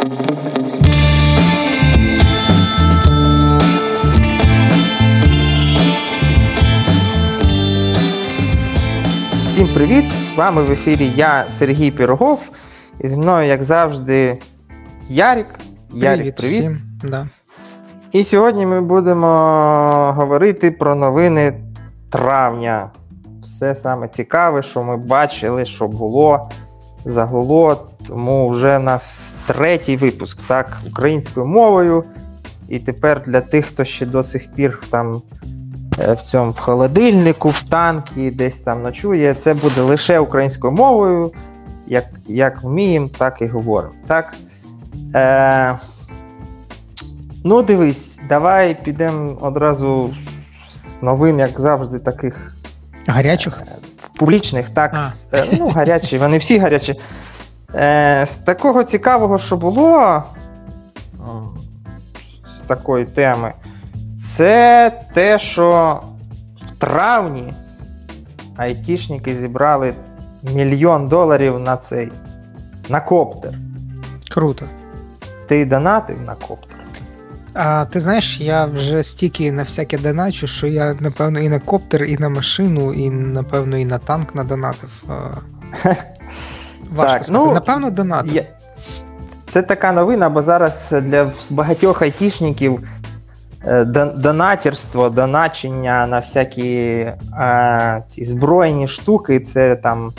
[0.00, 0.08] Всім
[9.74, 10.12] привіт!
[10.12, 12.40] З вами в ефірі я, Сергій Пірогов,
[13.00, 14.38] і зі мною, як завжди,
[15.08, 15.46] Ярік.
[15.92, 16.36] Ярік, привіт.
[16.36, 16.60] привіт.
[16.60, 16.80] Всім.
[17.04, 17.26] Да.
[18.12, 19.26] І сьогодні ми будемо
[20.16, 21.60] говорити про новини
[22.10, 22.90] травня.
[23.42, 26.50] Все саме цікаве, що ми бачили, що було,
[27.04, 27.89] загуло.
[28.10, 32.04] Тому вже в нас третій випуск, так, українською мовою.
[32.68, 35.22] І тепер для тих, хто ще до сих пір там
[35.98, 41.32] е, в цьому в холодильнику, в танкі, десь там ночує, це буде лише українською мовою.
[41.86, 43.94] Як, як вміємо, так і говоримо.
[44.06, 44.34] Так?
[45.14, 45.74] Е,
[47.44, 50.14] Ну, дивись, давай підемо одразу
[50.70, 52.56] з новин, як завжди, таких
[53.06, 53.60] Гарячих?
[54.16, 54.94] публічних, так.
[54.94, 55.36] А.
[55.36, 56.94] Е, Ну, гарячі, вони всі гарячі.
[57.74, 60.22] Е, З такого цікавого, що було
[62.56, 63.52] з такої теми,
[64.36, 66.00] це те, що
[66.66, 67.52] в травні
[68.56, 69.94] айтішники зібрали
[70.54, 72.12] мільйон доларів на цей
[72.88, 73.54] на коптер.
[74.30, 74.66] Круто.
[75.46, 76.80] Ти донатив на коптер?
[77.54, 82.04] А ти знаєш, я вже стільки на всяке доначу, що я, напевно, і на коптер,
[82.04, 85.02] і на машину, і, напевно, і на танк надонатив.
[86.92, 87.44] А, Важко Так, сказати.
[87.46, 88.34] ну, напевно, донатив.
[88.34, 88.42] Я...
[89.48, 92.88] Це така новина, бо зараз для багатьох айтішників
[93.66, 93.84] е,
[94.16, 96.72] донатерство, доначення на всякі
[97.40, 100.12] е, ці збройні штуки це там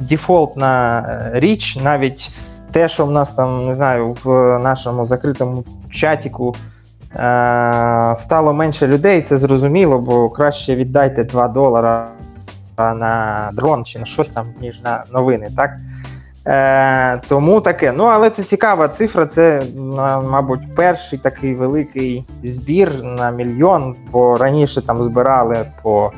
[0.00, 1.78] дефолтна е, річ.
[1.84, 2.30] Навіть
[2.72, 9.22] те, що в нас там, не знаю, в нашому закритому чатіку е, стало менше людей,
[9.22, 12.08] це зрозуміло, бо краще віддайте 2 долара
[12.78, 15.70] на дрон чи на щось там, ніж на новини, так?
[16.46, 17.92] Е, тому таке.
[17.92, 19.26] Ну, але це цікава цифра.
[19.26, 19.62] Це,
[20.30, 26.12] мабуть, перший такий великий збір на мільйон, бо раніше там збирали по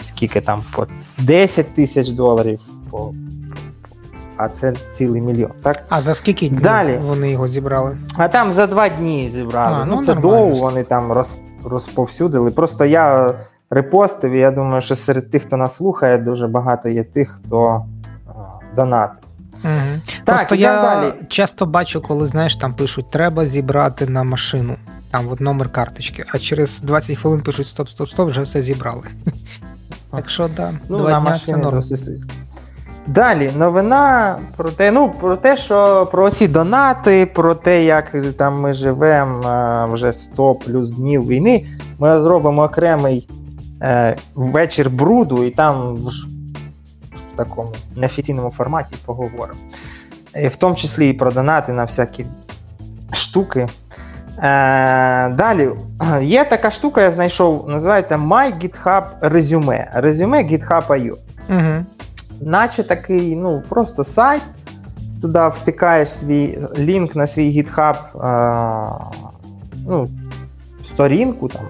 [0.00, 0.86] скільки там, по
[1.18, 3.12] 10 тисяч доларів, по,
[4.36, 5.50] а це цілий мільйон.
[5.62, 5.82] Так?
[5.88, 7.00] А за скільки днів Далі.
[7.06, 7.98] вони його зібрали?
[8.16, 9.76] А там за два дні зібрали.
[9.80, 12.50] А, ну, ну, це довго вони там роз, розповсюдили.
[12.50, 13.34] Просто я
[13.70, 17.86] репостив, і я думаю, що серед тих, хто нас слухає, дуже багато є тих, хто
[18.28, 18.32] е,
[18.76, 19.29] донатив.
[19.64, 20.00] Угу.
[20.24, 21.12] Так, Просто я далі.
[21.28, 24.76] часто бачу, коли знаєш, там пишуть, треба зібрати на машину.
[25.10, 29.02] Там от номер карточки, а через 20 хвилин пишуть стоп, стоп, стоп, вже все зібрали.
[30.10, 31.80] Так що, да, Ну, два дня це норм.
[33.06, 38.60] Далі новина про те, ну, про те, що про ці донати, про те, як там
[38.60, 41.66] ми живемо вже 100 плюс днів війни.
[41.98, 43.28] Ми зробимо окремий
[43.82, 45.98] е, вечір бруду, і там
[47.32, 49.60] в, такому неофіційному форматі поговоримо.
[50.42, 52.26] І в тому числі і про донати на всякі
[53.12, 53.68] штуки.
[54.38, 55.70] Е, далі
[56.22, 60.00] є така штука, я знайшов, називається My GitHub Resume.
[60.00, 61.14] Resume GitHub.io.
[61.48, 61.84] Угу.
[62.40, 64.42] Наче такий, ну, просто сайт.
[65.20, 67.96] Туди втикаєш свій лінк на свій GitHub,
[68.26, 69.10] е,
[69.86, 70.08] ну,
[70.84, 71.62] сторінку там,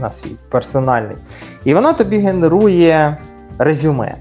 [0.00, 1.16] на свій персональний,
[1.64, 3.16] і воно тобі генерує
[3.58, 4.14] резюме.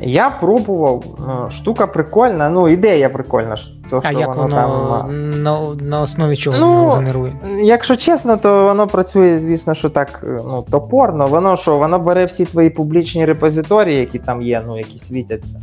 [0.00, 1.04] Я пробував,
[1.48, 3.56] е, штука прикольна, ну, ідея прикольна.
[3.90, 7.32] То, А що як воно воно там, на, на основі чого Ну, воно генерує?
[7.64, 11.26] Якщо чесно, то воно працює, звісно, що так ну, топорно.
[11.26, 15.62] Воно що, воно бере всі твої публічні репозиторії, які там є, ну, які світяться,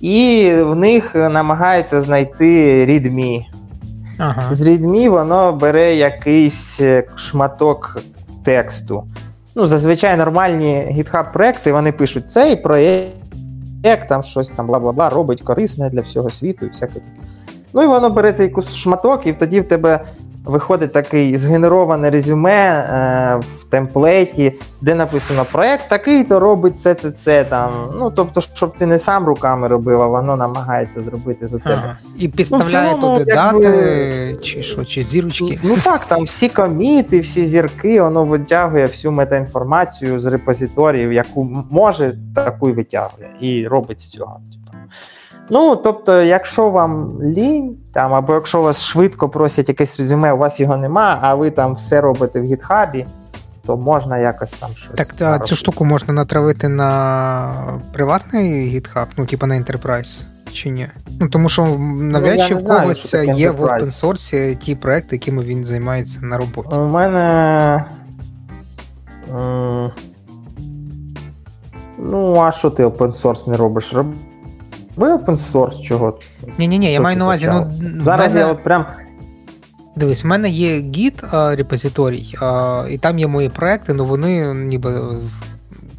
[0.00, 3.46] і в них намагається знайти readme.
[4.18, 4.42] Ага.
[4.50, 8.02] З readme воно бере якийсь е, шматок
[8.44, 9.04] тексту.
[9.54, 13.12] Ну, зазвичай нормальні GitHub проекти вони пишуть цей проєкт,
[14.08, 17.28] там щось там бла-бла-бла, робить корисне для всього світу і всяке таке.
[17.72, 20.04] Ну і воно бере цей шматок, і тоді в тебе
[20.48, 27.10] виходить такий згенероване резюме е, в темплеті, де написано проект такий, то робить це, це,
[27.10, 27.70] це там.
[27.98, 31.80] Ну тобто, щоб ти не сам руками робив, а воно намагається зробити за тебе.
[31.84, 31.98] Ага.
[32.18, 35.58] І підставляє Ну, цілому, туди якби- дати, чи що, чи зірочки.
[35.62, 42.18] Ну так, там всі коміти, всі зірки, воно витягує всю метаінформацію з репозиторіїв, яку може,
[42.34, 44.40] таку й витягує, і робить з цього.
[45.50, 50.60] Ну, тобто, якщо вам лінь, там, або якщо вас швидко просять якесь резюме, у вас
[50.60, 53.06] його нема, а ви там все робите в гітхабі,
[53.66, 54.94] то можна якось там щось.
[54.96, 57.52] Так та, цю штуку можна натравити на
[57.92, 60.22] приватний GitHub, ну, типу на Enterprise,
[60.52, 60.88] чи ні?
[61.20, 61.66] Ну, тому що
[61.98, 66.38] навряд я чи в когось є в open source ті проекти, якими він займається на
[66.38, 66.74] роботі.
[66.74, 67.84] У мене.
[71.98, 73.94] Ну, а що ти open source не робиш?
[74.98, 76.18] Ви open source чого?
[76.58, 77.48] Ні-ні, ні, я маю на увазі.
[77.52, 78.46] ну, Зараз мене...
[78.46, 78.84] я от прям.
[79.96, 82.34] Дивись, в мене є Git репозиторій,
[82.90, 85.00] і там є мої проекти, але вони ніби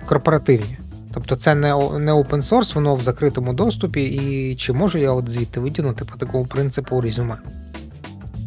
[0.05, 0.77] корпоративні.
[1.13, 1.67] Тобто це не
[1.99, 6.17] не open source, воно в закритому доступі, і чи можу я от звідти витягнути по
[6.17, 7.35] такому принципу резюме?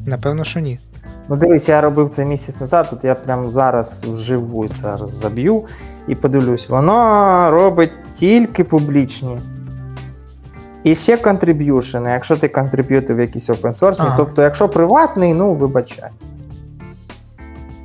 [0.06, 0.78] Напевно, що ні.
[1.28, 5.64] Ну, дивись, я робив це місяць назад, тут я прямо зараз вживу зараз заб'ю
[6.08, 9.38] і подивлюсь, воно робить тільки публічні.
[10.84, 14.14] І ще contribution 'и, якщо ти contribute 'ив якийсь open source, ага.
[14.16, 16.10] тобто, якщо приватний, ну вибачай.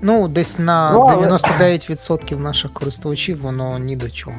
[0.01, 1.27] Ну, десь на ну, але...
[1.27, 4.35] 99% наших користувачів воно ні до чого.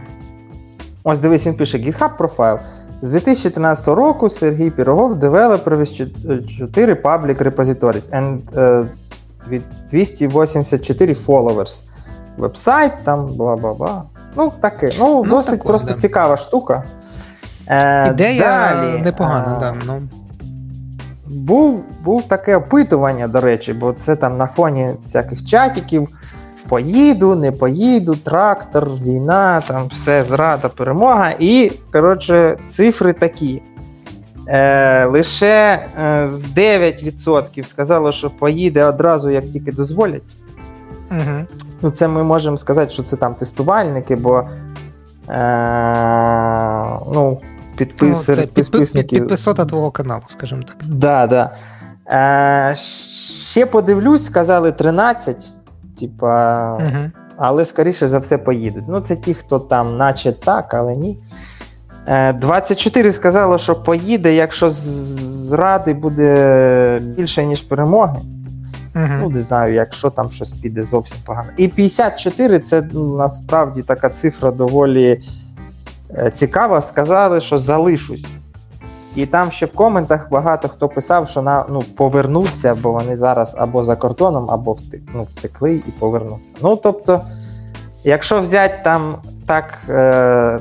[1.05, 2.59] Ось дивись, він пише GitHub profile.
[3.01, 8.87] З 2013 року Сергій Пірогов developer with 4 public repositories and uh,
[9.91, 11.83] 284 followers.
[12.37, 14.03] Вебсайт, там бла-бла-бла.
[14.37, 14.91] Ну, таке.
[14.99, 15.99] Ну, ну досить тако, просто да.
[15.99, 16.85] цікава штука.
[17.69, 20.03] Е, Ідея далі, непогана, а, да, ну.
[21.27, 26.09] Був був таке опитування, до речі, бо це там на фоні всяких чатиків.
[26.69, 31.31] Поїду, не поїду, трактор, війна, там все, зрада, перемога.
[31.39, 33.63] І, коротше, цифри такі.
[34.49, 36.27] Е, Лише е,
[36.57, 40.23] 9% сказало, що поїде одразу, як тільки дозволять.
[41.11, 41.47] Угу.
[41.83, 44.45] Ну, Це ми можемо сказати, що це там тестувальники, бо е,
[47.13, 47.41] ну,
[47.79, 49.19] підпис, ну, це підписники...
[49.19, 50.77] підписота твого каналу, скажімо так.
[50.89, 51.51] Да, да.
[52.11, 52.77] Е,
[53.51, 55.45] Ще подивлюсь, сказали 13.
[56.01, 57.11] Типа, угу.
[57.37, 58.85] але скоріше за все поїдуть.
[58.89, 61.19] Ну, це ті, хто там, наче так, але ні.
[62.35, 68.19] 24 е, сказало, що поїде, якщо зради буде більше, ніж перемоги.
[68.95, 69.07] Угу.
[69.21, 71.49] Ну, не знаю, якщо там щось піде зовсім погано.
[71.57, 75.21] І 54 це ну, насправді така цифра доволі
[76.11, 76.81] е, цікава.
[76.81, 78.25] Сказали, що залишусь.
[79.17, 83.57] І там ще в коментах багато хто писав, що на ну, повернуться, бо вони зараз
[83.59, 84.77] або за кордоном, або
[85.15, 86.51] ну, втекли і повернуться.
[86.63, 87.21] Ну, тобто,
[88.05, 89.17] якщо взяти там
[89.47, 90.61] так е,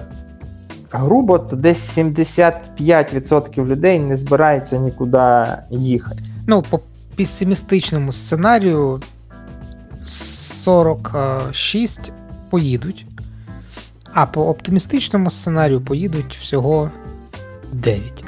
[0.92, 6.24] грубо, то десь 75% людей не збирається нікуди їхати.
[6.48, 6.80] Ну, по
[7.16, 9.02] песимістичному сценарію
[10.06, 12.12] 46
[12.50, 13.06] поїдуть,
[14.18, 16.92] а по оптимістичному сценарію поїдуть всього
[17.74, 18.26] 9.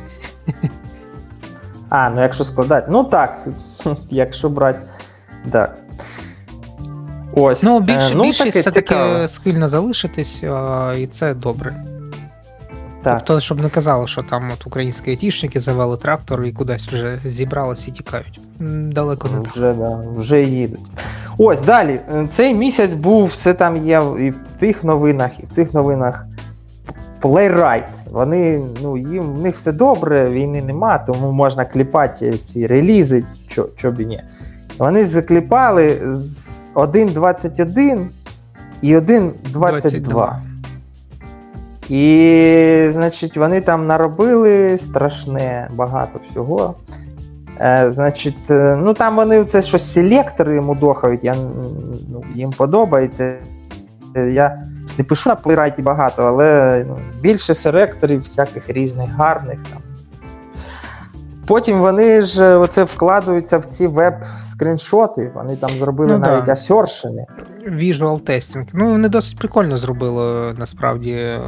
[1.90, 2.88] А, ну якщо складати.
[2.92, 3.48] Ну так,
[4.10, 4.86] якщо брати.
[5.52, 5.78] Так.
[7.34, 7.64] Ось.
[7.64, 11.84] Ну, більш, е, ну більшість все-таки схильна залишитись, а, і це добре.
[13.04, 13.18] Так.
[13.18, 17.92] Тобто, щоб не казали, що там от українські айтішники завели трактор і кудись вже зібралися
[17.92, 18.40] і тікають.
[18.94, 20.80] Далеко не вже, да, вже їдуть.
[21.38, 22.00] Ось далі.
[22.30, 26.26] Цей місяць був, це там є і в тих новинах, і в цих новинах.
[27.22, 27.84] Playwright.
[28.12, 33.70] Вони, ну, їм в них все добре, війни нема, тому можна кліпати ці релізи, що,
[33.76, 34.22] що б і ні.
[34.78, 36.00] Вони закліпали
[36.76, 38.08] 1.21
[38.82, 40.49] і 1.22.
[41.90, 46.76] І, значить, вони там наробили страшне багато всього.
[47.62, 51.36] Е, Значить, е, ну там вони це щось селектори мудохають, я,
[52.10, 53.36] ну, їм подобається.
[54.16, 54.58] Я
[54.98, 59.60] не пишу на плейрайті багато, але ну, більше селекторів, всяких різних гарних.
[59.74, 59.89] там.
[61.50, 66.52] Потім вони ж оце вкладаються в ці веб-скріншоти, вони там зробили ну, навіть да.
[66.52, 67.26] асершени.
[67.68, 68.68] Visual testing.
[68.74, 71.40] Ну, вони досить прикольно зробили, насправді.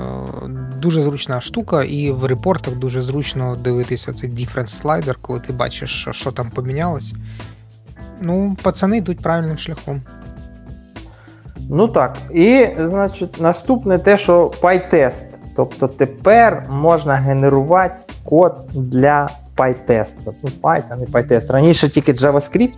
[0.77, 6.01] Дуже зручна штука, і в репортах дуже зручно дивитися цей difference slider, коли ти бачиш,
[6.01, 7.13] що, що там помінялось.
[8.21, 10.01] Ну, пацани йдуть правильним шляхом.
[11.69, 12.17] Ну так.
[12.33, 15.25] І, значить, наступне те, що PyTest.
[15.55, 19.29] Тобто тепер можна генерувати код для
[19.61, 20.15] PyTest.
[20.25, 21.51] Ну, Python і PyTest.
[21.53, 22.73] Раніше тільки JavaScript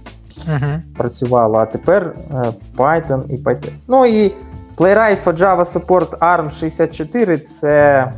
[0.49, 0.79] uh-huh.
[0.97, 2.45] працювало, а тепер е,
[2.77, 3.81] Python і PyTest.
[3.87, 4.31] Ну і
[4.77, 8.11] Playwright for Java Support ARM 64 це.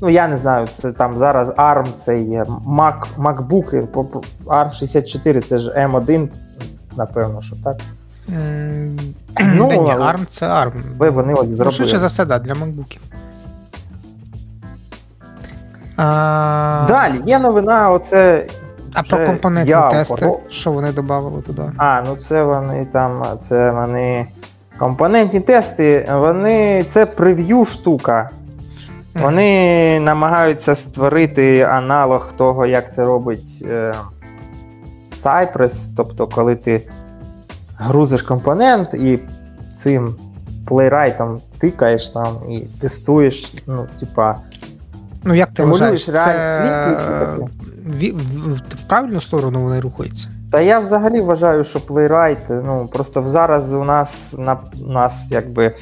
[0.00, 3.92] Ну, я не знаю, це там зараз ARM, це є Mac, MacBook,
[4.46, 6.28] ARM 64 це ж M1,
[6.96, 7.76] напевно, що так.
[8.28, 8.98] Mm,
[9.38, 10.96] ну, ні, ARM це ARM.
[10.98, 11.64] Ви вони от зробили.
[11.64, 12.98] Ну, швидше за все, да, для MacBookів.
[15.96, 16.84] А...
[16.88, 18.46] Далі є новина, оце.
[18.94, 21.62] А про компонентні тести, що вони додали туди?
[21.76, 24.26] А, ну це вони там, це вони.
[24.78, 28.30] Компонентні тести, вони це прев'ю штука.
[29.14, 33.94] Вони намагаються створити аналог того, як це робить е,
[35.22, 35.92] Cypress.
[35.96, 36.82] Тобто, коли ти
[37.78, 39.18] грузиш компонент і
[39.76, 40.16] цим
[40.66, 44.36] плейрайтом тикаєш там і тестуєш, ну, типа,
[45.24, 46.12] Ну, як ти вважаєш, це
[47.86, 50.28] в, правильну сторону вони рухаються?
[50.52, 54.56] Та я взагалі вважаю, що Playwright, ну просто зараз у нас на
[54.88, 55.72] нас якби.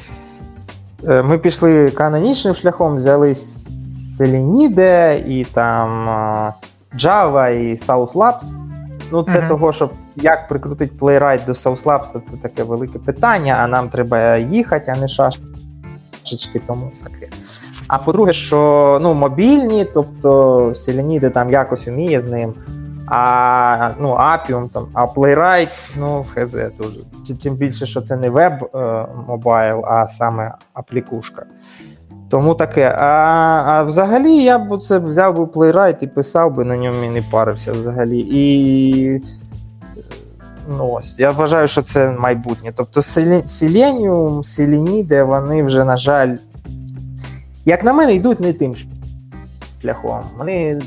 [1.09, 6.09] е, Ми пішли канонічним шляхом, взяли Seleniде і там
[6.99, 8.59] Java і South Labs.
[9.13, 9.49] Ну, це Мгм.
[9.49, 14.37] того, щоб як прикрутити Playwright до South Labs, це таке велике питання, а нам треба
[14.37, 17.29] їхати, а не шашечки, тому таке.
[17.93, 22.55] А по-друге, що ну, мобільні, тобто Seleniде там якось вміє з ним.
[23.07, 25.69] А ну, Appium, там, а Playwright,
[25.99, 27.01] ну, хз дуже.
[27.43, 28.79] Тим більше, що це не веб е,
[29.85, 31.47] а саме аплікушка.
[32.31, 32.95] Тому таке.
[32.99, 37.11] А, а взагалі я б це взяв би Playwright і писав би на ньому і
[37.11, 38.27] не парився взагалі.
[38.31, 39.23] І
[40.79, 42.73] ну, ось, я вважаю, що це майбутнє.
[42.77, 46.37] Тобто Selenium, Selenide, вони вже, на жаль,
[47.65, 48.75] як на мене, йдуть не тим
[49.83, 50.21] шляхом.
[50.39, 50.81] Вони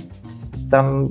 [0.72, 1.10] там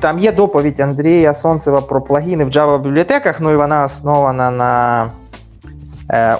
[0.00, 5.06] там є доповідь Андрія Сонцева про плагіни в Java бібліотеках, ну і вона основана на
[6.10, 6.38] е,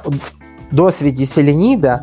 [0.70, 2.00] досвіді Селеніда.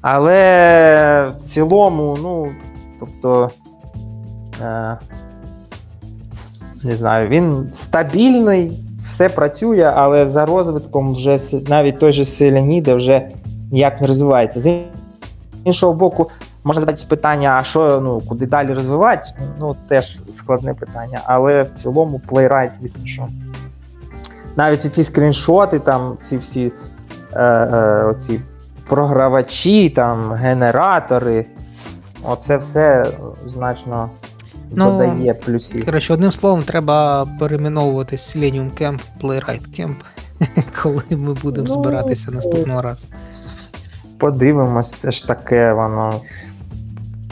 [0.00, 2.48] Але в цілому, ну,
[3.00, 3.50] тобто,
[4.62, 4.96] е,
[6.84, 8.72] не знаю, він стабільний,
[9.04, 13.28] все працює, але за розвитком вже навіть той же Селеніда вже
[13.72, 14.60] ніяк не розвивається.
[15.64, 16.30] Іншого боку,
[16.64, 19.28] Можна задати питання, а що ну куди далі розвивати?
[19.58, 21.20] Ну теж складне питання.
[21.24, 23.28] Але в цілому Playwright, звісно, що
[24.56, 26.72] навіть ці скріншоти, там ці всі
[27.32, 28.40] е, е, оці
[28.88, 31.46] програвачі, там генератори,
[32.22, 33.06] оце все
[33.46, 34.10] значно
[34.72, 35.84] Ну, додає плюсів.
[35.84, 39.94] Коротше, одним словом, треба перейменовувати Selenium Camp Playwright Camp,
[40.82, 43.06] коли ми будемо Ну, збиратися наступного разу.
[44.20, 46.14] Подивимось, це ж таке, воно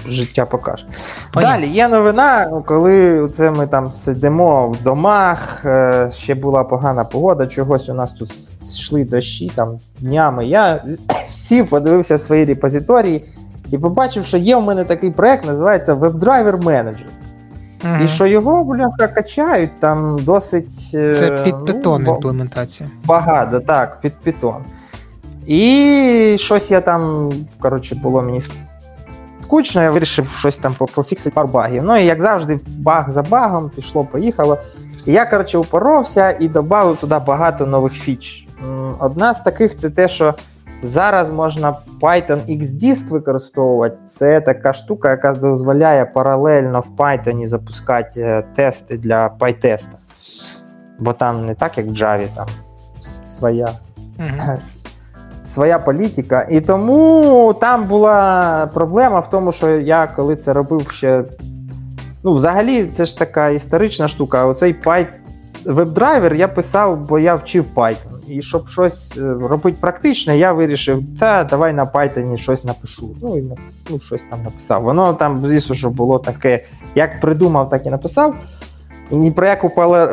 [0.06, 0.86] життя покаже.
[1.32, 1.60] Понятно.
[1.60, 7.46] Далі є новина, коли це ми там сидимо в домах, е, ще була погана погода,
[7.46, 10.46] чогось у нас тут йшли дощі там днями.
[10.46, 10.84] Я
[11.30, 13.24] сів, подивився в свої репозиторії
[13.70, 17.06] і побачив, що є у мене такий проект, називається WebDriver Manager.
[17.84, 18.04] Мгм.
[18.04, 22.88] І що його бляха качають там досить е, Це під Python ну, імплементація.
[23.04, 24.60] багато, так, під Python.
[25.48, 28.42] І щось я там, коротше, було мені
[29.42, 31.84] скучно, я вирішив щось там пофіксити пару багів.
[31.84, 34.58] Ну і як завжди, баг за багом, пішло, поїхало.
[35.06, 38.48] І я, коротше, упоровся і додав туди багато нових фіч.
[38.98, 40.34] Одна з таких це те, що
[40.82, 43.98] зараз можна Python XDist використовувати.
[44.08, 49.88] Це така штука, яка дозволяє паралельно в Python запускати е, тести для PyTest.
[50.98, 52.46] Бо там не так, як в Java, там
[53.26, 53.68] своя
[54.18, 54.58] Мгм.
[55.48, 56.46] Своя політика.
[56.50, 61.24] І тому там була проблема в тому, що я коли це робив ще.
[62.24, 64.46] Ну, взагалі, це ж така історична штука.
[64.46, 65.06] Оцей Python
[65.64, 68.18] веб-драйвер я писав, бо я вчив Python.
[68.28, 73.16] І щоб щось е, робити практичне, я вирішив, та давай на Python щось напишу.
[73.22, 73.44] Ну і
[73.90, 74.82] ну, щось там написав.
[74.82, 76.64] Воно там, звісно, що було таке,
[76.94, 78.34] як придумав, так і написав.
[79.10, 79.70] І ні про яку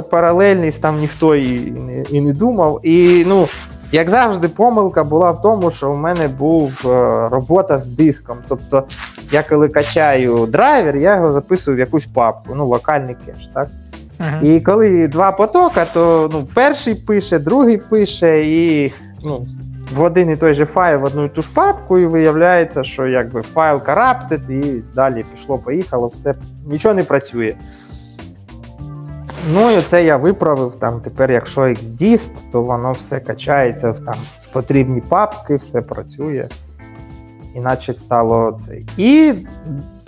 [0.09, 1.73] паралельність там ніхто і,
[2.11, 2.79] і не думав.
[2.83, 3.47] І ну,
[3.91, 6.89] як завжди, помилка була в тому, що в мене був е,
[7.29, 8.37] робота з диском.
[8.47, 8.83] Тобто,
[9.31, 13.67] я коли качаю драйвер, я його записую в якусь папку, ну, локальний кеш, так?
[14.19, 14.45] Мгм.
[14.45, 19.47] І коли два потока, то ну, перший пише, другий пише, і ну,
[19.95, 23.07] в один і той же файл в одну і ту ж папку, і виявляється, що
[23.07, 26.33] якби файл corrupted, і далі пішло-поїхало, все
[26.65, 27.55] нічого не працює.
[29.53, 30.75] Ну і це я виправив.
[30.75, 36.47] Там тепер, якщо XDist, то воно все качається в, там, в потрібні папки, все працює.
[37.55, 38.87] Іначе стало цей.
[38.97, 39.33] І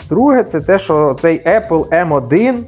[0.09, 2.63] друге, це те, що цей Apple M1.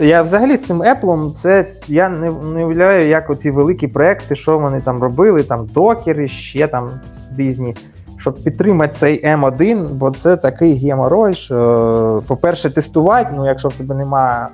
[0.00, 4.58] Я взагалі з цим Apple, це я не, не уявляю, як оці великі проекти, що
[4.58, 6.90] вони там робили, там докери, ще там
[7.36, 7.76] різні,
[8.16, 13.94] щоб підтримати цей M1, бо це такий геморой, що, по-перше, тестувати, ну якщо в тебе
[13.94, 14.48] немає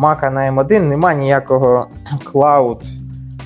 [0.00, 1.86] Мака на M1, немає ніякого
[2.24, 2.82] клауд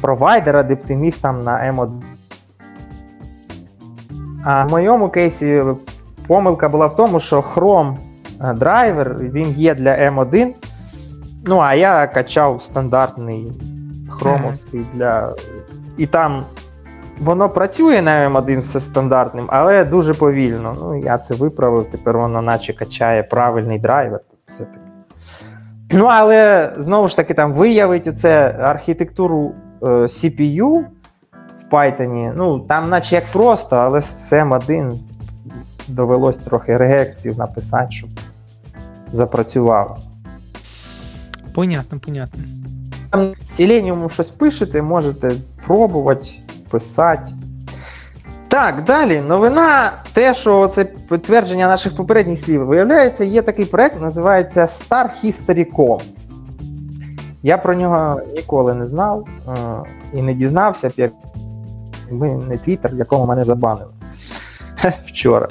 [0.01, 2.03] провайдера, де б ти міг там на M1.
[4.45, 5.63] А в моєму кейсі
[6.27, 7.97] помилка була в тому, що Chrome
[8.41, 10.51] е, драйвер він є для M1.
[11.47, 13.53] Ну, а я качав стандартний
[14.09, 15.35] хромовський для.
[15.97, 16.45] І там
[17.19, 20.77] воно працює на M1 все стандартним, але дуже повільно.
[20.81, 24.21] Ну, я це виправив, тепер воно наче качає правильний драйвер.
[24.47, 24.84] Все таке.
[25.93, 30.85] Ну, але знову ж таки, там виявить оце архітектуру е, CPU
[31.61, 32.33] в Python.
[32.37, 34.99] Ну, там, наче як просто, але з M1
[35.89, 38.11] довелось трохи регектів написати, щоб
[39.13, 39.97] запрацювало.
[41.55, 42.41] Понятно, понятно.
[43.11, 45.33] Там Selenium щось пишете, можете
[45.67, 46.29] пробувати,
[46.71, 47.31] писати.
[48.55, 49.21] Так, далі.
[49.21, 52.67] Новина, те, що це підтвердження наших попередніх слів.
[52.67, 56.03] Виявляється, є такий проект, називається Star History.com.
[57.43, 59.53] Я про нього ніколи не знав е,
[60.13, 61.13] і не дізнався, як
[62.49, 63.91] не твіттер, в якому мене забанили
[65.07, 65.49] вчора.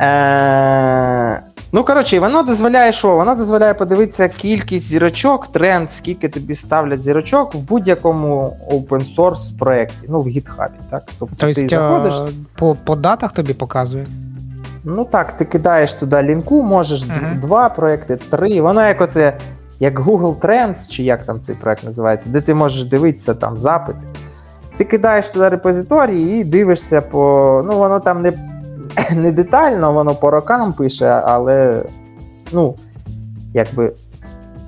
[0.00, 1.42] Е,
[1.74, 3.16] Ну, коротше, воно дозволяє що?
[3.16, 10.06] Воно дозволяє подивитися кількість зірочок, тренд, скільки тобі ставлять зірочок в будь-якому open source проєкті,
[10.08, 10.68] ну, в GitHub.
[10.90, 11.02] Так?
[11.18, 12.14] Тобто, ти тобто, заходиш...
[12.58, 14.06] по, по датах тобі показує?
[14.84, 17.40] Ну так, ти кидаєш туди лінку, можеш uh-huh.
[17.40, 18.60] два проекти, три.
[18.60, 19.36] Воно як оце,
[19.80, 24.00] як Google Trends, чи як там цей проект називається, де ти можеш дивитися там запити.
[24.76, 27.62] Ти кидаєш туди репозиторій і дивишся по.
[27.66, 28.53] Ну, воно там не
[29.16, 31.84] не детально, воно по рокам пише, але
[32.52, 32.74] ну,
[33.54, 33.92] якби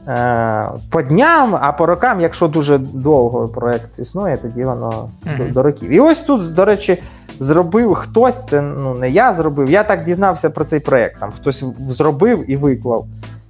[0.09, 5.39] е, по дням, а по рокам, якщо дуже довго проєкт існує, тоді воно mm-hmm.
[5.39, 5.91] до, до років.
[5.91, 7.03] І ось тут, до речі,
[7.39, 9.71] зробив хтось, це ну не я зробив.
[9.71, 11.21] Я так дізнався про цей проєкт.
[11.21, 13.07] Там хтось зробив і виклав.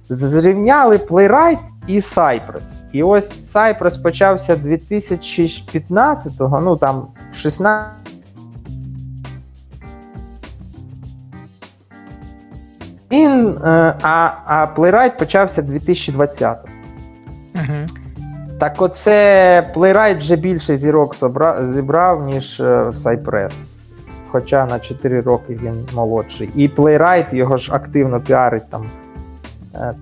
[0.09, 1.57] Зрівняли Playwright
[1.87, 2.83] і Cypress.
[2.91, 8.06] І ось Cypress почався 2015-го, ну там 16
[13.11, 16.57] Він, е, а а Playwright почався 2020
[17.55, 17.85] Угу.
[18.59, 21.15] Так оце Playwright вже більше зірок
[21.61, 23.75] зібрав, ніж е, Cypress.
[24.29, 26.49] Хоча на 4 роки він молодший.
[26.55, 28.85] І Playwright його ж активно піарить там
[29.75, 29.95] е,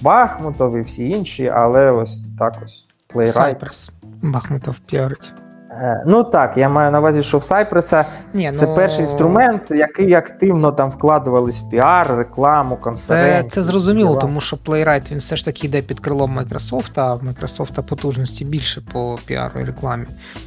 [0.00, 3.60] Бахмутов і всі інші, але ось так ось Playwright.
[3.60, 3.90] Cypress.
[4.22, 5.32] Бахмутов піарить.
[5.80, 8.04] Е, ну так, я маю на увазі, що в Cypress 'а
[8.34, 8.74] Ні, це ну...
[8.74, 13.42] перший інструмент, який активно там вкладувались в піар, рекламу, конференцію.
[13.42, 14.20] Це, це зрозуміло, діла.
[14.20, 18.44] тому що Playwright він все ж таки йде під крилом Microsoft, а в Microsoft потужності
[18.44, 20.04] більше по піару і рекламі.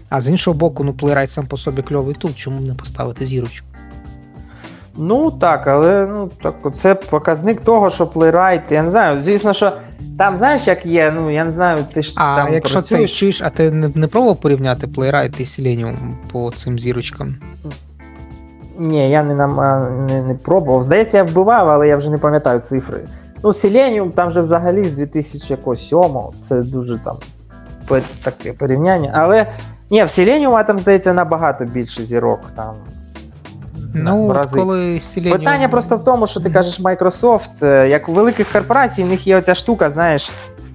[0.09, 3.67] А з іншого боку, ну Playwright сам по собі кльовий тут, чому не поставити зірочку?
[4.97, 9.71] Ну так, але ну так це показник того, що Playwright, я не знаю, звісно, що
[10.17, 13.11] там знаєш, як є, ну я не знаю, ти ж а там якщо працюєш...
[13.11, 15.95] це чуєш, а ти не, не пробував порівняти Playwright і Selenium
[16.31, 17.35] по цим зірочкам?
[18.77, 20.83] Ні, я не не, не пробував.
[20.83, 22.99] Здається, я вбивав, але я вже не пам'ятаю цифри.
[23.43, 25.99] Ну, Selenium там вже взагалі з 2007
[26.41, 27.17] це дуже там
[28.23, 29.11] таке порівняння.
[29.15, 29.45] Але
[29.89, 32.39] ні, в Selenium там, здається, набагато більше зірок.
[32.55, 32.75] там.
[33.93, 34.59] Ну, в рази.
[34.59, 35.31] коли Selenium...
[35.31, 39.27] Питання просто в тому, що ти кажеш Microsoft, е, як у великих корпорацій, в них
[39.27, 40.31] є оця штука, знаєш,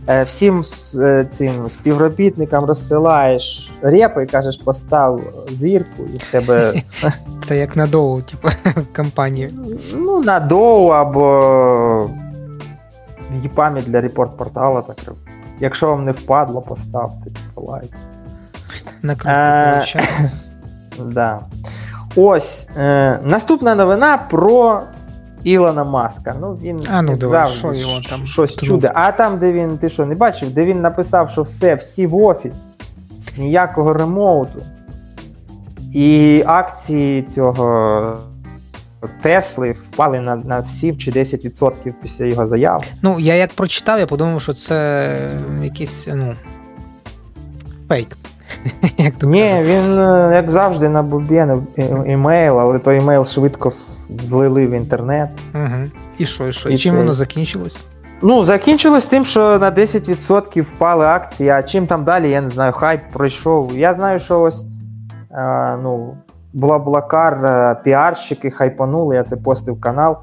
[0.08, 0.62] е, всім
[1.00, 6.82] е, цим співробітникам розсилаєш репи і кажеш, постав зірку, і в тебе.
[7.42, 8.48] Це як на доу, типу,
[8.96, 9.54] компанії.
[9.94, 12.10] Ну, на доу або
[13.42, 14.82] ЄПАМі для репорт-портала.
[14.82, 14.96] так
[15.60, 17.92] Якщо вам не впадло, поставте лайк.
[19.02, 20.08] Накрутити.
[21.04, 21.40] Да.
[22.16, 24.80] Ось е, наступна новина про
[25.44, 26.34] Ілона Маска.
[26.40, 28.92] Ну він а, ну, давай, що його там щось чуде.
[28.94, 32.16] А там, де він, ти що не бачив, де він написав, що все, всі в
[32.16, 32.68] офіс,
[33.36, 34.62] ніякого ремоуту.
[35.92, 38.18] І акції цього
[39.22, 42.84] Тесли впали на на 7 чи 10% після його заяв.
[43.02, 45.30] Ну, я як прочитав, я подумав, що це
[45.62, 46.34] якийсь ну,
[47.88, 48.16] фейк.
[48.98, 51.62] як то Ні, він, е, як завжди, на бубєнив
[52.06, 53.72] імейл, але той імейл швидко
[54.20, 55.30] злили в інтернет.
[55.54, 55.90] Угу.
[56.18, 56.68] І що, і що?
[56.68, 56.98] І, і чим це...
[56.98, 57.84] воно закінчилось?
[58.22, 62.72] Ну, закінчилось тим, що на 10% впали акції, а чим там далі, я не знаю,
[62.72, 63.78] хайп пройшов.
[63.78, 64.66] Я знаю, що ось
[65.32, 66.16] е, ну,
[66.52, 70.16] була Блакар, е, піарщики хайпанули, я це постив канал.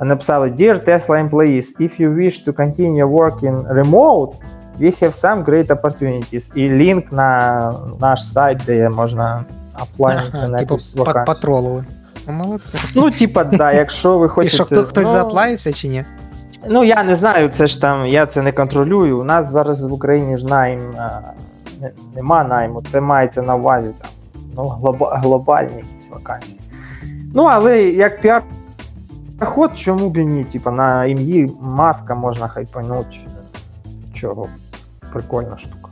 [0.00, 4.34] Написали: Dear Tesla employees, if you wish to continue working remote,
[4.80, 6.50] we have some great opportunities.
[6.54, 11.24] І лінк на наш сайт, де можна аплайнити ага, на типу, якусь вакансію.
[11.26, 11.84] Патролили.
[12.28, 12.78] Ну, молодці.
[12.94, 14.54] Ну, типа, да, якщо ви хочете...
[14.54, 16.04] І що, хто, хтось ну, зааплаївся чи ні?
[16.68, 19.20] Ну, я не знаю, це ж там, я це не контролюю.
[19.20, 20.80] У нас зараз в Україні ж найм
[21.80, 24.10] не, нема найму, це мається на увазі там,
[24.56, 26.60] ну, глоба, глобальні якісь вакансії.
[27.34, 28.42] Ну, але як піар
[29.40, 30.44] ход, чому б і ні?
[30.44, 33.16] Типа на імені Маска можна хайпанути.
[34.14, 34.48] Чого?
[35.12, 35.90] Прикольна штука.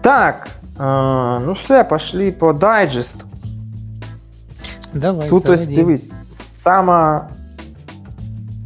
[0.00, 0.48] Так.
[0.80, 3.24] Е, ну все, пошли по дайджесту.
[4.94, 7.28] Давай, Тут ось дивись, сама.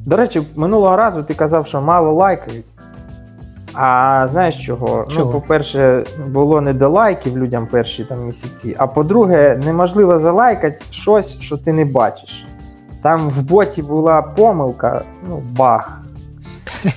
[0.06, 2.64] До речі, минулого разу ти казав, що мало лайкають.
[3.74, 5.04] А знаєш чого?
[5.08, 5.24] Чого?
[5.24, 8.76] Ну, по-перше, було не до лайків людям перші там місяці.
[8.78, 12.46] А по-друге, неможливо залайкати щось, що ти не бачиш.
[13.02, 16.00] Там в боті була помилка, ну, баг.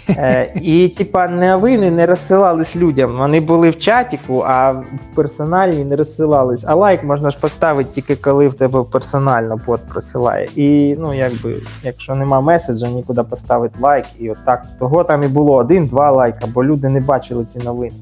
[0.10, 3.16] Е, і, типа, новини не розсилались людям.
[3.18, 6.66] Вони були в чатіку, а в персональні не розсилались.
[6.68, 10.50] А лайк можна ж поставити тільки коли в тебе персонально бот просилає.
[10.56, 14.06] І ну, якби, якщо нема меседжа, нікуди поставити лайк.
[14.20, 14.66] І от так.
[14.80, 17.96] Того там і було один-два лайка, бо люди не бачили ці новини.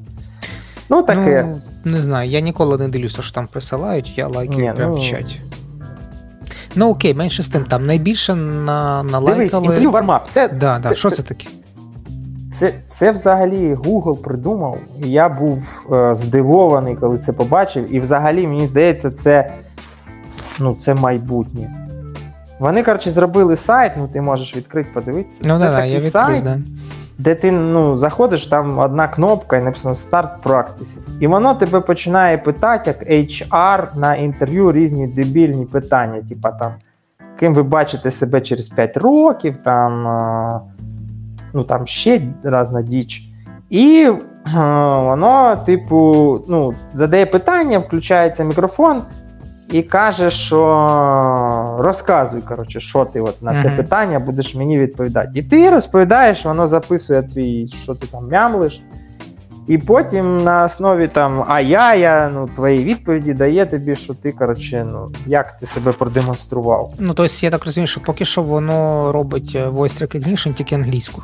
[0.90, 1.46] Ну, таке.
[1.86, 4.98] Ну, не знаю, я ніколи не дивлюся, що там присилають, я лайки Ні, прям ну,
[4.98, 5.42] в чаті.
[6.76, 9.66] Ну окей, менше з тим, там найбільше на, Дивись, налайкали.
[9.66, 10.28] інтерв'ю вармап.
[10.32, 10.90] Це, Да, да.
[10.90, 11.48] це- Що це- це таке?
[12.54, 14.78] Це, це взагалі Google придумав.
[14.98, 17.96] Я був е, здивований, коли це побачив.
[17.96, 19.52] І взагалі, мені здається, це,
[20.60, 21.82] ну, це майбутнє.
[22.60, 25.42] Вони, коротше, зробили сайт, ну ти можеш відкрити, подивитися.
[25.44, 26.58] Ну це да, такий я відкрив, сайт, да.
[27.18, 30.96] де ти ну, заходиш, там одна кнопка і написано Start Practice.
[31.20, 36.22] І воно тебе починає питати, як HR на інтерв'ю різні дебільні питання.
[36.30, 36.72] Типа там,
[37.40, 40.60] ким ви бачите себе через 5 років, там, е,
[41.54, 43.24] ну, там ще разна діч.
[43.70, 44.18] І е,
[45.00, 49.02] воно, типу, ну, задає питання, включається мікрофон.
[49.72, 55.30] І каже, що розказуй, коротше, що ти от на це питання будеш мені відповідати.
[55.36, 58.82] І ти розповідаєш, воно записує твій, що ти там мямлиш.
[59.72, 65.12] І потім на основі там ая-я, ну, твої відповіді дає тобі, що ти, коротше, ну,
[65.28, 66.94] як ти себе продемонстрував.
[67.00, 71.24] Ну, тобто, я так розумію, що поки що воно робить е, voice recognition тільки англійську.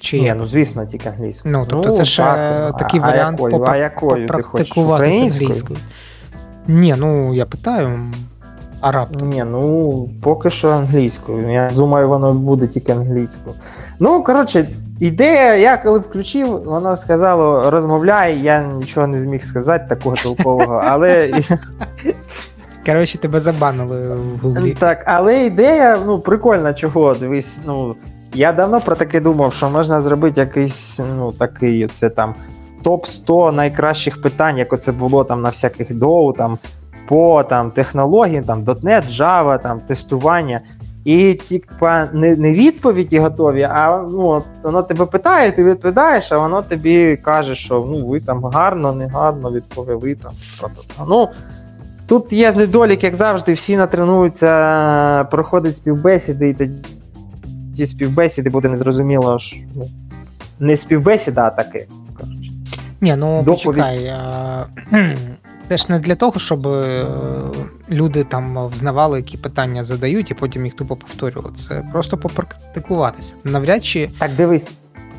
[0.00, 1.54] Чи Ні, ну звісно, тільки англійською.
[1.54, 4.76] Ну, тобто це ще так, такий а, варіант а якою, попра- а якою ти хочеш?
[4.76, 5.40] Українською?
[5.40, 5.78] англійською.
[6.66, 7.98] Ні, ну я питаю,
[8.80, 9.28] а раптом.
[9.28, 11.52] Ні, ну поки що англійською.
[11.52, 13.56] Я думаю, воно буде тільки англійською.
[13.98, 14.66] Ну, коротше,
[15.00, 21.30] ідея, я коли включив, воно сказало розмовляй, я нічого не зміг сказати такого толкового, але
[22.86, 24.76] Коротше, тебе забанили в гуглі.
[24.78, 27.14] так, але ідея, ну, прикольна, чого.
[27.14, 27.96] Дивись, ну.
[28.34, 32.34] Я давно про таке думав, що можна зробити якийсь, ну, такий, це там
[32.84, 36.58] топ-100 найкращих питань, як оце було там на всяких доу, там,
[37.08, 40.60] по там, технології, там, .NET, Java, там, тестування.
[41.06, 46.62] І, типа, не, не відповіді готові, а ну, воно тебе питає, ти відповідаєш, а воно
[46.62, 50.14] тобі каже, що ну, ви там гарно, не гарно відповіли.
[50.14, 50.32] Там,
[51.08, 51.28] ну,
[52.06, 59.56] тут є недолік, як завжди, всі натренуються, проходять співбесіди, і тоді співбесіди буде незрозуміло, що
[59.74, 59.88] ну,
[60.58, 61.86] не співбесіда, а таке.
[63.00, 63.64] Ні, ну Доповідь.
[63.64, 64.06] почекай.
[64.06, 64.64] а,
[65.68, 67.06] Це ж не для того, щоб е,
[67.90, 71.54] люди там взнавали, які питання задають, і потім їх тупо повторювали.
[71.54, 73.34] Це просто попрактикуватися.
[73.44, 74.10] Навряд чи.
[74.18, 74.74] Так, дивись.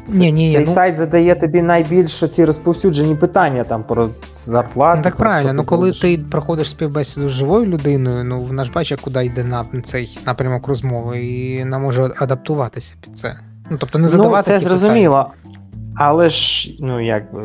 [0.10, 4.98] Ні, ні, Цей ну- сайт задає тобі найбільш ці розповсюджені питання там про зарплату.
[4.98, 6.00] Ну, так про правильно, ну коли будеш.
[6.00, 10.68] ти проходиш співбесіду з живою людиною, ну вона ж бачить, куди йде на цей напрямок
[10.68, 13.40] розмови, і вона може адаптуватися під це.
[13.70, 14.54] Ну тобто не задавати.
[14.54, 15.32] Ну, це зрозуміло.
[15.96, 17.44] Але ж, ну якби,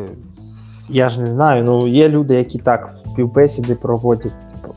[0.89, 4.47] я ж не знаю, ну є люди, які так співбесіди проводять.
[4.51, 4.75] Типу,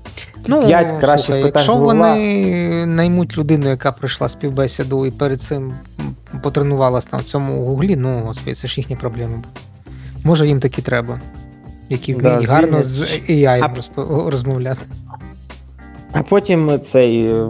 [0.49, 5.41] Ну, п'ять кращих слухай, питань якщо з вони наймуть людину, яка пройшла співбесіду і перед
[5.41, 5.75] цим
[6.43, 9.35] потренувалась там в цьому гуглі, ну господи, це ж їхні проблеми.
[10.25, 11.21] Може, їм такі треба,
[11.89, 13.03] які Да, гарно з.
[13.31, 14.87] AI А- розмовляти.
[16.13, 17.47] А потім цей, е,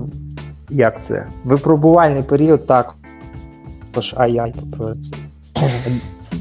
[0.71, 1.27] як це?
[1.45, 2.95] Випробувальний період так.
[3.92, 4.55] Тож ай-яй.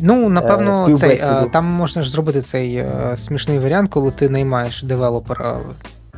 [0.01, 4.29] Ну, напевно, Е, цей, е, там можна ж зробити цей е, смішний варіант, коли ти
[4.29, 5.57] наймаєш девелопера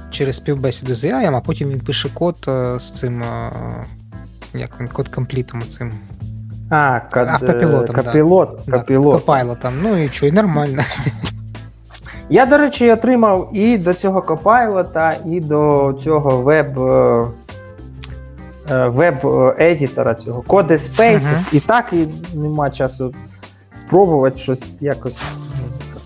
[0.09, 2.35] через співбесіду з AI, а потім він пише код
[2.79, 3.23] з цим.
[4.53, 5.91] Як він, код комплітом цим.
[6.69, 8.03] А, кад, Автопілотом, да.
[8.03, 9.25] капілот, Да, капілот.
[9.25, 10.83] Copilot, ну і що, і нормально.
[12.29, 16.79] Я, до речі, отримав і до цього Copilot, і до цього веб.
[18.69, 21.45] Веб-едітора цього Code Spaces, Мгм.
[21.51, 23.13] і так і нема часу
[23.77, 25.17] спробувати щось якось.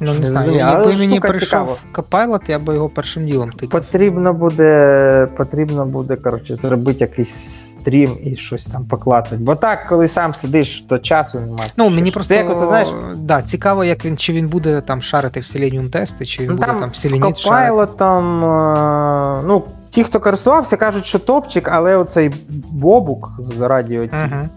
[0.03, 1.77] Ну, не знаю, якби мені прийшов.
[1.93, 3.81] Copilot, я би його першим ділом тикав.
[3.81, 7.33] Потрібно буде, потрібно буде коротше, зробити якийсь
[7.71, 9.35] стрім і щось там поклацати.
[9.43, 11.71] Бо так, коли сам сидиш, то часу немає.
[11.77, 15.39] Ну, мені просто як, от, знаєш, да, цікаво, як він, чи він буде там шарити
[15.39, 17.73] в Selenium тести, чи він Ну, буде там, там в з Selenium шарити.
[17.73, 22.31] Copilot, е, ну, ті, хто користувався, кажуть, що топчик, але оцей
[22.69, 24.49] Бобук з радіо Угу.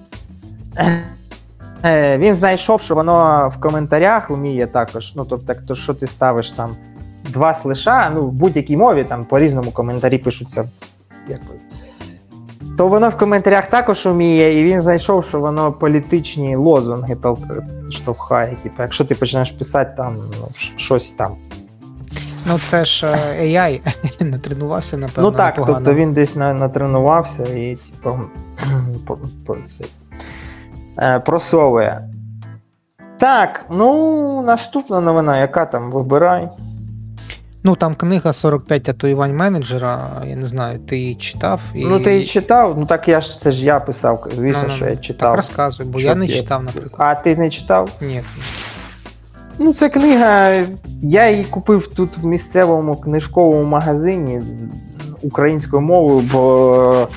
[1.85, 5.15] е, він знайшов, що воно в коментарях вміє також.
[5.17, 6.77] Ну, тобто, так, то, що ти ставиш там
[7.25, 10.69] два слиша, ну, в будь-якій мові там по-різному коментарі пишуться.
[11.29, 11.41] Як,
[12.77, 17.17] то воно в коментарях також уміє, і він знайшов, що воно політичні лозунги
[17.91, 18.57] штовхає.
[18.63, 21.37] Типу, якщо ти почнеш писати там ну, щось там.
[22.47, 23.81] Ну, це ж е, AI
[24.25, 25.31] натренувався, напевно.
[25.31, 25.79] Ну так, непогано.
[25.85, 28.19] тобто він десь натренувався і, типу,
[29.67, 29.87] це, е,
[31.25, 32.09] просовує.
[33.19, 36.49] Так, ну, наступна новина, яка там вибирай.
[37.67, 41.61] Ну, там книга 45 татуювань менеджера, я не знаю, ти її читав.
[41.75, 41.85] І...
[41.85, 44.77] Ну, ти її читав, ну так я ж це ж я писав, звісно, ну, ну,
[44.77, 45.29] що я читав.
[45.29, 46.95] Так розказуй, бо я не читав, наприклад.
[46.99, 47.91] А ти не читав?
[48.03, 48.23] Ні.
[49.59, 50.51] Ну, це книга.
[51.03, 54.43] Я її купив тут в місцевому книжковому магазині
[55.23, 57.09] українською мовою, бо,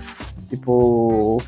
[0.50, 1.42] типу,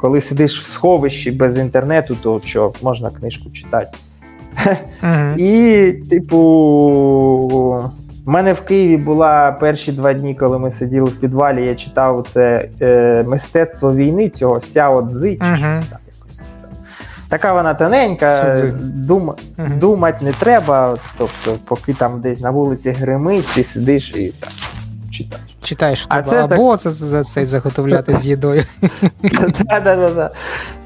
[0.00, 3.98] коли сидиш в сховищі без інтернету, то що можна книжку читати.
[5.02, 6.38] uh І, типу,
[8.26, 12.26] в мене в Києві була перші два дні, коли ми сиділи в підвалі, я читав
[12.32, 15.38] це е, мистецтво війни цього Сяо Цзи.
[15.40, 15.82] uh
[17.28, 20.96] Така вона тоненька, дум, uh думати не треба.
[21.18, 24.52] Тобто, поки там десь на вулиці гримить, ти сидиш і так
[25.10, 25.55] читаєш.
[25.66, 26.78] Читаєш, а це або так...
[26.78, 28.64] за, за цей заготовляти з їдою.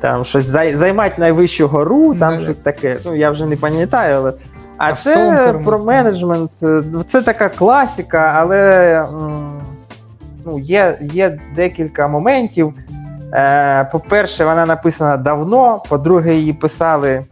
[0.00, 2.98] Там щось займати найвищу гору, там щось таке.
[3.04, 4.32] Ну, я вже не пам'ятаю, але.
[4.76, 6.50] А, це про менеджмент.
[7.08, 9.04] Це така класика, але
[10.46, 12.74] ну, є є декілька моментів.
[13.32, 15.82] Е, По-перше, вона написана давно.
[15.88, 17.24] По-друге, її писали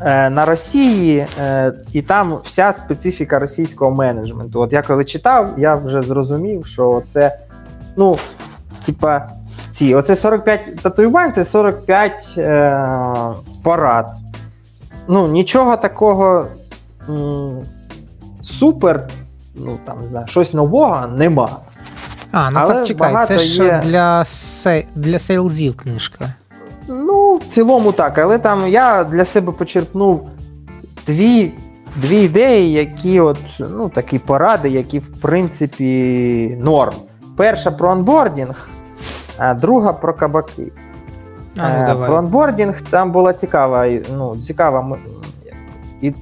[0.00, 4.60] на Росії, е, і там вся специфіка російського менеджменту.
[4.60, 7.38] От я коли читав, я вже зрозумів, що це,
[7.96, 8.16] ну,
[8.86, 9.28] типа,
[9.70, 12.86] ці, оце 45 татуювань, це 45 е,
[13.64, 14.06] порад.
[15.08, 16.46] Ну, нічого такого
[17.08, 17.58] м-
[18.42, 19.08] супер,
[19.54, 21.48] ну там не знаю, щось нового нема.
[22.32, 23.80] А, ну Але так чекай, це ж є...
[23.84, 24.86] для сей...
[24.94, 26.34] для сейлзів книжка.
[27.46, 30.28] В цілому так, але там я для себе почерпнув
[31.06, 31.52] дві
[31.96, 36.94] дві ідеї, які от, ну, такі поради, які, в принципі, норм.
[37.36, 38.70] Перша про онбордінг,
[39.38, 40.72] а друга про кабаки.
[41.56, 42.08] А, ну, давай.
[42.08, 44.96] Про онбордінг там була цікава ну, цікава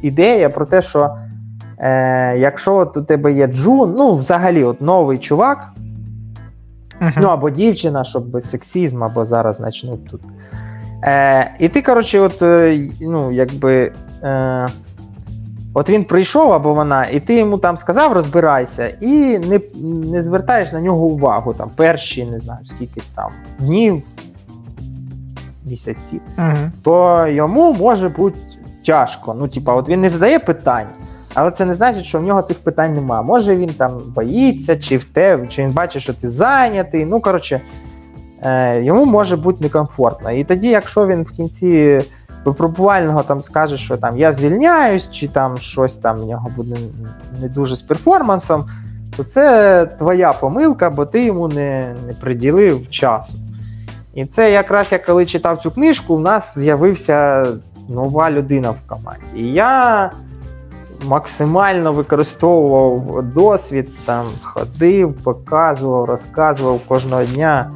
[0.03, 1.17] ідея про те, що
[1.79, 5.69] е, якщо от у тебе є джун, ну, взагалі, от новий чувак,
[7.01, 7.13] uh-huh.
[7.17, 10.21] ну або дівчина, щоб без сексізм, або зараз почнуть тут.
[11.05, 13.93] Е, І ти, коротше, от, е, ну, якби.
[14.23, 14.69] Е,
[15.77, 19.61] От він прийшов або вона, і ти йому там сказав, розбирайся, і не
[20.11, 24.03] не звертаєш на нього увагу там перші, не знаю, скільки там днів,
[25.65, 26.71] місяців, uh-huh.
[26.83, 28.39] то йому може бути
[28.87, 29.35] тяжко.
[29.39, 30.87] Ну, типа, от він не задає питань,
[31.35, 33.23] але це не значить, що в нього цих питань нема.
[33.23, 37.05] Може він там боїться, чи в те, чи він бачить, що ти зайнятий.
[37.05, 37.61] Ну, коротше,
[38.83, 40.31] йому може бути некомфортно.
[40.31, 42.01] І тоді, якщо він в кінці
[42.45, 46.77] випробувального там скаже, що там я звільняюсь, чи там щось там в нього буде
[47.41, 48.65] не дуже з перформансом,
[49.17, 53.33] то це твоя помилка, бо ти йому не, не приділив часу.
[54.15, 57.47] І це якраз я коли читав цю книжку, у нас з'явився
[57.89, 59.27] нова людина в команді.
[59.37, 60.11] І я
[61.07, 67.71] максимально використовував досвід, там ходив, показував, розказував кожного дня,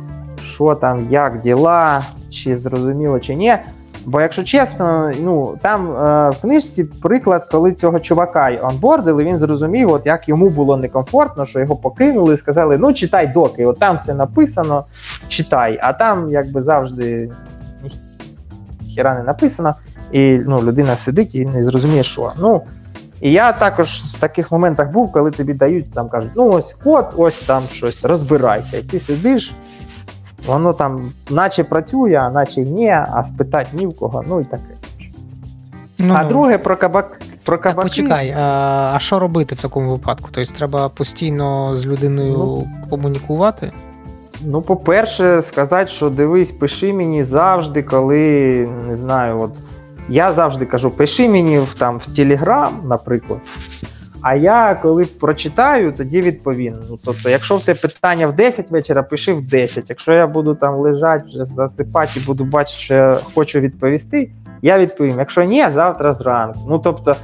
[0.58, 3.54] що там, як діла, чи зрозуміло, чи ні.
[4.06, 9.92] Бо, якщо чесно, ну там е, в книжці приклад, коли цього чувака онбордили, він зрозумів,
[9.92, 13.96] от як йому було некомфортно, що його покинули, і сказали: ну читай доки, от там
[13.96, 14.84] все написано,
[15.28, 15.78] читай.
[15.82, 17.30] А там якби завжди
[18.80, 19.74] ніхіра не написано,
[20.12, 22.32] і ну, людина сидить і не зрозуміє, що.
[22.40, 22.62] Ну,
[23.20, 27.06] І я також в таких моментах був, коли тобі дають, там кажуть, ну ось код,
[27.16, 28.76] ось там щось, розбирайся.
[28.76, 29.52] І ти сидиш.
[30.46, 34.74] Воно там наче працює, а наче ні, а спитати ні в кого, ну і таке.
[35.98, 36.28] Ну, а ну.
[36.28, 37.20] друге про кабак.
[37.44, 37.76] Про кабаки.
[37.76, 40.28] Так, почекай, а, а що робити в такому випадку?
[40.32, 43.72] Тобто треба постійно з людиною ну, комунікувати?
[44.44, 49.50] Ну, по-перше, сказати, що дивись, пиши мені завжди, коли не знаю, от
[50.08, 53.38] я завжди кажу, пиши мені в там в Телеграм, наприклад.
[54.20, 56.74] А я коли прочитаю, тоді відповім.
[56.90, 59.90] Ну, тобто, якщо в тебе питання в 10 вечора, пиши в 10.
[59.90, 64.30] Якщо я буду там лежати, вже засипати і буду бачити, що я хочу відповісти,
[64.62, 65.18] я відповім.
[65.18, 66.60] Якщо ні, завтра зранку.
[66.68, 67.16] Ну тобто,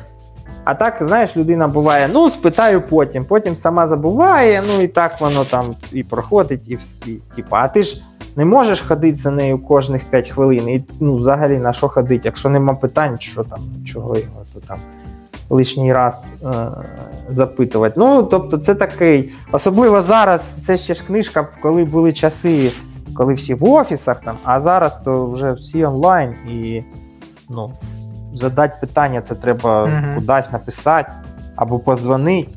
[0.65, 5.45] а так, знаєш, людина буває, ну, спитаю потім, потім сама забуває, ну і так воно
[5.45, 7.19] там і проходить, і всі.
[7.37, 8.05] Типу, а ти ж
[8.37, 10.69] не можеш ходити за нею кожних 5 хвилин.
[10.69, 14.79] І ну, взагалі на що ходити, якщо нема питань, що там, чого його то там
[15.51, 16.49] лишній раз е,
[17.29, 17.95] запитувати.
[17.97, 22.73] Ну, тобто, це такий, особливо зараз, це ще ж книжка, коли були часи
[23.15, 26.83] коли всі в офісах, там, а зараз то вже всі онлайн і
[27.51, 27.73] ну,
[28.35, 30.15] задати питання, це треба Мгм.
[30.15, 31.13] кудись написати
[31.57, 32.55] або позвонити.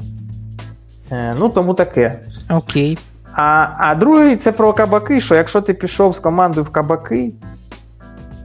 [1.12, 2.20] Е, ну, тому таке.
[2.50, 2.98] Окей.
[3.34, 7.34] А, а другий це про кабаки, що якщо ти пішов з командою в кабаки,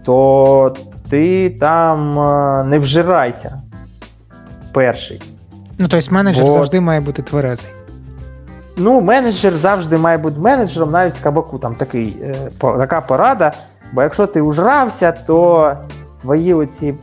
[0.05, 0.77] то
[1.11, 3.62] ти там е, не вжирайся.
[4.73, 5.23] Перший.
[5.79, 7.71] Ну, тобто менеджер Бо- завжди має бути тверезий.
[8.77, 11.59] Ну, менеджер завжди має бути менеджером, навіть в кабаку.
[11.59, 13.53] Там такий, е, по- така порада.
[13.93, 15.73] Бо якщо ти ужрався, то
[16.23, 16.95] твої оці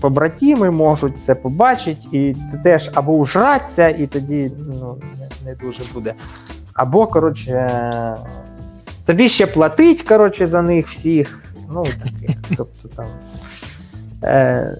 [0.00, 5.82] побратими можуть це побачити, і ти теж або ужратися, і тоді ну, не, не дуже
[5.94, 6.14] буде.
[6.74, 8.16] Або, коротше, е,
[9.06, 11.42] тобі ще платить, коротше, за них всіх.
[11.70, 12.34] Ну, таке.
[12.56, 13.06] Тобто там.
[14.24, 14.76] Е,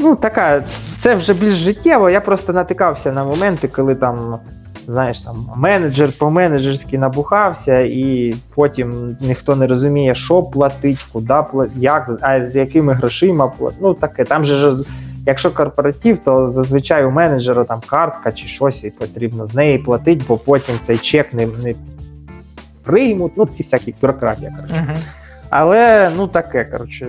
[0.00, 0.62] ну, така,
[0.98, 2.10] це вже більш життєво.
[2.10, 4.38] Я просто натикався на моменти, коли там
[4.86, 12.10] знаєш, там менеджер по-менеджерськи набухався, і потім ніхто не розуміє, що платить, куди платить, як,
[12.20, 13.78] а з якими грошима платить.
[13.82, 14.24] Ну таке.
[14.24, 14.84] Там же ж,
[15.26, 20.24] якщо корпоратив, то зазвичай у менеджера там картка чи щось, і потрібно з неї платити,
[20.28, 21.74] бо потім цей чек не, не
[22.82, 23.32] приймуть.
[23.36, 24.50] Ну, ці всякі бюрократія.
[24.56, 24.96] Коротше.
[25.50, 27.08] Але ну таке, коротше.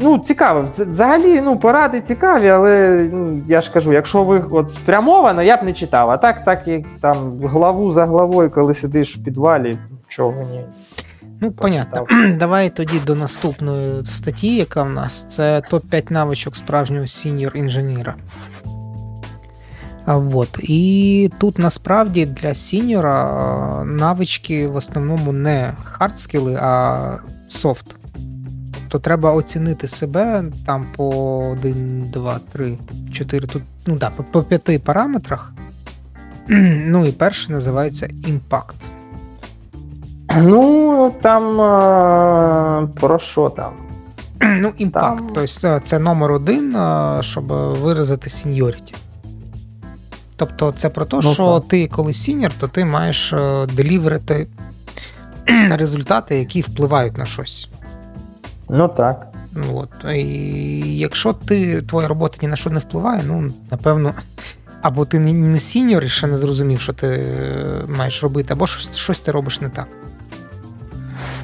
[0.00, 0.68] Ну, цікаво.
[0.78, 5.62] Взагалі, ну, поради цікаві, але ну, я ж кажу, якщо ви от спрямовано, я б
[5.62, 6.10] не читав.
[6.10, 9.78] А так, так як там главу за главою, коли сидиш в підвалі,
[10.08, 10.64] чого ні.
[11.40, 12.06] Ну, понятно.
[12.38, 18.14] Давай тоді до наступної статті, яка в нас це топ-5 навичок справжнього senior engineer 'а.
[20.06, 20.58] От.
[20.62, 26.98] І тут насправді для senior 'а навички в основному не hard skill 'и, а
[27.48, 27.99] soft.
[28.90, 31.08] Тобто треба оцінити себе там по
[31.52, 32.78] 1, 2, 3,
[33.12, 35.52] 4, тут, ну да, по, 5 параметрах.
[36.86, 38.76] Ну і перший називається impact.
[40.42, 43.72] Ну, там е, про що там?
[44.40, 45.18] Ну, impact.
[45.18, 46.76] Там- Тобто це- це номер один,
[47.20, 47.46] щоб
[47.80, 48.94] виразити seniority.
[50.36, 51.68] Тобто, це про те, Ну, що так.
[51.68, 54.46] ти, коли senior, то ти маєш е, deliver 'ити
[55.70, 57.68] результати, які впливають на щось.
[58.72, 59.26] Ну так.
[59.52, 60.14] Ну, От.
[60.14, 64.14] І якщо ти, твоя робота ні на що не впливає, ну, напевно,
[64.82, 68.96] або ти не- senior і ще не зрозумів, що ти е, маєш робити, або щось,
[68.96, 69.86] щось ти робиш не так.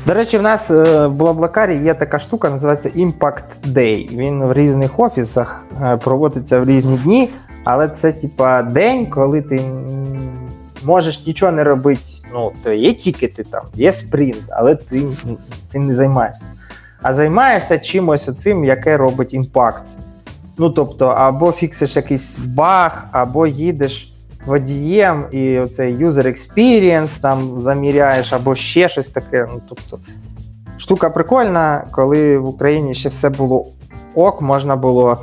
[0.07, 4.17] До речі, в нас е, в BlaBlaCar 'і є така штука, називається Impact Day.
[4.17, 7.31] Він в різних офісах е, проводиться в різні дні,
[7.65, 9.61] але це типа день, коли ти
[10.85, 12.03] можеш нічого не робити.
[12.35, 15.03] Ну, то є тікети там, є спринт, але ти
[15.69, 16.47] цим не займаєшся.
[17.03, 19.85] А займаєшся чимось оцим, яке робить impact.
[20.59, 24.13] Ну, тобто, або фіксиш якийсь баг, або їдеш
[24.47, 29.49] водієм, і оцей user experience там заміряєш, або ще щось таке.
[29.55, 29.99] Ну, тобто,
[30.79, 33.67] штука прикольна, коли в Україні ще все було
[34.15, 35.19] ок, можна було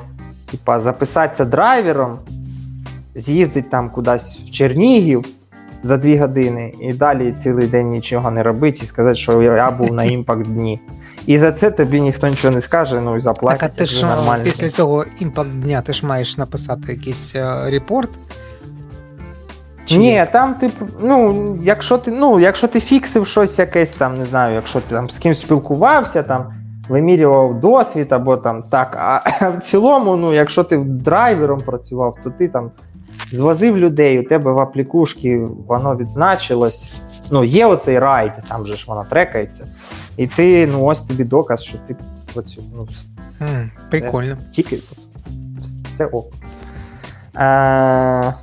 [0.51, 2.19] типа, записатися драйвером,
[3.15, 5.25] з'їздити там кудись в Чернігів
[5.83, 9.93] за дві години, і далі цілий день нічого не робити і сказати, що я був
[9.93, 10.79] на impact дні.
[11.27, 13.59] І за це тобі ніхто нічого не скаже, ну і заплатить.
[13.59, 14.43] Так, а ти ж нормально.
[14.43, 18.09] після цього impact дня ти ж маєш написати якийсь е, репорт.
[19.86, 24.25] Чи- Ні, там ти, ну, якщо ти, ну, якщо ти фіксив щось якесь там, не
[24.25, 26.53] знаю, якщо ти там з кимось спілкувався, там,
[26.89, 28.97] вимірював досвід або там так.
[28.99, 32.71] А в цілому, ну, якщо ти драйвером працював, то ти там
[33.31, 36.91] звозив людей, у тебе в аплікушці воно відзначилось.
[37.31, 39.67] Ну, є оцей райд, там же ж воно трекається.
[40.17, 41.95] І ти, ну, ось тобі доказ, що ти
[42.33, 42.69] працюєш.
[42.75, 42.88] Ну,
[43.41, 44.38] М, прикольно.
[44.51, 44.79] тільки
[45.97, 46.33] це ок.
[47.36, 48.33] Е,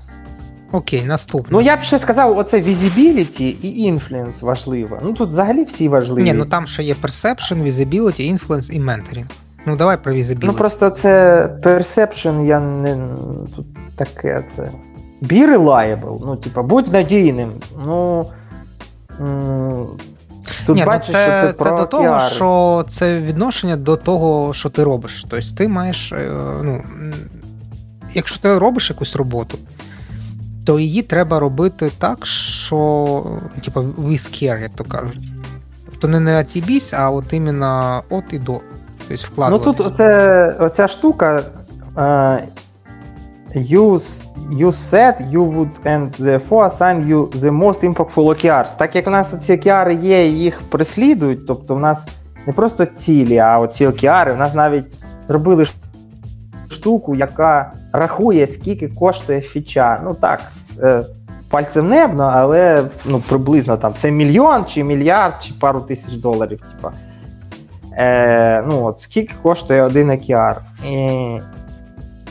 [0.72, 1.48] Окей, наступне.
[1.50, 4.98] Ну, я б ще сказав, оце visibility і influence важливо.
[5.02, 6.22] Ну тут взагалі всі важливі.
[6.24, 9.24] Ні, ну там ще є perception, visibility, influence і mentoring.
[9.66, 10.42] Ну давай про visibility.
[10.42, 12.98] Ну, просто це perception, я не.
[13.56, 13.66] Тут
[13.96, 14.70] таке це.
[15.22, 16.18] Be reliable.
[16.24, 17.52] Ну, типа, будь надійним.
[17.86, 18.26] Ну.
[19.20, 19.86] М,
[20.66, 22.20] Тут Ні, ну бачиш, це, що це, це про до того, піар.
[22.32, 25.24] що це відношення до того, що ти робиш.
[25.30, 26.30] Тобто ти маєш, е,
[26.62, 26.82] ну,
[28.12, 29.58] якщо ти робиш якусь роботу,
[30.64, 33.26] то її треба робити так, що
[33.64, 35.28] типу, we scare, як то кажуть.
[35.90, 38.60] Тобто не на тібісь, а от іменно от і до.
[39.08, 41.42] Тобто Ну тут оце, оця штука.
[43.56, 48.76] Е, You, said you would and therefore assign you the most impactful OKRs.
[48.76, 52.08] Так як у нас ці OKR є, їх переслідують, тобто в нас
[52.46, 54.84] не просто цілі, а оці OKR, у нас навіть
[55.24, 55.66] зробили
[56.70, 60.00] штуку, яка рахує, скільки коштує фіча.
[60.04, 60.40] Ну так,
[60.82, 61.02] е,
[61.50, 66.60] пальцем небно, але ну, приблизно там це мільйон чи мільярд, чи пару тисяч доларів.
[66.76, 66.92] Типа.
[67.98, 70.56] Е, ну, от, Скільки коштує один OKR.
[70.88, 71.38] І,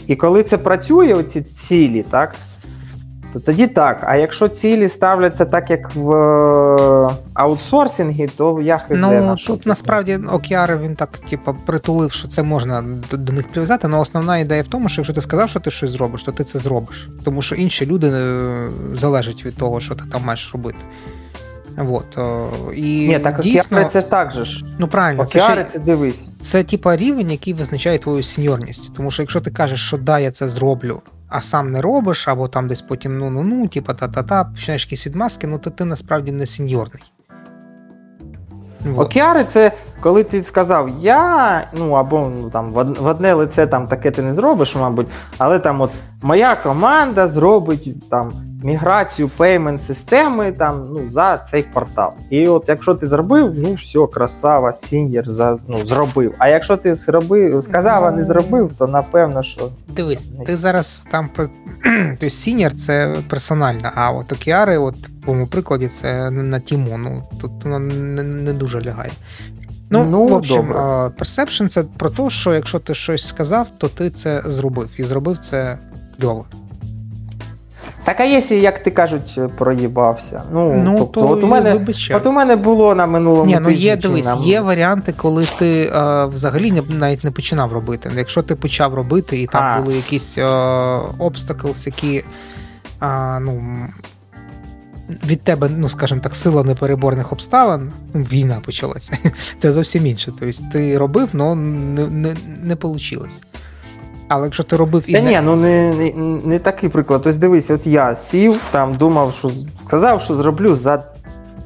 [0.09, 2.35] і коли це працює, оці цілі, так?
[3.33, 4.03] то тоді так.
[4.07, 9.65] А якщо цілі ставляться так, як в е, аутсорсингі, то я хз Ну на тут
[9.65, 13.87] насправді океари він так, типу, притулив, що це можна до, до них прив'язати.
[13.87, 16.43] але основна ідея в тому, що якщо ти сказав, що ти щось зробиш, то ти
[16.43, 17.09] це зробиш.
[17.23, 20.77] Тому що інші люди е, залежать від того, що ти там маєш робити.
[21.77, 22.17] Вот.
[22.75, 24.65] І Ні, так дійсно, це ж так же ж.
[24.79, 26.31] Ну правильно, океари це, це дивись.
[26.39, 28.93] Це типа рівень, який визначає твою сеньорність.
[28.95, 32.47] Тому що якщо ти кажеш, що да, я це зроблю, а сам не робиш, або
[32.47, 37.03] там десь потім ну-ну-ну, типа та-та-та, починаєш якісь відмазки, ну то ти насправді не сеньорний.
[38.85, 39.07] Вот.
[39.07, 44.11] Океари це коли ти сказав я, ну або ну, там в одне лице там таке
[44.11, 45.07] ти не зробиш, мабуть,
[45.37, 45.91] але там от
[46.21, 48.31] моя команда зробить там
[48.63, 52.13] міграцію payment системи там, ну, за цей квартал.
[52.29, 56.33] І от якщо ти зробив, ну все, красава, senior за, ну, зробив.
[56.37, 59.69] А якщо ти зробив, сказав, а не зробив, то напевно, що.
[59.87, 61.29] Дивись, ти зараз там
[62.09, 64.95] тобто senior це персонально, а от OKR и, от
[65.25, 66.97] по моєму прикладі, це на тіму.
[66.97, 69.11] Ну тут воно не, не дуже лягає.
[69.91, 70.73] Ну, ну в общем,
[71.19, 74.89] perception це про те, що якщо ти щось сказав, то ти це зробив.
[74.97, 75.77] І зробив це
[76.19, 76.45] кльово.
[78.03, 80.43] Так, а якщо, як ти кажуть, проїбався.
[80.51, 83.69] Ну, ну тобто, то от у мене от у мене було на минулому Ні, ну
[83.69, 84.35] Є дивись, на...
[84.35, 88.11] є варіанти, коли ти а, взагалі не, навіть не починав робити.
[88.17, 89.81] Якщо ти почав робити, і там а.
[89.81, 90.37] були якісь
[91.17, 92.23] обстаклс, які
[92.99, 93.61] а, ну,
[95.25, 99.17] від тебе, ну скажімо так, сила непереборних обставин, ну, війна почалася.
[99.57, 100.31] Це зовсім інше.
[100.39, 103.27] Тобто ти робив, але не не, не вийшло.
[104.29, 105.11] Але якщо ти робив і.
[105.11, 105.29] Та не...
[105.29, 106.11] ні, ну не не,
[106.45, 107.21] не такий приклад.
[107.23, 109.51] Тобто дивись, ось я сів, там думав, що
[109.85, 111.03] сказав, що зроблю за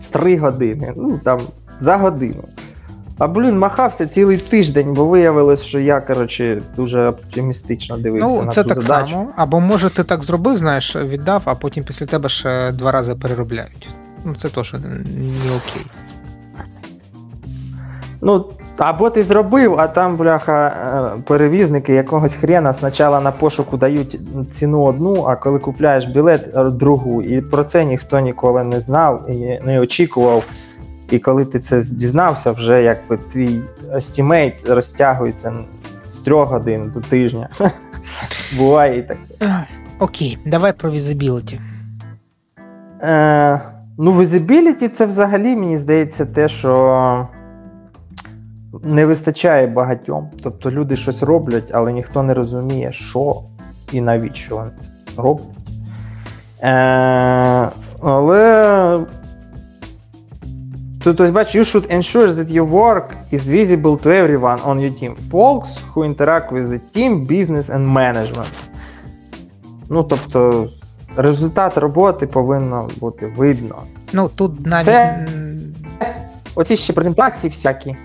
[0.09, 0.93] три години.
[0.95, 1.39] Ну там
[1.80, 2.43] за годину.
[3.18, 8.51] А блін, махався цілий тиждень, бо виявилось, що я коротше, дуже оптимістично дивився ну, на
[8.51, 9.11] це ту так задачу.
[9.11, 9.30] само.
[9.36, 13.89] Або може ти так зробив, знаєш, віддав, а потім після тебе ще два рази переробляють.
[14.26, 15.86] Ну, це теж не окей.
[18.26, 18.45] Ну,
[18.78, 20.67] або ти зробив, а там, бляха,
[21.17, 24.19] е, перевізники якогось хрена спочатку на пошуку дають
[24.51, 27.21] ціну одну, а коли купляєш білет е, другу.
[27.21, 30.43] І про це ніхто ніколи не знав і не очікував.
[31.09, 33.61] І коли ти це дізнався, вже якби твій
[33.95, 35.53] естімейт розтягується
[36.09, 37.49] з трьох годин до тижня.
[38.57, 39.65] Буває і таке.
[39.99, 41.61] Окей, давай про візибіліті.
[43.01, 43.61] Е,
[43.97, 47.28] Ну, візибіліті це взагалі, мені здається, те, що
[48.84, 50.30] не вистачає багатьом.
[50.43, 53.41] Тобто люди щось роблять, але ніхто не розуміє, що
[53.91, 55.47] і навіщо вони це роблять.
[56.63, 57.69] Е,
[58.01, 58.99] Але
[61.03, 65.15] Тобто, бач, you should ensure that your work is visible to everyone on your team.
[65.30, 68.53] Folks who interact with the team, business and management.
[69.89, 70.69] Ну, тобто,
[71.17, 73.84] результат роботи повинно бути видно.
[74.13, 74.86] Ну, тут навіть.
[74.86, 75.28] Це...
[76.55, 77.95] Оці ще презентації всякі.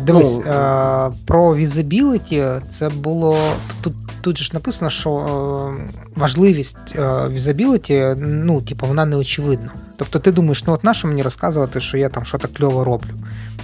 [0.00, 3.38] Дивись, ну, про візибіліті це було.
[3.80, 9.70] Тут тут ж написано, що е, важливість е, візабіліті, ну, типу, вона не очевидна.
[9.96, 13.14] Тобто ти думаєш, ну от нащо мені розказувати, що я там щось кльово роблю?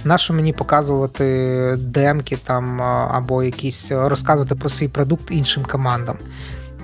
[0.03, 2.81] Нащо мені показувати демки там
[3.11, 6.17] або якісь розказувати про свій продукт іншим командам?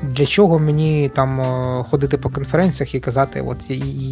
[0.03, 1.41] Для чого мені там
[1.89, 3.57] ходити по конференціях і казати, от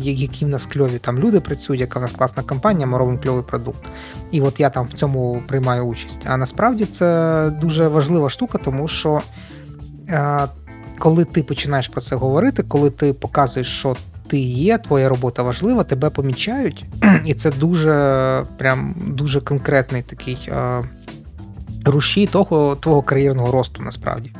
[0.04, 3.44] які в нас кльові там люди працюють, яка в нас класна компанія, ми робимо кльовий
[3.44, 3.86] продукт.
[4.32, 6.20] І от я там в цьому приймаю участь.
[6.26, 9.22] А насправді це дуже важлива штука, тому що
[10.98, 13.96] коли ти починаєш про це говорити, коли ти показуєш, що
[14.28, 16.86] ти є, твоя робота важлива, тебе помічають,
[17.26, 20.84] і це дуже прям дуже конкретний такий е,
[21.86, 24.32] рушій того твого кар'єрного росту насправді.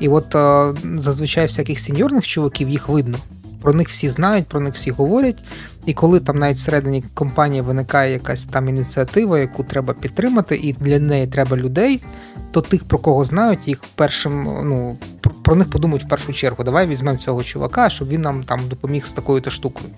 [0.00, 3.18] І от е, зазвичай всяких сеньорних чуваків їх видно.
[3.62, 5.42] Про них всі знають, про них всі говорять.
[5.86, 10.98] І коли там навіть всередині компанії виникає якась там ініціатива, яку треба підтримати, і для
[10.98, 12.04] неї треба людей,
[12.50, 14.96] то тих, про кого знають, їх першим, ну
[15.42, 16.64] про них подумають в першу чергу.
[16.64, 19.88] Давай візьмемо цього чувака, щоб він нам там допоміг з такою-то штукою.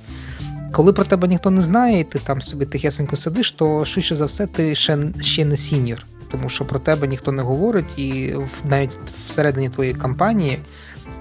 [0.73, 4.25] Коли про тебе ніхто не знає, і ти там собі тихесенько сидиш, то швидше за
[4.25, 8.99] все ти ще ще не senior, тому що про тебе ніхто не говорить, і навіть
[9.29, 10.59] всередині твоєї компанії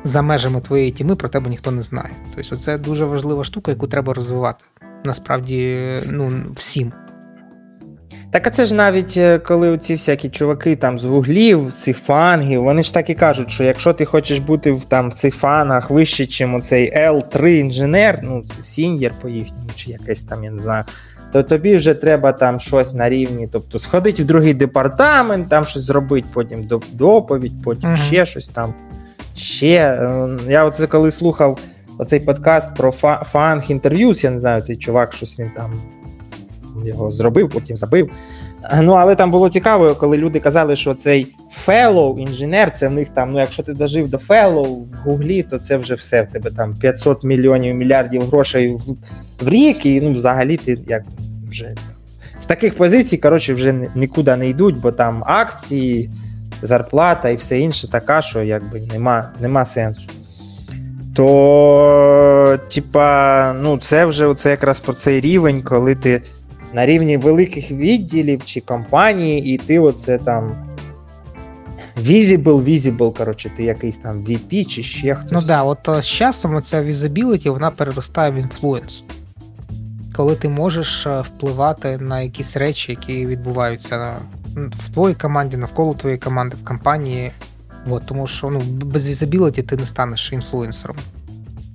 [0.03, 2.09] за межами твоєї тіми про тебе ніхто не знає.
[2.35, 4.65] Тобто, це дуже важлива штука, яку треба розвивати.
[5.03, 6.93] Насправді, ну всім.
[8.31, 11.97] Так а це ж навіть е, коли ці всякі чуваки там з гуглів, з цих
[11.97, 15.35] фангів, вони ж так і кажуть, що якщо ти хочеш бути в там в цих
[15.35, 20.51] фангах вище, ніж оцей L3 інженер, ну це senior по їхньому, чи якесь там, я
[20.51, 20.83] не знаю,
[21.31, 25.83] то тобі вже треба там щось на рівні, тобто сходити в другий департамент, там щось
[25.83, 28.07] зробити, потім доповідь, потім uh-huh.
[28.07, 28.73] ще щось там.
[29.35, 29.77] Ще.
[29.77, 31.59] Е, я оце коли слухав
[31.97, 35.73] оцей подкаст про фанг інтерв'юс, я не знаю, цей чувак, щось він там
[36.85, 38.11] його зробив, потім забив.
[38.81, 41.27] Ну, але там було цікаво, коли люди казали, що цей
[41.67, 45.59] fellow інженер, це в них там, ну якщо ти дожив до fellow в Гуглі, то
[45.59, 46.21] це вже все.
[46.21, 48.81] В тебе там 500 мільйонів мільярдів грошей в,
[49.45, 51.03] в рік, і ну, взагалі ти як
[51.49, 51.75] вже.
[52.39, 56.09] З таких позицій, коротше, вже нікуди не йдуть, бо там акції,
[56.61, 60.09] зарплата і все інше така, що якби нема, нема сенсу.
[61.15, 66.21] То, типа, ну, це вже оце якраз про цей рівень, коли ти
[66.73, 70.65] на рівні великих відділів чи компанії, і ти оце там.
[72.05, 75.31] Visible, visible, коротше, ти якийсь там VP чи ще хтось.
[75.31, 79.03] Ну да, от з часом оця visibility, вона переростає в influence.
[80.15, 84.15] Коли ти можеш е, впливати на якісь речі, які відбуваються
[84.55, 87.31] в твоїй команді, навколо твоєї команди, в компанії.
[87.89, 90.97] От, тому що ну, без visibility ти не станеш інфлюенсером,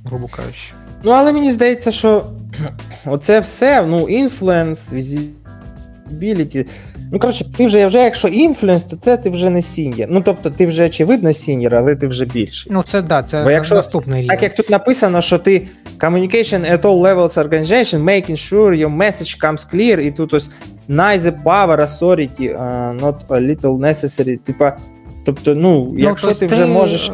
[0.05, 0.73] грубо кажучи.
[1.03, 2.27] Ну, але мені здається, що
[3.07, 6.67] оце все, ну, influence, visibility.
[7.13, 10.09] Ну, коротше, ти вже, вже якщо influence, то це ти вже не senior.
[10.11, 12.73] Ну, тобто, ти вже очевидно senior, але ти вже більший.
[12.73, 14.29] Ну, це да, це Бо якщо, наступний рівень.
[14.29, 15.67] Так як тут написано, що ти
[15.99, 20.51] communication at all levels organization, making sure your message comes clear, і тут ось
[20.89, 24.37] nice power authority, uh, not a little necessary.
[24.37, 24.77] Типа,
[25.25, 27.09] тобто, ну, ну якщо ти вже можеш.
[27.11, 27.13] Е,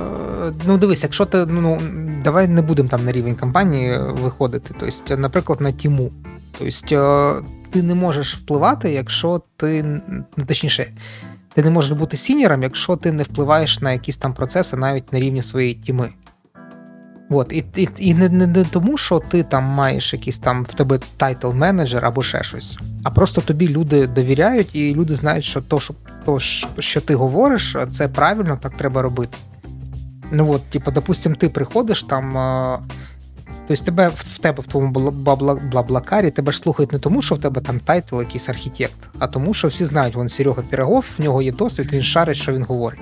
[0.67, 1.81] ну, дивись, якщо ти ну,
[2.25, 4.75] давай не будемо там на рівень компанії виходити.
[4.81, 6.11] Тобто, наприклад, на тіму.
[6.59, 9.83] Тобто, ти не можеш впливати, якщо ти
[10.37, 10.93] ну, точніше,
[11.55, 15.21] ти не можеш бути сініром, якщо ти не впливаєш на якісь там процеси навіть на
[15.21, 16.09] рівні своєї тіми.
[17.33, 20.75] От, І і, і не, не не, тому, що ти там маєш якийсь там в
[20.75, 25.61] тебе title менеджер або ще щось, а просто тобі люди довіряють, і люди знають, що
[25.61, 26.39] то, що, то,
[26.79, 29.37] що ти говориш, це правильно, так треба робити.
[30.33, 32.33] Ну от, типу, допустим, ти приходиш там.
[33.69, 35.11] Тобто тебе в тебе в твоєму
[35.73, 39.27] BlaBlaCar і тебе ж слухають не тому, що в тебе там title якийсь architect, а
[39.27, 42.63] тому, що всі знають, вон Серега Пірогов, в нього є досвід, він шарить, що він
[42.63, 43.01] говорить.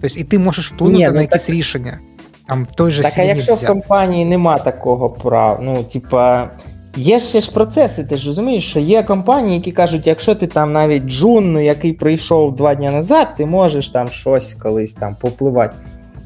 [0.00, 1.54] Тобто, і ти можеш вплинути Ні, ну, на якісь так...
[1.54, 1.98] рішення.
[2.52, 3.66] Там той же Так, а якщо взяти.
[3.66, 6.50] в компанії нема такого права, ну, типа.
[6.96, 10.72] Є ще ж процеси, ти ж розумієш, що є компанії, які кажуть, якщо ти там
[10.72, 15.74] навіть джун, який прийшов два дні назад, ти можеш там щось колись там попливати.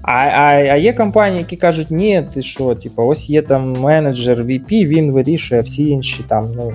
[0.03, 4.39] А а, а є компанії, які кажуть, ні, ти що, типу, ось є там менеджер
[4.39, 6.73] VP, він вирішує, всі інші там, ну,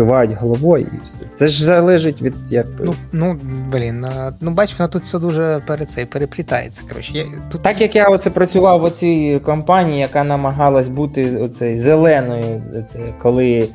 [0.00, 1.18] кивають головою і все.
[1.34, 2.84] Це ж залежить від якби.
[2.84, 3.38] Ну, ну
[3.72, 4.06] блін,
[4.40, 6.80] ну бач, вона тут все дуже перед цей переплітається.
[6.88, 7.62] Коротше, я, тут...
[7.62, 13.68] Так як я оце працював в оцій компанії, яка намагалась бути оцей зеленою, оце, коли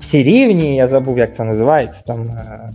[0.00, 2.72] всі рівні, я забув, як це називається, там е,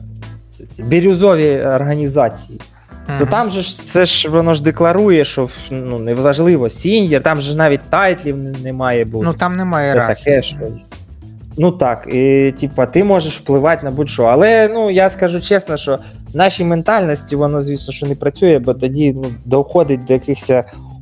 [0.49, 2.59] ці, ці бірюзові організації.
[2.59, 3.19] Mm-hmm.
[3.19, 7.55] То там же ж це ж воно ж декларує, що ну, неважливо, senior, там же
[7.55, 9.25] навіть тайтлів не має бути.
[9.25, 10.57] Ну там немає Це таке, що.
[11.57, 14.23] Ну так, і типа, ти можеш впливати на будь-що.
[14.23, 15.99] Але ну я скажу чесно, що
[16.33, 20.51] в нашій ментальності воно, звісно, що не працює, бо тоді ну, доходить до якихось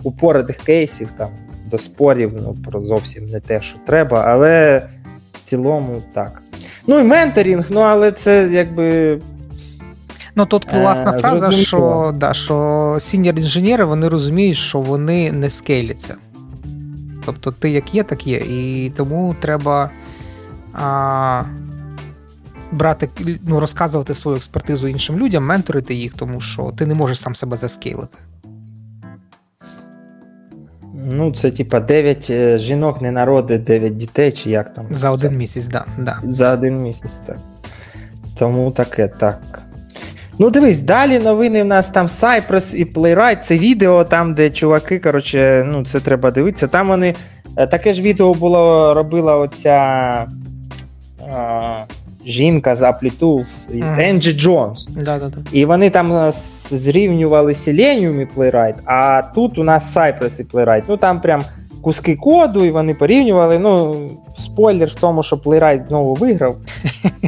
[0.03, 1.29] упоротих кейсів, там,
[1.71, 4.81] до спорів, ну про зовсім не те, що треба, але
[5.33, 6.41] в цілому так.
[6.87, 9.19] Ну і mentoring, ну але це якби
[10.35, 15.49] Ну тут класна е, фраза, що да, що senior інженери вони розуміють, що вони не
[15.49, 16.15] скейляться.
[17.25, 18.37] Тобто ти як є, так є.
[18.37, 19.89] І тому треба
[20.73, 21.43] а,
[22.71, 23.09] брати,
[23.47, 27.57] ну, розказувати свою експертизу іншим людям, менторити їх, тому що ти не можеш сам себе
[27.57, 28.17] заскейлити.
[31.11, 34.85] Ну, це типа 9 е, жінок не народить 9 дітей, чи як там.
[34.91, 36.19] За один місяць, да, да.
[36.23, 37.37] За один місяць, так.
[38.37, 39.61] Тому таке так.
[40.39, 43.41] Ну, дивись, далі новини в нас там Cypress і Playwright.
[43.41, 46.67] Це відео там, де чуваки, коротше, ну, це треба дивитися.
[46.67, 47.15] Там вони.
[47.55, 50.25] Е, таке ж відео було робила оця
[52.25, 54.09] жінка з Apple Tools, mm.
[54.09, 54.87] Енджі Джонс.
[54.87, 55.37] Да-да-да.
[55.51, 56.31] І вони там е,
[56.69, 60.83] зрівнювали Selenium і Playwright, а тут у нас Cypress і Playwright.
[60.87, 61.43] Ну там прям
[61.81, 63.59] куски коду, і вони порівнювали.
[63.59, 63.95] Ну,
[64.37, 66.57] спойлер в тому, що Playwright знову виграв.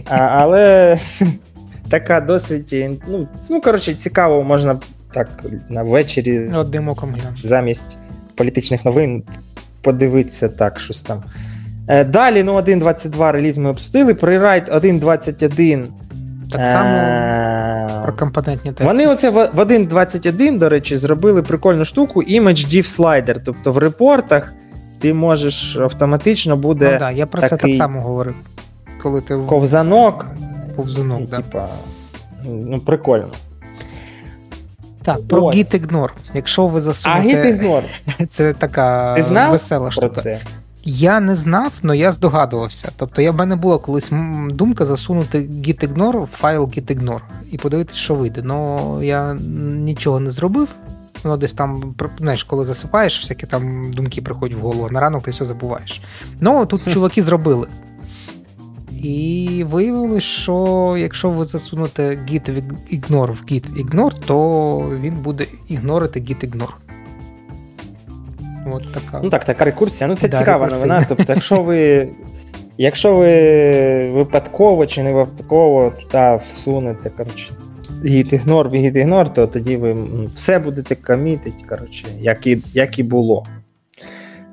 [0.09, 0.97] А, Але
[1.89, 2.75] така досить.
[3.07, 4.79] Ну, ну коротше, цікаво, можна
[5.11, 7.47] так на ввечері Одним оком глянути.
[7.47, 7.97] замість
[8.35, 9.23] політичних новин
[9.81, 11.23] подивитися так, щось там.
[11.87, 14.13] Е, далі, ну, 1.22 реліз ми обсудили.
[14.13, 15.85] Playwright 1.21
[16.51, 18.85] Так само про компонентні тести.
[18.85, 23.37] Вони оце в 1.21, до речі, зробили прикольну штуку Image Div Slider.
[23.45, 24.53] Тобто в репортах
[24.99, 26.91] ти можеш автоматично буде.
[26.91, 28.35] Ну, да, Я про це так само говорив.
[29.03, 30.25] Коли ти Ковзанок.
[30.75, 31.37] Повзунок, ну, да.
[31.37, 31.67] Типа,
[32.45, 33.27] ну, прикольно.
[35.03, 35.55] Так, про Ось.
[35.55, 36.09] Git Ignore.
[36.33, 37.41] Якщо ви засунете...
[37.41, 37.83] А Git Ignore?
[38.29, 40.21] Це така Ти знав весела штука.
[40.21, 40.39] Це?
[40.87, 42.91] Я не знав, але я здогадувався.
[42.97, 44.11] Тобто, я в мене була колись
[44.49, 47.21] думка засунути gitignore в файл gitignore
[47.51, 48.41] і подивитися, що вийде.
[48.43, 50.67] Ну я нічого не зробив.
[51.23, 55.31] Воно десь там, знаєш, коли засипаєш, всякі там думки приходять в голову, на ранок ти
[55.31, 56.01] все забуваєш.
[56.39, 57.67] Ну, тут чуваки зробили.
[58.91, 62.63] І виявилось, що якщо ви засунете git
[62.93, 66.84] ignore в git ignore, то він буде ігнорити git ignore.
[68.71, 69.19] От така.
[69.23, 70.07] Ну так, така рекурсія.
[70.07, 70.87] Ну це да, цікава рекурсія.
[70.87, 71.05] новина.
[71.09, 72.09] Тобто, якщо ви
[72.77, 77.53] якщо ви випадково чи не випадково туди всунете коротше,
[78.05, 79.95] гіт-ігнор гіт-ігнор, то тоді ви
[80.35, 83.45] все будете комітити, коротше, як і як і було.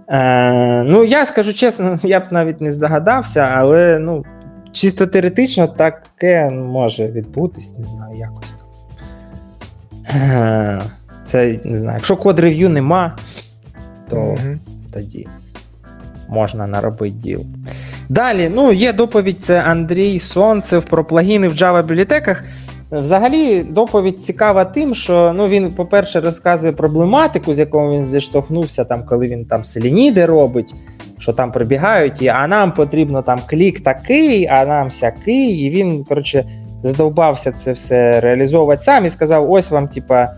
[0.08, 4.24] Е, Ну, я скажу чесно, я б навіть не здогадався, але ну,
[4.72, 8.68] чисто теоретично таке може відбутись, не знаю, якось там.
[10.22, 10.82] Е,
[11.24, 13.16] Це не знаю, якщо код рев'ю нема
[14.12, 14.58] то mm
[14.92, 15.26] тоді
[16.28, 17.40] можна наробити діл.
[18.08, 22.44] Далі, ну, є доповідь, це Андрій Сонцев про плагіни в Java бібліотеках.
[22.90, 29.02] Взагалі, доповідь цікава тим, що ну, він, по-перше, розказує проблематику, з якою він зіштовхнувся, там,
[29.06, 30.74] коли він там селініди робить,
[31.18, 35.58] що там прибігають, і а нам потрібно там клік такий, а нам сякий.
[35.58, 36.44] І він, коротше,
[36.82, 40.28] задовбався це все реалізовувати сам і сказав: ось вам, типа.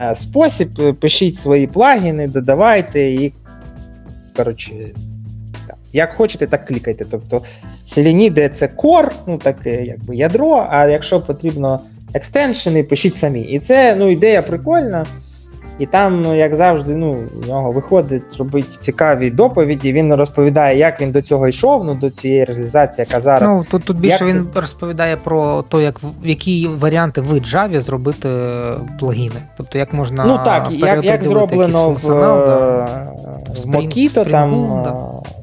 [0.00, 3.32] Е, спосіб, е, пишіть свої плагіни, додавайте і.
[4.36, 4.70] Коротше,
[5.66, 5.76] так.
[5.92, 7.04] як хочете, так клікайте.
[7.10, 7.42] Тобто
[7.86, 11.80] Selenidy це core, ну таке якби ядро, а якщо потрібно
[12.14, 13.40] екстеншени, пишіть самі.
[13.40, 15.06] І це ну, ідея прикольна.
[15.82, 19.92] І там, ну, як завжди, ну, в нього виходить робити цікаві доповіді.
[19.92, 23.50] Він розповідає, як він до цього йшов, ну до цієї реалізації, яка зараз.
[23.50, 24.60] Ну тут тут більше він це...
[24.60, 28.28] розповідає про те, як які варіанти в Java зробити
[29.00, 29.34] плагіни.
[29.56, 32.84] Тобто, як можна ну так, як як зроблено в, да.
[33.48, 34.94] в Mockito, там да.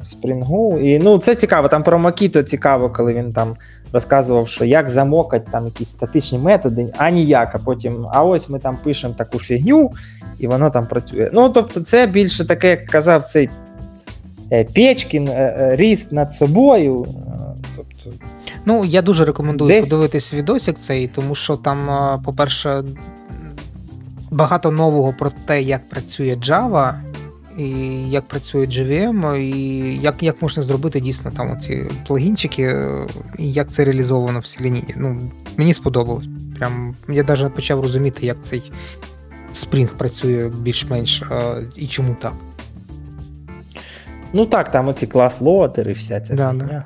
[0.09, 1.67] Spring І ну це цікаво.
[1.67, 3.55] Там про Mockito цікаво, коли він там
[3.93, 8.59] розказував, що як замокати там якісь статичні методи, а ніяк, а потім, а ось ми
[8.59, 9.91] там пишемо таку фігню,
[10.39, 11.29] і воно там працює.
[11.33, 13.49] Ну, тобто, це більше таке, як казав цей
[14.51, 17.05] е, Печкін, е, е, ріст над собою.
[17.75, 18.09] Тобто,
[18.65, 19.85] Ну, я дуже рекомендую десь...
[19.85, 21.89] подивитись відосик цей, тому що там,
[22.25, 22.83] по-перше,
[24.31, 26.93] багато нового про те, як працює Java
[27.57, 27.69] і
[28.09, 32.75] як працює JVM, і як як можна зробити дійсно там оці плагінчики,
[33.37, 34.93] і як це реалізовано в Selenium.
[34.97, 36.25] Ну, Мені сподобалось.
[36.57, 38.71] Прям Я навіть почав розуміти, як цей
[39.53, 41.23] Spring працює більш-менш
[41.75, 42.33] і чому так.
[44.33, 46.33] Ну так, там оці клас лотери, вся ця.
[46.33, 46.83] Да, да.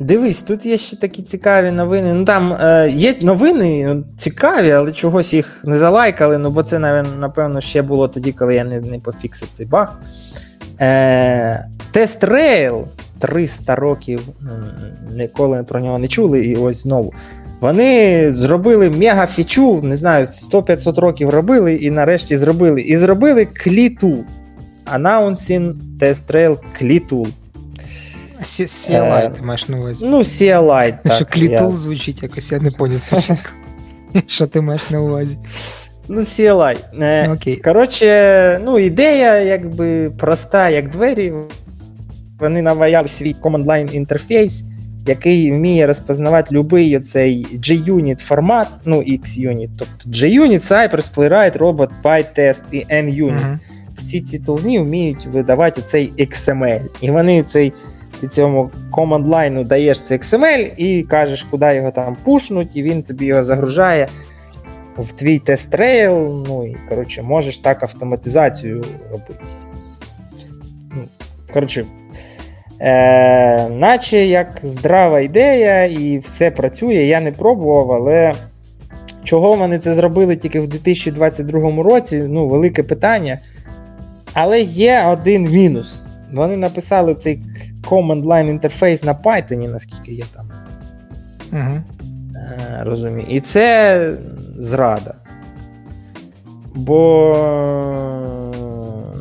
[0.00, 2.14] Дивись, тут є ще такі цікаві новини.
[2.14, 6.38] Ну там е, є новини ну, цікаві, але чогось їх не залайкали.
[6.38, 6.78] Ну бо це,
[7.18, 9.98] напевно, ще було тоді, коли я не не пофіксив цей баг.
[10.80, 12.84] Е, Тест Rail
[13.18, 14.20] 300 років
[15.14, 17.12] ніколи про нього не чули, і ось знову.
[17.60, 22.80] Вони зробили мега-фічу, не знаю, 100-500 років робили, і нарешті зробили.
[22.80, 24.24] І зробили кліту.
[24.94, 27.28] Announcing Test Rail Клітул.
[28.42, 30.06] CLI ти маєш на увазі.
[30.06, 30.18] Ну,
[31.02, 31.12] так.
[31.12, 31.76] Що клітул я...
[31.76, 33.50] звучить якось, я не поняв спочатку.
[34.26, 35.38] Що ти маєш на увазі?
[36.08, 36.76] Ну, CLI.
[37.00, 37.56] Е, Окей.
[37.56, 41.32] Коротше, ну, ідея якби проста, як двері.
[42.38, 44.64] Вони наваяли свій command line інтерфейс,
[45.06, 49.70] який вміє розпознавати будь-який цей JUnit формат, ну, xUnit.
[49.78, 53.40] Тобто JUnit, Cypress, Playwright, Robot, PyTest і NUnit.
[53.40, 53.58] Uh-huh.
[53.96, 56.80] Всі ці тулзні вміють видавати цей XML.
[57.00, 57.72] І вони цей
[58.20, 63.24] ти цьому line даєш цей XML і кажеш, куди його там пушнуть, і він тобі
[63.24, 64.08] його загружає
[64.98, 66.44] в твій TestRail.
[66.48, 69.44] Ну і коротше, можеш так автоматизацію робити.
[70.94, 71.02] Ну,
[71.52, 71.84] коротше,
[72.80, 76.94] е, Наче як здрава ідея, і все працює.
[76.94, 78.34] Я не пробував, але
[79.24, 82.24] чого вони це зробили тільки в 2022 році?
[82.28, 83.38] Ну, велике питання.
[84.34, 86.05] Але є один мінус.
[86.32, 87.42] Вони написали цей
[87.82, 90.46] command line інтерфейс на Python, наскільки я там
[91.52, 91.82] угу.
[92.80, 93.26] розумію.
[93.28, 94.10] І це
[94.58, 95.14] зрада.
[96.74, 97.36] Бо,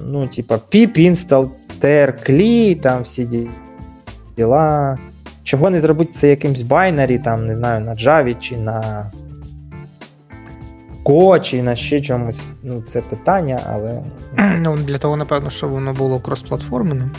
[0.05, 1.49] ну, типа, pip install
[1.81, 3.47] tr там всі
[4.37, 4.97] діла.
[5.43, 9.11] чого не зробити це якимсь байнері, там, не знаю, на Java чи на
[11.05, 12.41] Go, чи на ще чомусь.
[12.63, 14.01] Ну, це питання, але.
[14.59, 17.11] Ну, Для того, напевно, щоб воно було кросплатформеним.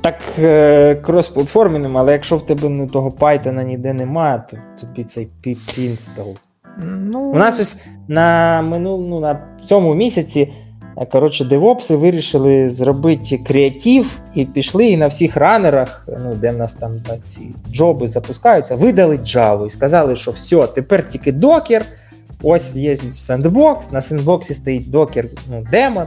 [0.00, 5.28] Так, е, кросплатформеним, але якщо в тебе ну, того Python ніде немає, то тобі цей
[5.44, 6.36] pip-install.
[6.84, 7.20] Ну...
[7.20, 7.76] У нас ось
[8.08, 10.52] на минул, ну, на цьому місяці
[10.96, 16.56] е, коротше, девопси вирішили зробити креатив і пішли і на всіх ранерах, ну, де в
[16.56, 16.92] нас там
[17.24, 21.84] ці джоби запускаються, видали Java і сказали, що все, тепер тільки докер.
[22.42, 26.06] Ось є сендбокс, на сендбоксі стоїть докер ну, демон.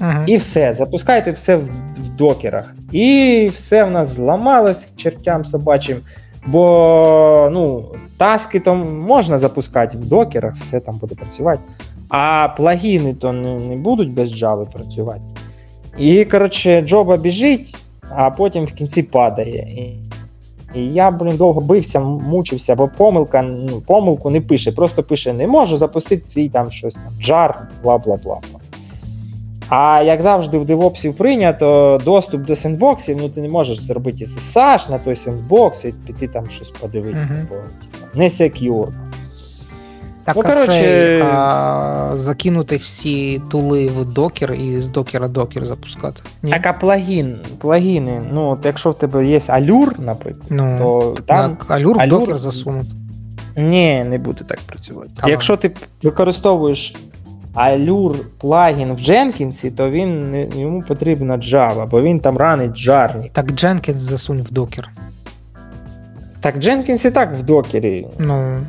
[0.00, 0.24] Ага.
[0.26, 1.64] І все, запускайте все в,
[1.96, 2.74] в докерах.
[2.92, 5.98] І все в нас зламалось чертям собачим.
[6.46, 7.84] Бо ну,
[8.16, 11.60] таски то можна запускати в докерах, все там буде працювати.
[12.08, 15.20] А плагіни то не, не будуть без Java працювати.
[15.98, 17.76] І, коротше, джоба біжить,
[18.10, 19.88] а потім в кінці падає.
[20.74, 25.46] І я, блін, довго бився, мучився, бо помилка ну, помилку не пише, просто пише: не
[25.46, 28.38] можу запустити твій там щось там, jar, бла бла бла.
[29.68, 34.90] А як завжди в девопсів прийнято, доступ до сендбоксів, ну ти не можеш зробити SSH
[34.90, 37.48] на той сендбокс і піти там щось подивитися, uh-huh.
[37.48, 39.07] бо типу, не сек'юрно.
[40.28, 40.66] Так, ну, а коротше...
[40.66, 46.22] це а, закинути всі тули в докер і з докера докер запускати.
[46.42, 46.52] Ні?
[46.52, 51.24] Так, а плагін, плагіни, ну, от якщо в тебе є алюр, наприклад, ну, то так,
[51.26, 52.88] там так, алюр в докер засунути.
[53.56, 55.10] Ні, не буде так працювати.
[55.18, 55.30] Ага.
[55.30, 55.70] Якщо ти
[56.02, 56.96] використовуєш
[57.54, 63.30] алюр плагін в Jenkins, то він йому потрібна Java, бо він там ранить жарні.
[63.34, 64.90] Так Jenkins засунь в докер.
[66.40, 68.06] Так, Jenkins і так в докері.
[68.18, 68.60] Ну.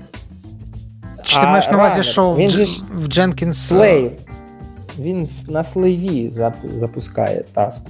[1.24, 2.63] Чи ти маєш на увазі, що він в, же
[2.93, 3.53] в Jenkins...
[3.53, 4.11] Slave.
[4.99, 6.32] Він на слейві
[6.76, 7.88] запускає таск.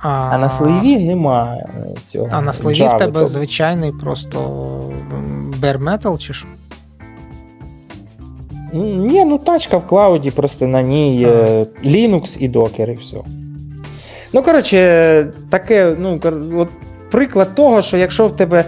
[0.00, 1.68] А, а на слейві немає
[2.02, 2.28] цього.
[2.30, 3.26] А на слейві в тебе то...
[3.26, 4.38] звичайний просто
[5.60, 6.48] bare metal чи що?
[8.72, 11.66] Ні, ну тачка в клауді, просто на ній ага.
[11.84, 13.16] Linux і Docker, і все.
[14.32, 16.20] Ну, коротше, таке, ну,
[16.56, 16.68] от
[17.10, 18.64] приклад того, що якщо в тебе,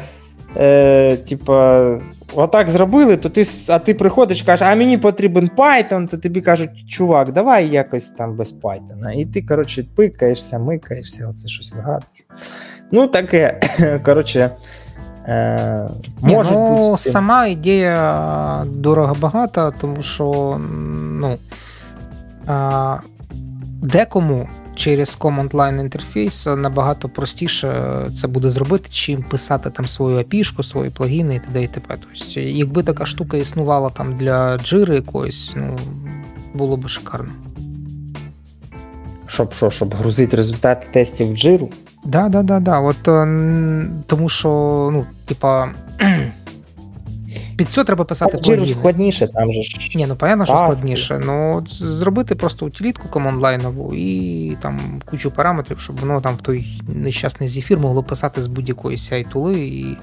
[0.56, 1.88] е, типа,
[2.36, 6.40] отак зробили, то ти а ти приходиш і кажеш, а мені потрібен Python, то тобі
[6.40, 9.12] кажуть, чувак, давай якось там без Python.
[9.16, 12.26] І ти, коротше, пикаєшся, микаєшся, оце щось вигадуєш.
[12.92, 13.60] Ну, таке,
[14.04, 14.50] коротше.
[15.28, 15.88] Е,
[16.20, 20.56] може ну, бути Сама ідея дорого багата, тому що
[21.20, 21.38] ну,
[22.48, 23.00] е,
[23.82, 30.62] декому через Command Line інтерфейс набагато простіше це буде зробити, чим писати там свою API,
[30.62, 31.62] свої плагіни і т.д.
[31.62, 31.96] і т.п.
[32.00, 35.78] Тобто, якби така штука існувала там для джири якоїсь, ну,
[36.54, 37.32] було б шикарно.
[39.26, 41.70] Щоб що, щоб грузити результати тестів в джиру?
[42.04, 42.80] Да, да, да, да.
[42.80, 43.02] От
[44.06, 44.48] тому що,
[44.92, 45.68] ну, типа.
[47.56, 48.66] Під це треба писати плагіни.
[48.66, 49.78] складніше, там же ж.
[49.94, 51.20] Ні, ну понятно, що складніше.
[51.26, 57.48] Ну, зробити просто утилітку командлайнову і там кучу параметрів, щоб воно там в той нещасний
[57.48, 59.96] зефір могло писати з будь-якої сайтули і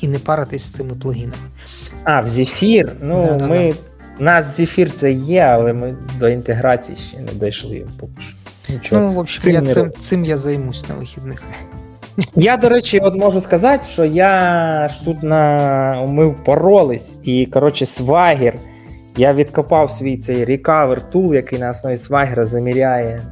[0.00, 1.36] і не паритись з цими плагінами.
[2.04, 2.92] А, в зефір.
[3.00, 3.72] Ну, да, ми.
[3.72, 3.78] Да,
[4.20, 8.36] У нас зефір це є, але ми до інтеграції ще не дійшли поки що.
[8.68, 11.42] Нічого, ну, в общем, цим я цим, цим я займусь на вихідних.
[12.36, 17.84] Я, до речі, от можу сказати, що я ж тут на ми впоролись, і, коротше,
[17.84, 18.52] Swagger,
[19.16, 23.22] я відкопав свій цей Recover Tool, який на основі Swagger заміряє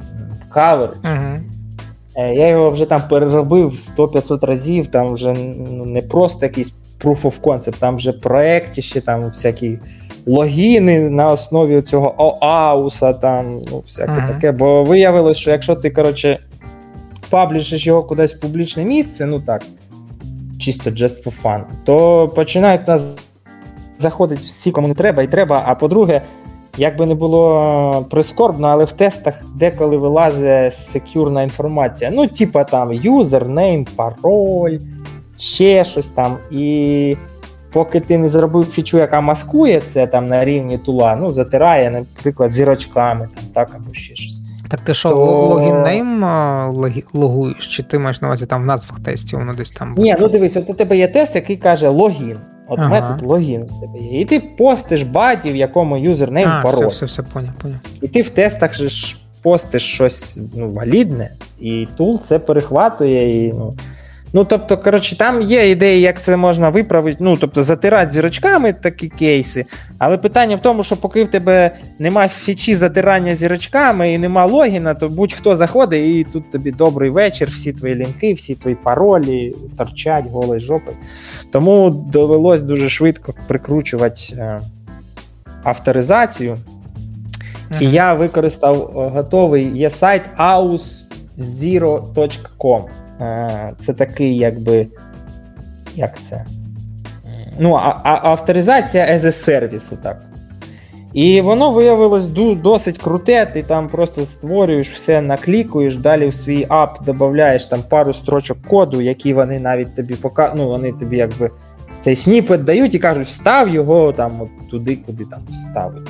[0.49, 0.93] кавер.
[1.03, 1.39] Угу.
[2.15, 5.33] Я його вже там переробив 100-500 разів, там вже
[5.71, 9.79] ну, не просто якийсь proof of concept, там вже проекти ще там всякі
[10.25, 14.33] логіни на основі цього ОАУСа, там, ну, всяке ага.
[14.33, 14.51] таке.
[14.51, 16.39] Бо виявилось, що якщо ти, коротше,
[17.29, 19.63] паблішиш його кудись в публічне місце, ну так,
[20.59, 23.15] чисто just for fun, то починають нас
[23.99, 25.63] заходити всі, кому не треба, і треба.
[25.65, 26.21] А по-друге,
[26.77, 32.11] як би не було прискорбно, але в тестах деколи вилазить секюрна інформація.
[32.13, 34.79] Ну, типа там юзернейм, пароль,
[35.39, 36.37] ще щось там.
[36.51, 37.17] І
[37.71, 42.53] поки ти не зробив фічу, яка маскує це там на рівні тула, ну, затирає, наприклад,
[42.53, 44.34] зірочками там, так, або ще щось.
[44.69, 45.47] Так ти що, то...
[45.47, 49.95] логін-нейм логуєш, чи ти маєш на увазі там в назвах тестів, воно десь там.
[49.97, 52.37] Ні, ну дивись, от у тебе є тест, який каже логін.
[52.67, 52.89] От ага.
[52.89, 54.21] метод логін у тебе є.
[54.21, 56.77] І ти постиш баті, в якому юзернейм пароль.
[56.77, 57.77] Все, все, все, поняв, поняв.
[58.01, 58.89] І ти в тестах же
[59.41, 63.45] постиш щось ну, валідне, і тул це перехватує.
[63.45, 63.73] і ну,
[64.35, 67.17] Ну, тобто, коротше, там є ідеї, як це можна виправити.
[67.19, 69.65] Ну, тобто, затирати зірочками такі кейси.
[69.97, 74.93] Але питання в тому, що поки в тебе нема фічі затирання зірочками і нема логіна,
[74.93, 80.31] то будь-хто заходить, і тут тобі добрий вечір, всі твої лінки, всі твої паролі торчать
[80.31, 80.91] голої жопи.
[81.51, 84.61] Тому довелось дуже швидко прикручувати е,
[85.63, 86.57] авторизацію.
[87.71, 87.83] Mm-hmm.
[87.83, 88.75] І я використав
[89.15, 92.83] готовий є сайт auszero.com.
[93.21, 94.87] Е, це такий, якби.
[95.95, 96.45] Як це?
[97.59, 100.21] Ну, а, а авторизація as a service, так.
[101.13, 102.25] І воно виявилось
[102.63, 103.45] досить круте.
[103.45, 109.01] Ти там просто створюєш все, наклікуєш, далі в свій app додаєш там пару строчок коду,
[109.01, 110.53] які вони навіть тобі пока...
[110.55, 111.51] ну, вони тобі якби
[112.01, 116.09] цей snippet дають і кажуть, встав його там от туди, куди там вставить.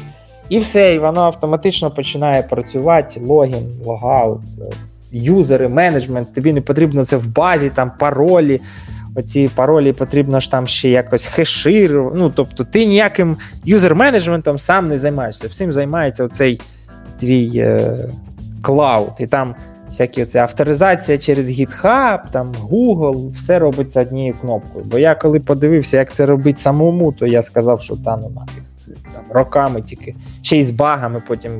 [0.49, 4.41] І все, і воно автоматично починає працювати, логін, logout
[5.16, 8.61] юзери, менеджмент, тобі не потрібно це в базі, там паролі.
[9.16, 12.18] Оці паролі потрібно ж там ще якось хеширувати.
[12.20, 15.47] Ну, тобто, ти ніяким юзер-менеджментом сам не займаєшся.
[15.47, 16.61] Всім займається оцей
[17.20, 18.09] твій е,
[18.61, 19.13] клауд.
[19.20, 19.55] І там
[19.89, 24.86] всякі оце авторизація через GitHub, там Google, все робиться однією кнопкою.
[24.86, 28.63] Бо я коли подивився, як це робити самому, то я сказав, що та ну нафіг,
[28.76, 31.51] це там роками тільки ще й з багами потім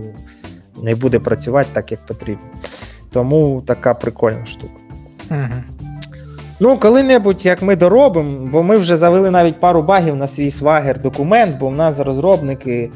[0.84, 2.46] не буде працювати так, як потрібно.
[3.16, 4.74] Тому така прикольна штука.
[5.32, 5.40] Угу.
[6.60, 11.02] Ну, коли-небудь, як ми доробимо, бо ми вже завели навіть пару багів на свій свагер
[11.02, 12.90] документ, бо в нас розробники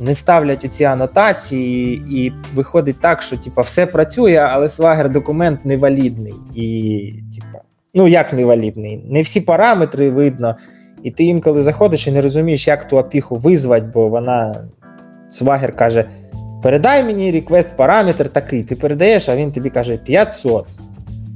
[0.00, 6.34] не ставлять оці анотації, і виходить так, що типа, все працює, але свагер документ невалідний.
[6.54, 7.64] І, типа,
[7.94, 9.04] ну як невалідний?
[9.10, 10.56] Не всі параметри видно,
[11.02, 14.68] і ти інколи заходиш і не розумієш, як ту апіху визвати, бо вона
[15.28, 16.08] свагер каже.
[16.62, 20.66] Передай мені реквест параметр такий, ти передаєш, а він тобі каже 500.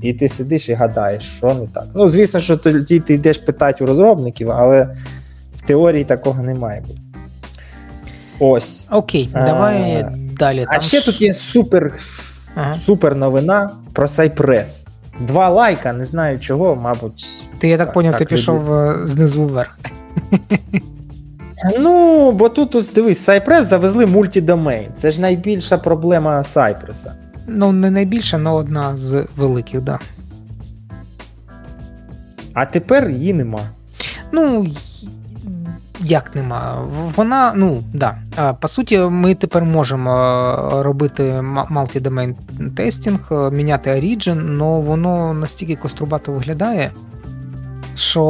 [0.03, 1.85] І ти сидиш і гадаєш, що не так.
[1.95, 4.89] Ну, звісно, що тоді ти йдеш питати у розробників, але
[5.57, 6.99] в теорії такого не має бути.
[8.39, 8.87] Ось.
[8.91, 10.07] Окей, а, давай
[10.39, 10.65] далі.
[10.69, 11.93] А там ще тут є супер
[12.57, 12.77] ага.
[12.77, 14.89] супер новина про Cypress.
[15.21, 17.27] Два лайка, не знаю чого, мабуть.
[17.59, 18.73] Ти я так, так поняв, ти пішов.
[18.73, 19.79] Е, знизу вверх.
[21.79, 24.89] Ну, бо тут ось дивись, Cypress завезли multidomain.
[24.95, 27.07] Це ж найбільша проблема Cypress.
[27.47, 29.85] Ну, не найбільша, але одна з великих, так.
[29.85, 29.99] Да.
[32.55, 33.61] А тепер її нема.
[34.33, 34.67] Ну,
[36.01, 36.89] як нема?
[37.17, 38.19] Вона, ну, да.
[38.61, 40.11] По суті, ми тепер можемо
[40.83, 41.23] робити
[41.71, 42.35] multi-domain
[42.77, 46.91] тестінг, міняти Origin, але воно настільки кострубато виглядає
[47.95, 48.21] що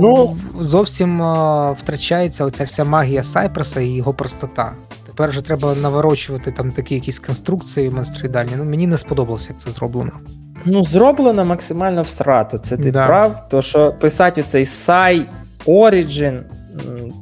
[0.00, 1.22] ну, зовсім
[1.72, 4.72] втрачається оця вся магія Сайпреса і його простота.
[5.06, 8.50] Тепер вже треба наворочувати там такі якісь конструкції монстридальні.
[8.56, 10.12] Ну мені не сподобалося, як це зроблено.
[10.64, 12.58] Ну, зроблено максимально всрато.
[12.58, 13.06] Це ти да.
[13.06, 13.48] прав.
[13.48, 15.22] То що писати оцей Sai
[15.66, 16.40] Origin,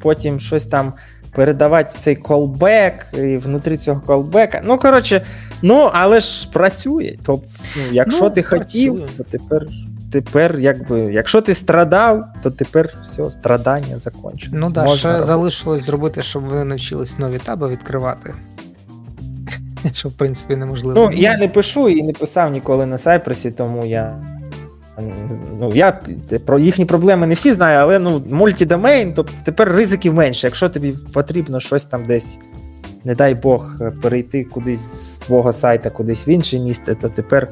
[0.03, 0.93] потім щось там
[1.35, 4.61] передавати цей колбек, і внутрі цього колбека.
[4.65, 5.27] Ну, коротше,
[5.63, 7.15] ну, але ж працює.
[7.27, 8.59] Тобто, ну, якщо ну, ти працює.
[8.89, 9.67] хотів, то тепер
[10.13, 14.59] тепер, якби, якщо ти страдав, то тепер все, страдання закончено.
[14.61, 18.35] Ну так, ще залишилось зробити, щоб вони навчились нові таби відкривати.
[19.93, 21.01] Що, в принципі, неможливо.
[21.01, 24.23] Ну, я не пишу і не писав ніколи на Сайпресі, тому я.
[25.61, 30.15] Ну, я це про їхні проблеми не всі знаю, але ну, multidomain, тобто тепер ризиків
[30.15, 30.47] менше.
[30.47, 32.39] Якщо тобі потрібно щось там десь,
[33.05, 37.49] не дай Бог, перейти кудись з твого сайта, кудись в інше місце, то тепер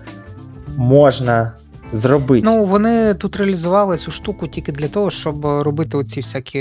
[0.77, 1.53] можна
[1.95, 2.47] зробити.
[2.47, 6.61] Ну, вони тут реалізували цю штуку тільки для того, щоб робити оці всякі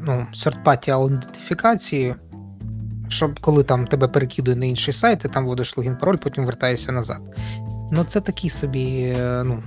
[0.00, 2.14] ну, third-party аутентифікації,
[3.08, 6.92] щоб коли там тебе перекидує на інший сайт, ти там вводиш логін пароль, потім вертаєшся
[6.92, 7.20] назад.
[7.92, 9.14] Ну, це такі собі.
[9.20, 9.62] Е, ну.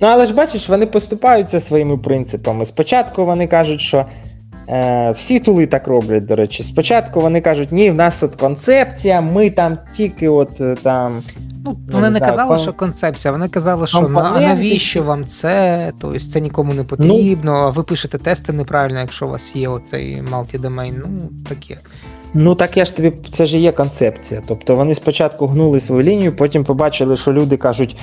[0.00, 2.64] Ну, але ж бачиш, вони поступаються своїми принципами.
[2.64, 4.06] Спочатку вони кажуть, що.
[4.68, 6.62] Е, всі тули так роблять, до речі.
[6.62, 11.22] Спочатку вони кажуть, ні, в нас от концепція, ми там тільки от е, там
[11.64, 16.40] Ну, Вони не, казали, що концепція, вони казали, що на, навіщо вам це, тобто це
[16.40, 21.08] нікому не потрібно, а ви пишете тести неправильно, якщо у вас є оцей multi-domain, ну
[21.48, 21.76] таке.
[22.34, 24.42] Ну так я ж тобі, це ж є концепція.
[24.48, 27.96] Тобто вони спочатку гнули свою лінію, потім побачили, що люди кажуть: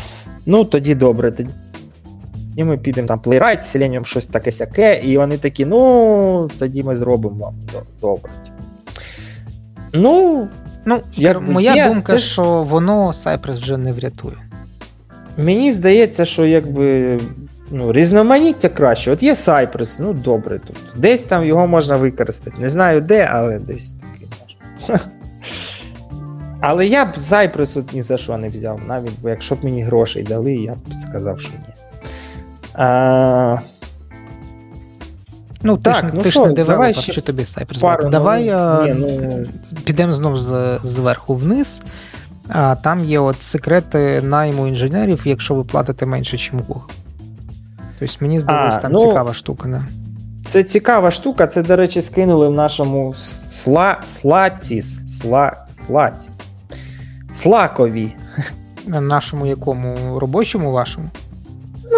[0.46, 1.54] ну тоді добре, тоді.
[2.56, 6.96] І ми підемо там Playwright, Selenium, щось таке сяке, і вони такі, ну, тоді ми
[6.96, 7.56] зробимо вам
[8.02, 8.32] добре.
[9.94, 10.48] Ну,
[10.90, 12.20] Ну, як Моя є, думка, це...
[12.20, 14.36] що воно Cypress вже не врятує.
[15.38, 17.20] Мені здається, що якби
[17.72, 19.12] ну, різноманіття краще.
[19.12, 20.60] От є Cypress, ну добре.
[20.68, 22.62] Тобто, Десь там його можна використати.
[22.62, 24.28] Не знаю де, але десь таки
[24.80, 25.00] можна.
[26.62, 29.84] Але я б Cypress от ні за що не взяв, навіть бо якщо б мені
[29.84, 30.78] грошей дали, я б
[31.08, 31.74] сказав, що ні.
[32.74, 33.58] А...
[35.64, 38.10] Ну, ти так, ж, ну ти що, ж не давай ще що тобі Cypress пару.
[38.10, 39.46] Давай Ні, ну...
[39.84, 41.82] підемо знову з, зверху вниз.
[42.50, 46.82] А, там є от секрети найму інженерів, якщо ви платите менше, ніж Google.
[48.00, 49.70] Тобто, мені здається, там ну, цікава штука.
[49.70, 49.84] Да.
[50.50, 51.48] Це цікава штука.
[51.48, 53.14] Це, до речі, скинули в нашому
[53.50, 54.82] сла, слаці.
[54.82, 56.30] Сла, слаці.
[57.34, 58.12] Слакові.
[58.88, 61.10] На нашому якому робочому вашому.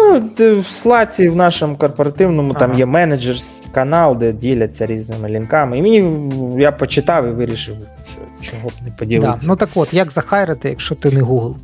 [0.00, 3.36] Ну, в слаці в нашому корпоративному там є менеджер
[3.72, 5.78] канал, де діляться різними лінками.
[5.78, 7.76] І мені я почитав і вирішив,
[8.40, 8.94] що чого б не Да.
[8.98, 9.46] поділитися.
[9.48, 11.54] Ну так от, як захайрити, якщо ти не Google?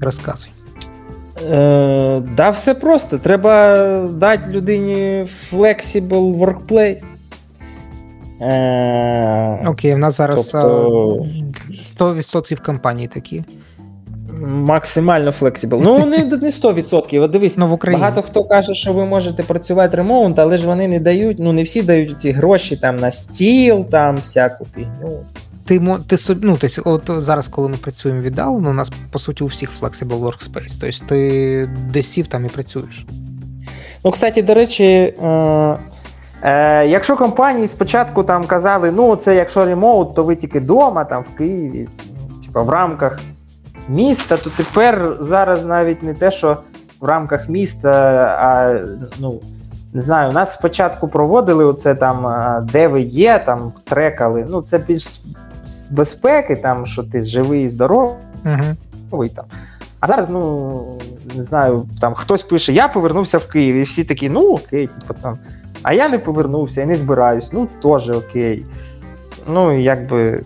[0.00, 0.50] Розказуй.
[1.50, 3.18] Е, да, все просто.
[3.18, 3.76] Треба
[4.12, 7.04] дати людині flexible workplace.
[8.40, 11.26] Е, Окей, в нас зараз тобто...
[11.98, 13.44] 100% компаній такі.
[14.48, 15.80] Максимально flexible.
[15.82, 17.22] Ну, не, не 100%.
[17.22, 18.00] От дивись, Ну, в Україні.
[18.00, 21.62] багато хто каже, що ви можете працювати ремоунт, але ж вони не дають, ну не
[21.62, 25.18] всі дають ці гроші там на стіл, там всяку фігню.
[25.66, 29.46] Ти, ти ну, тобто, от зараз, коли ми працюємо віддалено, у нас по суті у
[29.46, 30.78] всіх flexible workspace.
[30.80, 33.06] Тобто ти де сів, там і працюєш.
[34.04, 35.78] Ну, кстати, до речі, е,
[36.42, 41.22] е, якщо компанії спочатку там казали, ну це якщо ремоут, то ви тільки вдома, там
[41.22, 41.88] в Києві,
[42.30, 43.20] ну, типа в рамках
[43.88, 46.56] міста, то тепер зараз навіть не те, що
[47.00, 47.90] в рамках міста,
[48.40, 48.80] а
[49.18, 49.40] ну.
[49.92, 52.26] Не знаю, нас спочатку проводили оце там,
[52.72, 54.46] де ви є, там трекали.
[54.48, 55.02] Ну, це більш
[55.66, 58.16] з безпеки, там, що ти живий і здоровий.
[59.10, 59.28] Угу.
[59.28, 59.44] там.
[60.00, 60.82] А зараз, ну
[61.36, 65.14] не знаю, там хтось пише, я повернувся в Київ, і всі такі, ну окей, типу
[65.22, 65.38] там.
[65.82, 68.66] А я не повернувся і не збираюсь, ну теж окей.
[69.48, 70.44] Ну, якби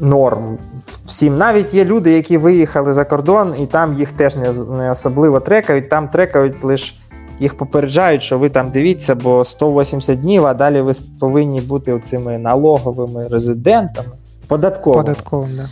[0.00, 0.58] норм.
[1.06, 5.40] Всім навіть є люди, які виїхали за кордон, і там їх теж не, не особливо
[5.40, 5.88] трекають.
[5.88, 6.94] Там трекають лише
[7.40, 12.38] їх попереджають, що ви там дивіться, бо 180 днів, а далі ви повинні бути цими
[12.38, 14.08] налоговими резидентами,
[14.48, 15.02] податковими.
[15.02, 15.68] Податковим, да.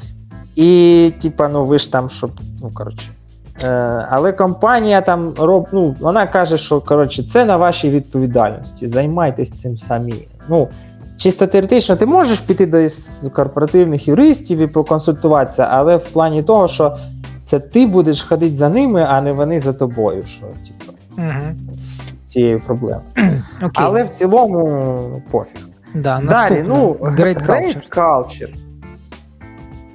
[0.57, 2.31] І, типа, ну ви ж там, щоб.
[2.63, 3.11] Ну, коротше.
[3.63, 3.69] Е,
[4.11, 8.87] але компанія там роб, ну, вона каже, що коротше, це на вашій відповідальності.
[8.87, 10.29] Займайтесь цим самі.
[10.49, 10.69] Ну,
[11.17, 12.89] чисто теоретично, ти можеш піти до
[13.31, 16.97] корпоративних юристів і поконсультуватися, але в плані того, що
[17.45, 20.23] це ти будеш ходити за ними, а не вони за тобою.
[20.27, 21.57] Що, типу, Угу.
[21.87, 23.03] з цією проблемою.
[23.57, 23.71] Окей.
[23.75, 25.61] Але в цілому пофіг.
[25.95, 27.49] да, Далі, ну, Great Culture.
[27.49, 28.55] Great culture.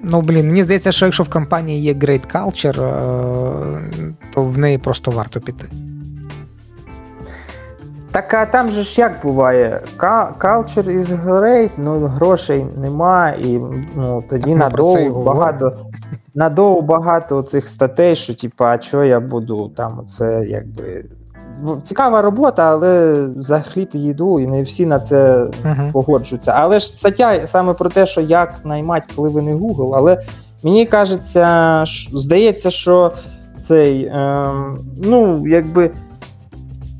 [0.03, 4.77] Ну, блін, мені здається, що якщо в компанії є Great Culture, е, то в неї
[4.77, 5.65] просто варто піти.
[8.17, 9.81] Так а там же ж як буває?
[9.97, 13.59] Ка- Culture is great, ну грошей нема, і
[13.95, 15.71] ну, тоді надовго багато,
[16.35, 21.05] надовго багато цих статей, що типа, а що я буду там, це якби.
[21.81, 25.89] Цікава робота, але за хліб і їду, і не всі на це Угу.
[25.93, 26.51] погоджуються.
[26.55, 30.21] Але ж стаття саме про те, що як наймати, коли ви не Google, але
[30.63, 31.45] мені кажеться,
[31.85, 33.11] ш- здається, що
[33.67, 35.91] цей, ем, ну, якби.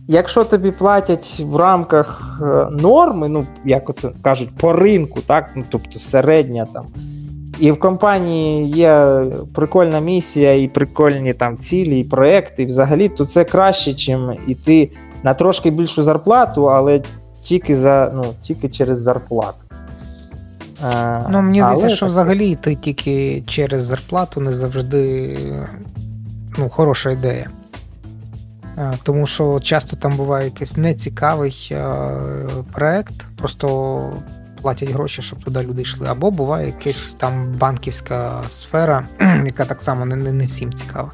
[0.10, 5.64] Якщо тобі платять в рамках е, норми, ну як оце кажуть, по ринку, так, ну
[5.70, 6.86] тобто середня там,
[7.60, 13.26] і в компанії є прикольна місія, і прикольні там цілі, і проекти, і взагалі, то
[13.26, 14.90] це краще, чим іти
[15.24, 17.02] на трошки більшу зарплату, але
[17.44, 19.58] тільки за ну, тільки через зарплату.
[20.94, 22.10] Е, Ну, мені здається, що таке.
[22.10, 25.38] взагалі йти тільки через зарплату не завжди
[26.58, 27.50] ну, хороша ідея.
[28.78, 31.96] Е, Тому що часто там буває якийсь нецікавий е,
[32.74, 34.10] проект, просто
[34.62, 36.08] платять гроші, щоб туди люди йшли.
[36.08, 39.04] Або буває якась там банківська сфера,
[39.46, 41.12] яка так само не, не, не всім цікава.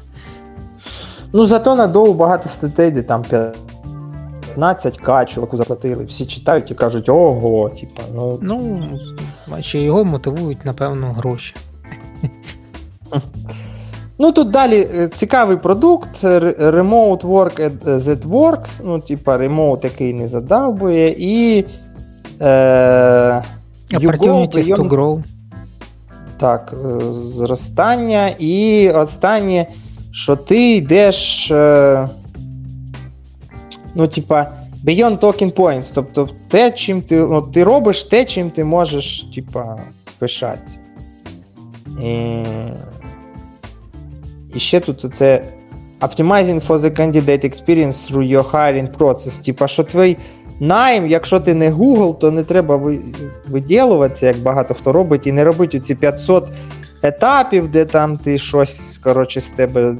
[1.32, 3.24] Ну, зато надовго багато статей, де там
[4.56, 6.04] 15к чуваку заплатили.
[6.04, 8.38] Всі читають і кажуть, ого, типа, ну.
[8.42, 8.88] Ну,
[9.48, 11.56] бачиш, його мотивують, напевно, гроші.
[14.18, 20.12] Ну тут далі е, цікавий продукт, Remote Work at- that Works, ну, типа ремоут, який
[20.14, 21.64] не задовбує, і.
[22.40, 23.42] Е,
[23.92, 25.22] Opportunities to grow.
[26.38, 28.28] Так, е, зростання.
[28.38, 29.66] І останнє,
[30.12, 31.50] що ти йдеш.
[31.50, 32.08] Е,
[33.94, 34.46] ну, типа,
[34.86, 35.90] beyond talking points.
[35.94, 39.76] Тобто, те, чим ти, ну, ти робиш те, чим ти можеш, типа,
[40.18, 40.78] пишатися.
[42.04, 42.42] І,
[44.54, 45.44] і ще тут це
[46.00, 49.44] Optimizing for the candidate experience through your hiring process.
[49.44, 50.16] Типа, що твій
[50.60, 52.80] найм, якщо ти не Google, то не треба
[53.48, 56.48] виділуватися, як багато хто робить, і не робити ці 500
[57.02, 59.96] етапів, де там ти щось коротше, з тебе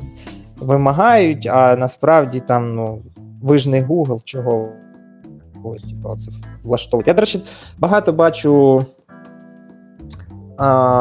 [0.60, 3.02] вимагають, а насправді там, ну,
[3.42, 4.68] ви ж не Google, чого
[5.62, 6.32] типу, це
[6.62, 7.08] влаштовують.
[7.08, 7.40] Я, до речі,
[7.78, 8.84] багато бачу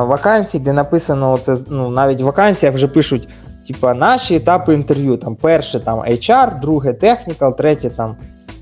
[0.07, 3.27] вакансій, де написано, це, ну, навіть в вакансіях вже пишуть.
[3.67, 5.17] Типа наші етапи інтерв'ю.
[5.17, 8.15] Там перше там HR, друге технікал, третє там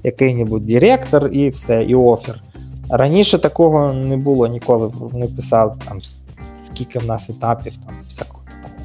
[0.03, 2.41] який-небудь директор і все, і офер.
[2.89, 5.99] Раніше такого не було ніколи не писав, там,
[6.65, 8.75] скільки в нас етапів, там, всякого такого.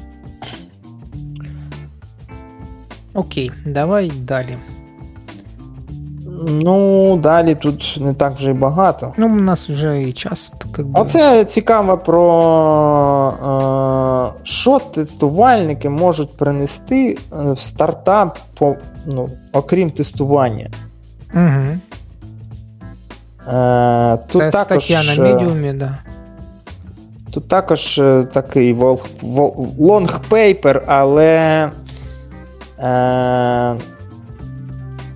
[3.13, 4.55] Окей, давай далі.
[6.49, 9.13] Ну, далі тут не так вже й багато.
[9.17, 10.53] Ну, у нас вже і час.
[10.57, 11.01] Так, якби...
[11.01, 12.23] Оце цікаво про
[14.35, 18.75] е, що тестувальники можуть принести е, в стартап, по,
[19.05, 20.69] ну, окрім тестування.
[21.33, 21.77] Угу.
[23.53, 25.97] Е, тут Це також, стаття на медіумі, да.
[27.33, 28.73] Тут також е, такий
[30.31, 31.69] paper, але.
[32.79, 33.75] Е,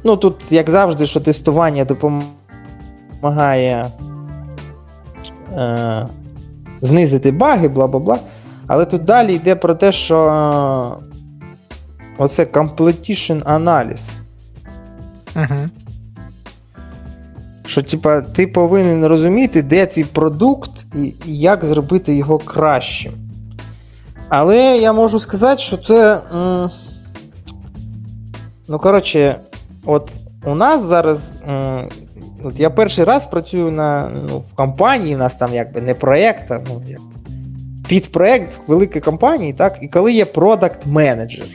[0.04, 3.92] ну, тут, як завжди, що тестування допомагає
[5.58, 6.06] е,
[6.82, 8.20] знизити баги, бла бла бла.
[8.68, 10.98] Але тут далі йде про те, що
[12.18, 14.20] оце completion аналіз.
[15.36, 15.70] Угу
[17.72, 23.14] що типа, ти повинен розуміти, де твій продукт і як зробити його кращим.
[24.30, 26.22] Але я можу сказати, що це.
[28.68, 29.40] Ну, коротше,
[29.86, 30.12] от
[30.46, 31.34] у нас зараз.
[32.44, 36.52] От Я перший раз працюю на, ну, в компанії, у нас там якби не проєкт,
[36.52, 37.02] а ну, як
[37.88, 39.78] підпроєкт великої компанії, так?
[39.82, 41.46] І коли є продакт менеджер.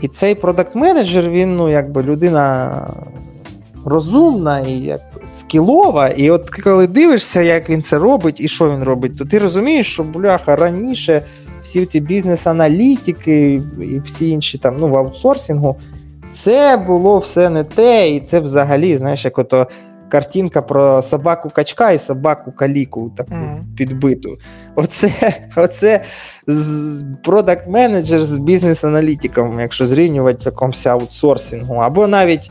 [0.00, 2.86] І цей продакт менеджер він ну, якби людина
[3.84, 5.00] розумна і як
[5.32, 6.08] скілова.
[6.08, 9.92] І от коли дивишся, як він це робить і що він робить, то ти розумієш,
[9.92, 11.22] що бляха раніше
[11.62, 15.76] всі ці бізнес-аналітики і всі інші там ну, в аутсорсингу,
[16.30, 19.66] це було все не те, і це взагалі, знаєш, як ото.
[20.08, 23.58] Картинка про собаку качка і собаку каліку таку mm.
[23.76, 24.38] підбиту.
[24.74, 25.10] Оце
[25.56, 26.00] оце
[27.22, 32.50] продакт менеджер з бізнес-аналітиком, якщо зрівнювати в якомусь аутсорсингу, або навіть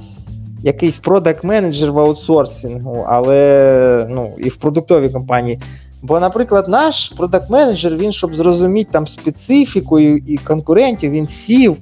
[0.63, 5.59] якийсь продакт-менеджер в аутсорсингу, але ну, і в продуктовій компанії.
[6.01, 11.77] Бо, наприклад, наш продакт-менеджер, він, щоб зрозуміти там специфіку і конкурентів, він сів,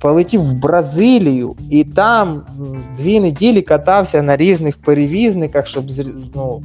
[0.00, 2.42] полетів в Бразилію і там
[2.98, 5.84] дві неділі катався на різних перевізниках, щоб
[6.34, 6.62] ну,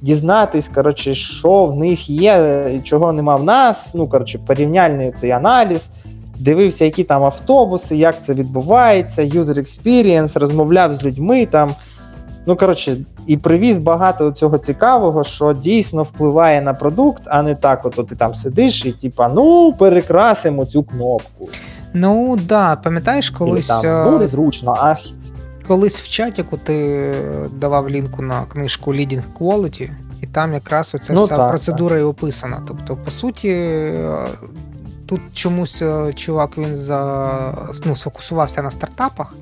[0.00, 3.94] дізнатись, коротше, що в них є, чого нема в нас.
[3.94, 5.90] Ну, коротше, порівняльний цей аналіз
[6.38, 11.70] дивився, які там автобуси, як це відбувається, user experience, розмовляв з людьми там.
[12.46, 12.96] Ну, коротше,
[13.26, 18.16] і привіз багато цього цікавого, що дійсно впливає на продукт, а не так, от ти
[18.16, 21.48] там сидиш і типа, ну, перекрасимо цю кнопку.
[21.94, 23.66] Ну, да, пам'ятаєш, колись.
[23.66, 24.96] І там, Буде зручно, а.
[25.66, 27.14] Колись в чаті, коли ти
[27.58, 29.90] давав лінку на книжку Leading Quality,
[30.22, 32.00] і там якраз оця ну, вся так, процедура так.
[32.00, 32.62] і описана.
[32.68, 33.78] Тобто, по суті,
[35.12, 37.30] Тут чомусь е, чувак він за,
[37.84, 39.34] ну, сфокусувався на стартапах.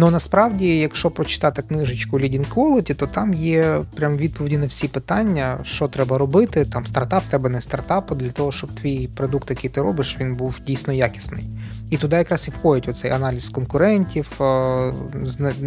[0.00, 5.58] Ну насправді, якщо прочитати книжечку Leading Quality, то там є прям відповіді на всі питання,
[5.62, 6.64] що треба робити.
[6.64, 10.36] Там стартап, в тебе не стартап, для того, щоб твій продукт, який ти робиш, він
[10.36, 11.44] був дійсно якісний.
[11.90, 14.92] І туди якраз і входить оцей аналіз конкурентів, е,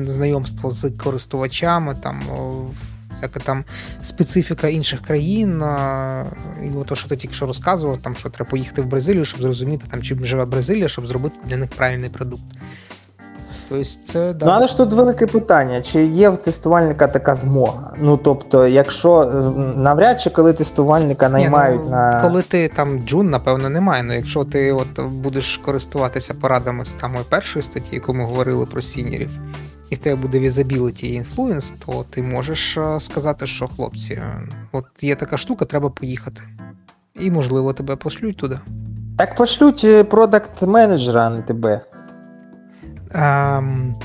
[0.05, 2.21] знайомство з користувачами, там
[3.15, 3.63] всяка там
[4.03, 5.63] специфіка інших країн.
[6.63, 9.41] І от то, що ти тільки що розказував, там що треба поїхати в Бразилію, щоб
[9.41, 12.43] зрозуміти, там чим живе Бразилія, щоб зробити для них правильний продукт.
[13.71, 17.93] Тобто це, да, Ну, але ж тут велике питання: чи є в тестувальника така змога?
[17.99, 19.33] Ну тобто, якщо е,
[19.77, 22.21] навряд чи коли тестувальника наймають Ні, ну, на.
[22.21, 24.03] Коли ти там джун, напевно, немає.
[24.03, 28.81] Ну якщо ти от будеш користуватися порадами з самої першої статті, яку ми говорили про
[28.81, 29.29] сінірів,
[29.89, 34.21] і в тебе буде візабіліті і інфлуенс, то ти можеш е, сказати, що хлопці,
[34.71, 36.41] от є така штука, треба поїхати.
[37.19, 38.59] І, можливо, тебе пошлють туди.
[39.17, 41.81] Так пошлють е, продакт менеджера, а не тебе.
[43.13, 43.95] Ем...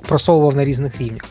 [0.09, 1.25] просовував на різних рівнях.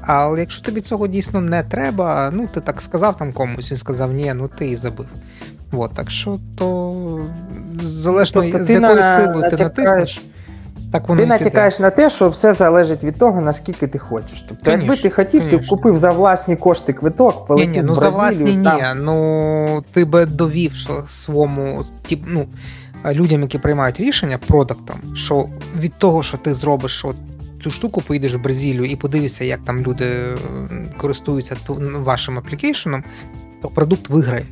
[0.00, 4.12] Але якщо тобі цього дійсно не треба, ну ти так сказав там комусь, він сказав,
[4.12, 5.06] ні, ну ти і забив.
[5.72, 6.94] От, так що то
[7.82, 10.22] залежно Тобто з якою на- силою ти натякаєш- натиснеш,
[10.92, 11.38] так воно Ти піде.
[11.38, 14.44] натякаєш на те, що все залежить від того, наскільки ти хочеш.
[14.48, 17.96] Тобто, якби ти хотів, ти купив за власні кошти квиток, Ні, полетів ні, ну в
[17.96, 18.98] за Бразилію, власні там...
[18.98, 19.04] ні.
[19.04, 22.46] Ну ти би довів що своєму тип, ну,
[23.12, 25.46] людям, які приймають рішення, продуктам, що
[25.80, 27.16] від того, що ти зробиш от
[27.62, 30.36] цю штуку, поїдеш в Бразилію і подивишся, як там люди е,
[30.96, 31.56] користуються
[31.98, 33.04] вашим аплікейшеном,
[33.62, 34.46] то продукт виграє.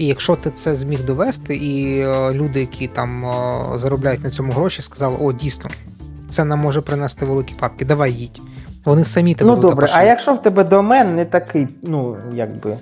[0.00, 4.52] І якщо ти це зміг довести, і е, люди, які там е, заробляють на цьому
[4.52, 5.70] гроші, сказали: о, дійсно,
[6.28, 8.40] це нам може принести великі папки, давай їдь.
[8.84, 12.78] Вони самі тебе Ну добре, а якщо в тебе домен не такий, ну якби.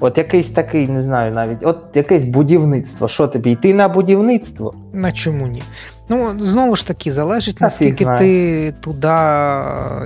[0.00, 3.08] От якийсь такий, не знаю навіть, от якесь будівництво.
[3.08, 3.50] Що тобі?
[3.50, 4.74] Йти на будівництво?
[4.92, 5.62] На чому ні?
[6.08, 9.06] Ну, знову ж таки, залежить, наскільки ти туди,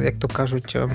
[0.05, 0.89] як то кажуть, е,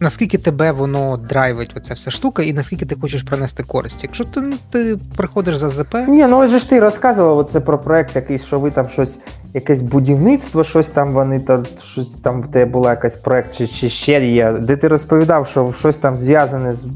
[0.00, 4.02] наскільки тебе воно драйвить, оця вся штука, і наскільки ти хочеш принести користь.
[4.02, 7.78] Якщо ти, ну, ти приходиш за ЗП, Ні, ну же ж ти розказував оце про
[7.78, 9.18] проект якийсь, що ви там щось,
[9.54, 13.88] якесь будівництво, щось там вони то щось там в тебе була якась проект, чи, чи
[13.88, 16.86] ще є, де ти розповідав, що щось там зв'язане з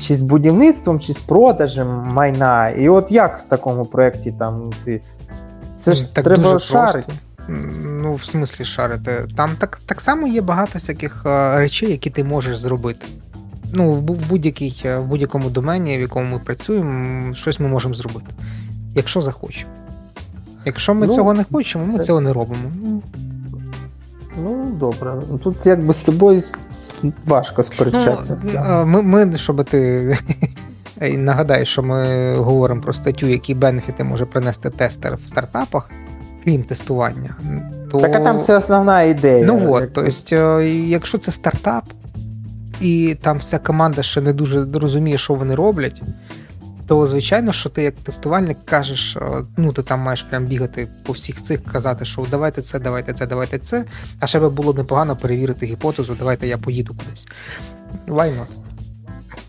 [0.00, 2.68] чи з будівництвом, чи з продажем майна.
[2.68, 5.00] І от як в такому проєкті там ти.
[5.76, 7.12] Це ж так треба шарити.
[7.84, 9.26] Ну, в смислі шарити.
[9.36, 13.06] Там так, так само є багато всяких е, речей, які ти можеш зробити.
[13.72, 17.94] Ну, в, в, будь-якій, е, в будь-якому домені, в якому ми працюємо, щось ми можемо
[17.94, 18.26] зробити.
[18.94, 19.72] Якщо захочемо.
[20.64, 22.72] Якщо ми Ну, цього не хочемо, ми це- цього не робимо.
[24.36, 25.14] Ну, добре.
[25.30, 26.40] Ну, Тут якби з тобою
[27.26, 28.38] важко сперечатися.
[28.44, 30.18] Ну, ми, ми, щоб ти
[31.02, 35.90] і нагадаю, що ми говоримо про статтю, які бенефіти може принести тестер в стартапах,
[36.44, 37.36] крім тестування.
[37.90, 38.00] То...
[38.00, 39.46] Так а там це основна ідея.
[39.46, 41.84] Ну от, Як- то е, якщо це стартап,
[42.80, 46.02] і там вся команда ще не дуже розуміє, що вони роблять,
[46.86, 49.20] то звичайно, що ти як тестувальник кажеш, е,
[49.56, 53.26] ну ти там маєш прям бігати по всіх цих, казати, що давайте це, давайте це,
[53.26, 53.84] давайте це.
[54.20, 57.26] А ще би було непогано перевірити гіпотезу, давайте я поїду кудись.
[58.08, 58.61] Why not?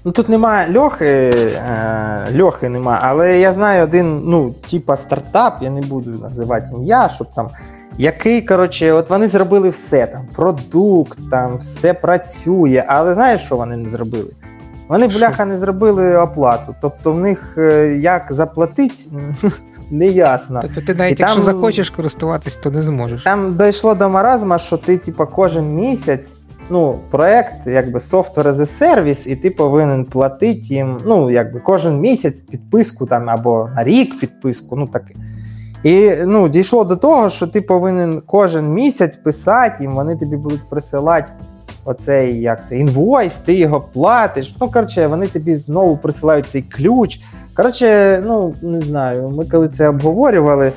[0.05, 5.69] Ну тут немає льохи, е, льохи нема, але я знаю один, ну, типа стартап, я
[5.69, 7.49] не буду називати ім'я, щоб там.
[7.97, 13.77] Який, коротше, от вони зробили все там, продукт, там все працює, але знаєш, що вони
[13.77, 14.31] не зробили?
[14.87, 16.75] Вони, бляха, не зробили оплату.
[16.81, 18.95] Тобто в них е, як заплатити,
[19.91, 20.59] не ясно.
[20.61, 23.23] Тобто ти навіть І якщо там- захочеш користуватись, то не зможеш.
[23.23, 26.33] Там дійшло до маразма, що ти, типа, кожен місяць,
[26.69, 31.99] ну, проект, якби software as a service, і ти повинен платити їм, ну, якби кожен
[31.99, 35.13] місяць підписку там або на рік підписку, ну таке.
[35.83, 40.69] І ну, дійшло до того, що ти повинен кожен місяць писати їм, вони тобі будуть
[40.69, 41.31] присилати
[41.85, 44.55] оцей як це, інвойс, ти його платиш.
[44.61, 47.19] Ну, коротше, вони тобі знову присилають цей ключ.
[47.55, 50.71] Коротше, ну не знаю, ми коли це обговорювали,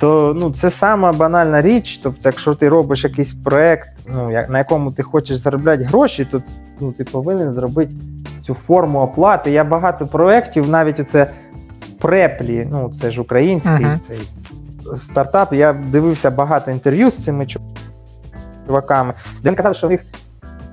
[0.00, 2.00] то ну, це сама банальна річ.
[2.02, 6.42] Тобто, якщо ти робиш якийсь проект, ну, як- на якому ти хочеш заробляти гроші, то
[6.80, 7.94] ну, ти повинен зробити
[8.46, 9.50] цю форму оплати.
[9.50, 11.30] Я багато проєктів, навіть оце
[11.98, 13.98] преплі, ну це ж український Ага.
[14.02, 14.18] цей
[14.98, 15.52] стартап.
[15.52, 17.46] Я дивився багато інтерв'ю з цими
[18.66, 20.04] чуваками, де вони казали, що в них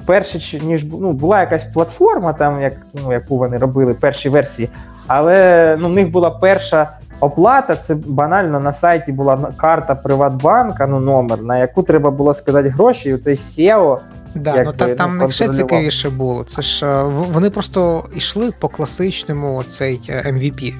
[0.05, 2.73] перше, чи- ніж ну, була якась платформа, там, як,
[3.03, 4.69] ну, яку вони робили, перші версії,
[5.07, 6.89] але ну, в них була перша
[7.19, 7.75] оплата.
[7.75, 13.09] Це банально на сайті була карта Приватбанка, ну номер, на яку треба було сказати гроші,
[13.09, 13.97] і цей SEO.
[14.35, 16.43] Да, ну та, ну, там них ще цікавіше було.
[16.43, 20.73] Це ж е, вони просто йшли по класичному цей е, MVP.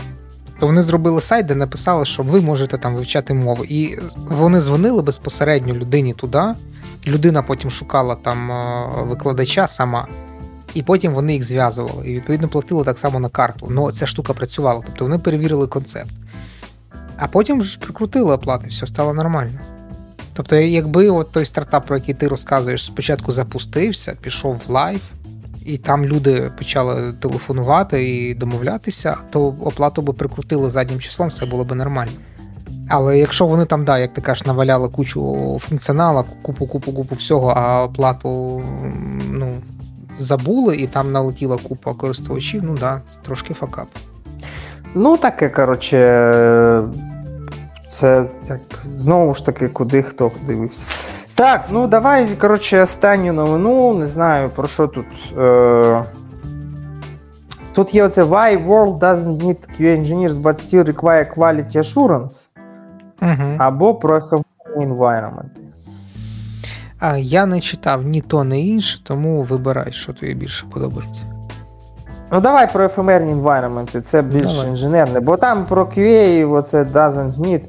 [0.59, 3.65] То вони зробили сайт, де написали, що ви можете там вивчати мову.
[3.65, 6.43] І вони дзвонили безпосередньо людині туди.
[7.07, 10.07] Людина потім шукала там е, викладача сама,
[10.73, 12.07] і потім вони їх зв'язували.
[12.09, 13.67] І відповідно платили так само на карту.
[13.69, 14.81] Ну ця штука працювала.
[14.85, 16.11] Тобто вони перевірили концепт.
[17.17, 19.59] А потім ж прикрутили оплати, все стало нормально.
[20.33, 25.11] Тобто, якби от той стартап, про який ти розказуєш, спочатку запустився, пішов в live,
[25.65, 31.63] і там люди почали телефонувати і домовлятися, то оплату би прикрутили заднім числом, все було
[31.65, 32.11] б нормально.
[32.89, 37.53] Але якщо вони там, да, як ти кажеш, наваляли кучу функціонала, купу, купу, купу всього,
[37.55, 38.63] а оплату
[39.31, 39.61] ну,
[40.17, 43.87] забули, і там налетіла купа користувачів, ну да, трошки факап.
[44.95, 45.97] Ну, таке, коротше,
[47.93, 48.59] це як,
[48.95, 50.85] знову ж таки, куди хто дивився.
[51.35, 53.93] Так, ну давай, коротше, останню новину.
[53.93, 55.05] Не знаю, про що тут.
[55.37, 56.03] Е...
[57.73, 62.49] Тут є оце Why World doesn't need QA engineers, but still require quality assurance.
[63.21, 63.55] Угу.
[63.57, 64.21] Або про
[64.77, 65.49] environment.
[66.99, 71.34] А я не читав ні то, ні інше, тому вибирай, що тобі більше подобається.
[72.35, 74.69] Ну, давай про ефемерні environment, це більш Давай.
[74.69, 77.61] інженерне, бо там про QA, оце doesn't need,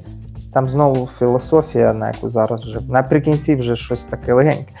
[0.53, 4.73] там знову філософія, на яку зараз вже наприкінці вже щось таке легеньке.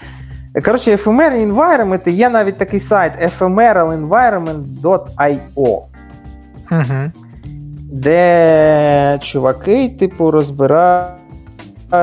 [0.65, 5.81] Коротше, ефемерні environment, є навіть такий сайт ephemeral.environment.io,
[6.71, 7.11] Угу.
[7.91, 11.13] де чуваки, типу, розбирають.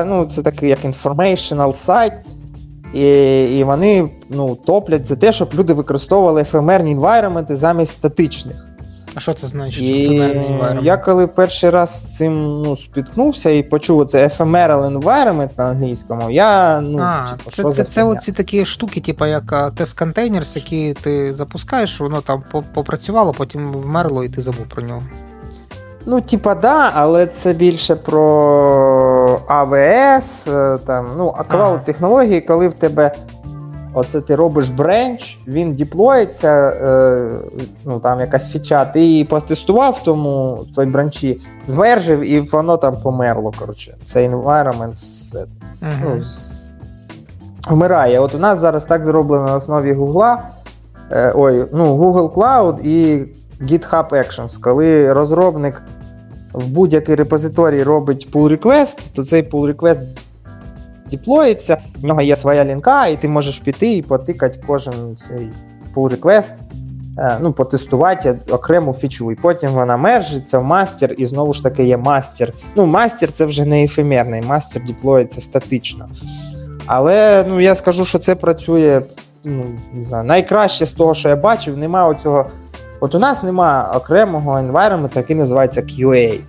[0.05, 2.13] Ну, це такий як informational сайт.
[2.93, 8.67] І, і вони ну, топлять за те, щоб люди використовували ефемерні environment замість статичних.
[9.15, 9.83] А що це значить?
[9.83, 10.83] І ефемерний environment?
[10.83, 16.31] я коли перший раз з цим ну, спіткнувся і почув це ephemeral environment на англійському,
[16.31, 20.55] я ну, а, типу, це, що це, це оці такі штуки, типу як тест контейнерс,
[20.55, 22.43] які ти запускаєш, воно там
[22.73, 25.03] попрацювало, потім вмерло, і ти забув про нього.
[26.05, 31.77] Ну, типа, да, але це більше про AWS, е, там, ну, а Ага.
[31.77, 33.11] технології, коли в тебе
[33.95, 37.27] оце ти робиш бренч, він діплоїться, е,
[37.85, 43.53] ну там якась фіча, ти її потестував тому той бранчі, змержив, і воно там померло.
[43.59, 43.97] Коротше.
[44.05, 44.95] Цей environment
[45.81, 45.91] Угу.
[46.03, 46.71] ну, з...
[47.69, 48.19] вмирає.
[48.19, 50.43] От у нас зараз так зроблено на основі Гугла.
[51.11, 53.27] Е, ой, ну, Google Cloud і
[53.61, 54.61] GitHub Actions.
[54.61, 55.81] Коли розробник
[56.55, 60.17] в будь-який репозиторій робить pull request, то цей pull request
[61.11, 65.49] деплоїться, в нього є своя лінка, і ти можеш піти і потикати кожен цей
[65.95, 66.53] pull request,
[67.17, 69.31] е, ну, потестувати окрему фічу.
[69.31, 72.53] І потім вона мержиться в master, і знову ж таки є master.
[72.75, 76.09] Ну, master це вже не ефемерний, master деплоїться статично.
[76.85, 79.01] Але ну, я скажу, що це працює
[79.43, 79.63] ну,
[79.93, 82.45] не знаю, найкраще з того, що я бачив, немає оцього.
[82.99, 86.39] От у нас немає окремого environment, який називається QA.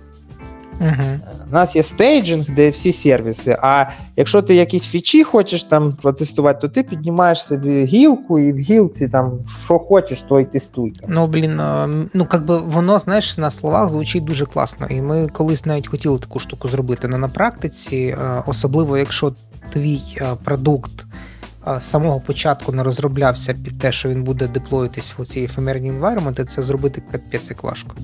[0.81, 1.19] Угу.
[1.51, 3.57] У нас є стейджинг, де всі сервіси.
[3.61, 8.57] А якщо ти якісь фічі хочеш там протестувати, то ти піднімаєш собі гілку, і в
[8.57, 10.91] гілці там що хочеш, то й тестуй.
[10.91, 11.09] Там.
[11.13, 11.61] Ну, блін,
[12.13, 14.87] ну как би воно, знаєш, на словах звучить дуже класно.
[14.89, 17.07] І ми колись навіть хотіли таку штуку зробити.
[17.07, 18.15] але на практиці,
[18.45, 19.33] особливо якщо
[19.73, 20.01] твій
[20.43, 21.05] продукт
[21.79, 26.43] з самого початку не розроблявся під те, що він буде деплоїтись в ці ефемерні environment,
[26.45, 27.95] це зробити капець як важко.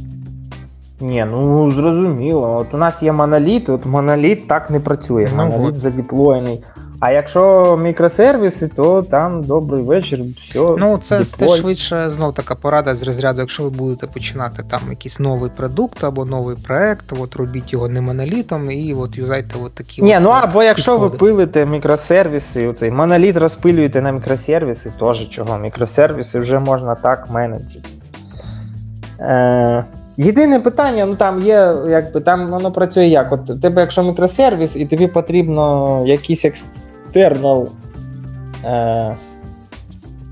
[0.99, 2.57] Ні, ну зрозуміло.
[2.57, 5.29] От у нас є моноліт, от моноліт так не працює.
[5.31, 5.79] Ну, моноліт от.
[5.79, 6.63] задеплоєний.
[7.05, 10.59] А якщо мікросервіси, то там добрий вечір, все.
[10.59, 15.19] Ну, це, це швидше знов така порада з розряду, якщо ви будете починати там якийсь
[15.19, 20.01] новий продукт або новий проект, от робіть його не монолітом і от юзайте от такі.
[20.01, 25.57] Ні, от, ну або якщо ви пилите мікросервіси, оцей моноліт розпилюєте на мікросервіси, теж чого.
[25.57, 27.89] Мікросервіси вже можна так менеджити.
[29.19, 29.85] Е,
[30.17, 33.31] єдине питання, ну там є, якби там воно працює як.
[33.31, 36.45] От тебе, якщо мікросервіс, і тобі потрібно якийсь
[37.13, 37.69] екстернал.
[38.65, 39.15] Е,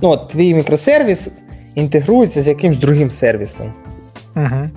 [0.01, 1.31] ну, от твій мікросервіс
[1.75, 3.73] інтегрується з якимсь другим сервісом.
[4.35, 4.69] Угу.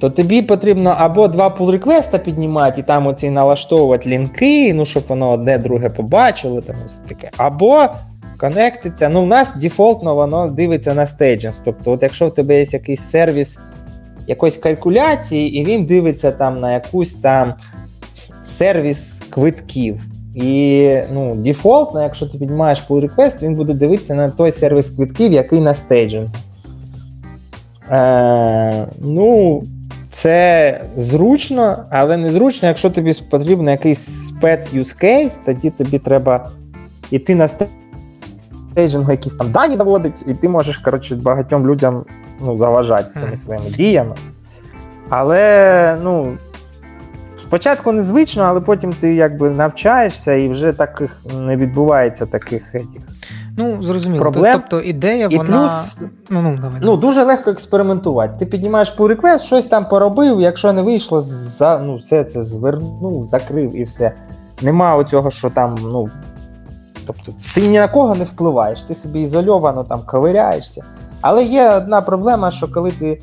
[0.00, 5.02] то тобі потрібно або два pull реквеста піднімати і там оці налаштовувати лінки, ну щоб
[5.08, 7.30] воно одне друге побачило, там ось таке.
[7.36, 7.86] Або
[8.36, 9.08] конектиться.
[9.08, 11.54] Ну, у нас дефолтно воно дивиться на стейджинг.
[11.64, 13.58] Тобто, от якщо в тебе є якийсь сервіс
[14.26, 17.54] якоїсь калькуляції, і він дивиться там на якусь там
[18.42, 20.00] сервіс квитків.
[20.42, 25.32] І ну, дефолтно, якщо ти піднімаєш pull request, він буде дивитися на той сервіс квитків,
[25.32, 26.30] який на стейджингу.
[27.90, 29.62] Е, ну,
[30.08, 36.50] це зручно, але не зручно, якщо тобі потрібен якийсь спец use case, тоді тобі треба
[37.10, 37.48] йти на
[38.74, 42.04] стейджингу якісь там дані заводити, і ти можеш, коротше, багатьом людям
[42.40, 44.14] ну, заважати цими своїми діями.
[45.08, 46.36] Але, ну,
[47.48, 53.02] спочатку незвично, але потім ти якби навчаєшся і вже таких не відбувається таких етіх.
[53.58, 54.22] Ну, зрозуміло.
[54.22, 54.52] Проблем.
[54.52, 55.50] Тобто ідея, І вона.
[55.50, 56.80] плюс Ну, ну, давай.
[56.82, 58.34] Ну, дуже легко експериментувати.
[58.38, 63.24] Ти піднімаєш pull request, щось там поробив, якщо не вийшло, за, ну, все це звернув,
[63.24, 64.12] закрив і все.
[64.62, 66.08] Нема оцього, що там, ну.
[67.06, 70.84] Тобто, ти ні на кого не впливаєш, ти собі ізольовано там ковиряєшся.
[71.20, 73.20] Але є одна проблема, що коли ти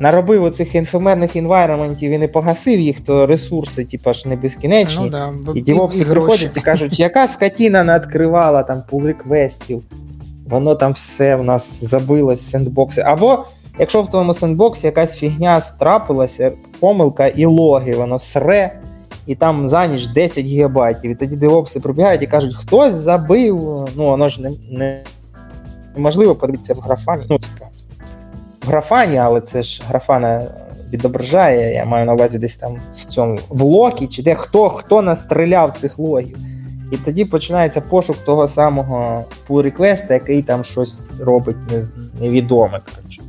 [0.00, 5.04] наробив оцих інфомерних інвайроментів і не погасив їх, то ресурси, типа ж не безкінечні.
[5.04, 5.32] ну, да.
[5.54, 6.14] І девопси гроші.
[6.14, 9.82] приходять і кажуть, яка скотіна не відкривала там пул реквестів.
[10.46, 13.00] воно там все в нас забилось, сендбокси.
[13.00, 13.44] Або
[13.78, 18.80] якщо в твоєму сендбоксі якась фігня страпилася, помилка і логи, воно сре,
[19.26, 21.10] і там за ніч 10 гігабайтів.
[21.10, 23.56] І тоді девопси прибігають і кажуть, хтось забив.
[23.96, 25.02] Ну, воно ж не, не
[25.96, 27.26] неможливо подивитися в графані.
[27.30, 27.38] Ну,
[28.66, 30.42] графані, але це ж графана
[30.92, 31.74] відображає.
[31.74, 35.78] Я маю на увазі десь там в цьому в локі, чи де хто хто настріляв
[35.78, 36.38] цих логів.
[36.92, 41.56] І тоді починається пошук того самого pull реквеста який там щось робить
[42.20, 42.80] невідоме.
[42.80, 43.22] коротше.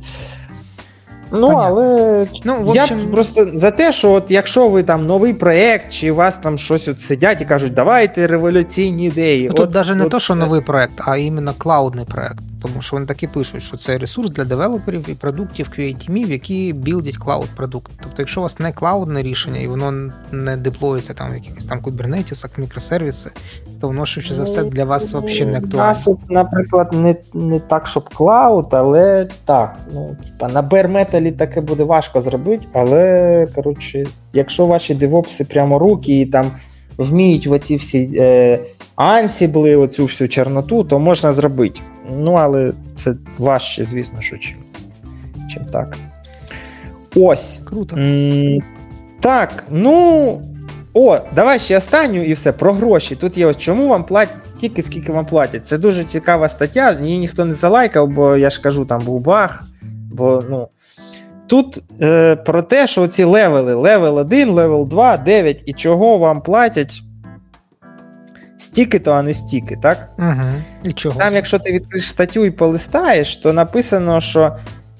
[1.32, 1.64] Ну, Понятно.
[1.64, 2.98] але ну, в общем...
[2.98, 6.58] я просто за те, що от якщо ви там новий проект, чи у вас там
[6.58, 9.48] щось от сидять і кажуть, давайте революційні ідеї.
[9.48, 12.42] Ну, тут навіть не то, що новий проект, а іменно клаудний проект.
[12.62, 16.72] Тому що вони так і пишуть, що це ресурс для девелоперів і продуктів QA-тімів, які
[16.72, 17.90] білдять клауд-продукт.
[18.02, 21.82] Тобто, якщо у вас не клаудне рішення і воно не деплоїться там в якихось там
[21.82, 23.30] кубернетісах, мікросервіси,
[23.82, 25.86] то воно швидше за все для вас взагалі не актуально.
[25.86, 29.78] Нас, наприклад, не не так, щоб клауд, але так.
[29.94, 36.20] Ну, типа на bare таке буде важко зробити, але коротше, якщо ваші девопси прямо руки
[36.20, 36.50] і там
[36.98, 38.10] вміють в оці всі.
[38.16, 38.58] Е,
[38.96, 41.80] ансібли, оцю всю чорноту, то можна зробити.
[42.10, 44.56] Ну, але це важче, звісно, що чим,
[45.50, 45.96] чим так.
[47.16, 47.60] Ось.
[47.64, 47.96] Круто.
[49.20, 50.40] так, ну.
[50.94, 53.16] О, давай ще останню і все про гроші.
[53.16, 55.68] Тут є ось чому вам платять стільки, скільки вам платять.
[55.68, 59.62] Це дуже цікава стаття, її ніхто не залайкав, бо я ж кажу, там був баг.
[60.12, 60.68] Бо, ну,
[61.46, 66.40] Тут е, про те, що ці левели, level 1, level 2, 9 і чого вам
[66.40, 67.02] платять
[68.58, 70.08] стіки-то, а не стіки, так?
[70.18, 70.42] Угу.
[70.84, 71.18] І чого?
[71.18, 74.56] Там, якщо ти відкриєш статтю і полистаєш, то написано, що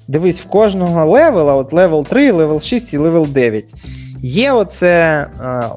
[0.07, 3.73] дивись, в кожного левела, от level 3, level 6 і level 9.
[4.25, 5.27] Є оце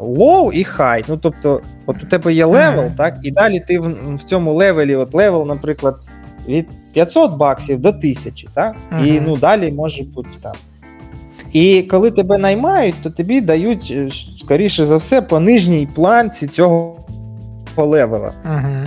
[0.00, 1.04] low і high.
[1.08, 4.96] Ну, тобто, от у тебе є level, так, і далі ти в, в цьому левелі,
[4.96, 5.96] от level, наприклад,
[6.48, 8.76] від 500 баксів до 1000, так?
[8.92, 9.06] Mm-hmm.
[9.06, 10.54] І ну, далі може бути там.
[11.52, 14.08] І коли тебе наймають, то тобі дають, е,
[14.38, 16.96] скоріше за все, по нижній планці цього
[17.76, 18.32] левела.
[18.44, 18.86] Угу.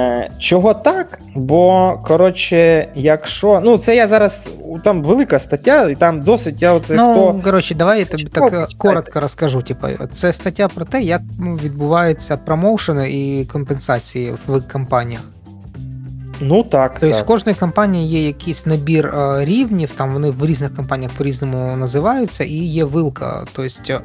[0.00, 1.18] Е, Чого так?
[1.34, 3.60] Бо, коротше, якщо.
[3.64, 4.48] Ну, це я зараз.
[4.84, 7.40] Там велика стаття, і там досить я оце ну, хто.
[7.44, 8.74] коротше, давай я тобі так читайте.
[8.78, 9.62] коротко розкажу.
[9.62, 11.22] Типу, це стаття про те, як
[11.62, 15.22] відбуваються промоушени і компенсації в компаніях.
[16.40, 16.96] Ну так.
[17.00, 17.24] Тобто так.
[17.24, 22.44] в кожної компанії є якийсь набір е, рівнів, там вони в різних компаніях по-різному називаються,
[22.44, 23.44] і є вилка.
[23.52, 24.00] Тобто Е,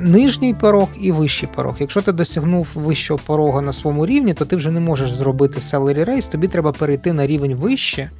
[0.00, 1.76] нижній порог і вищий порог.
[1.80, 6.04] Якщо ти досягнув вищого порога на своєму рівні, то ти вже не можеш зробити salary
[6.04, 8.10] raise, тобі треба перейти на рівень вище.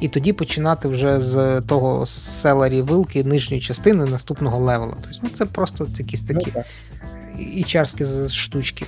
[0.00, 4.94] І тоді починати вже з того селері вилки нижньої частини наступного левела.
[5.02, 6.62] Тобто, ну, Це просто якісь ну, такі ну,
[7.38, 8.86] ічарські штучки.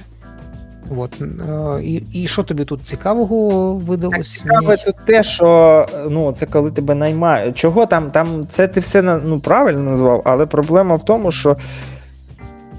[0.97, 1.23] От.
[1.23, 4.33] Е, і і що тобі тут цікавого видалось?
[4.33, 7.59] Цікаве тут те, що ну, це коли тебе наймають.
[7.59, 8.11] Чого там?
[8.11, 11.57] Там це ти все ну, правильно назвав, але проблема в тому, що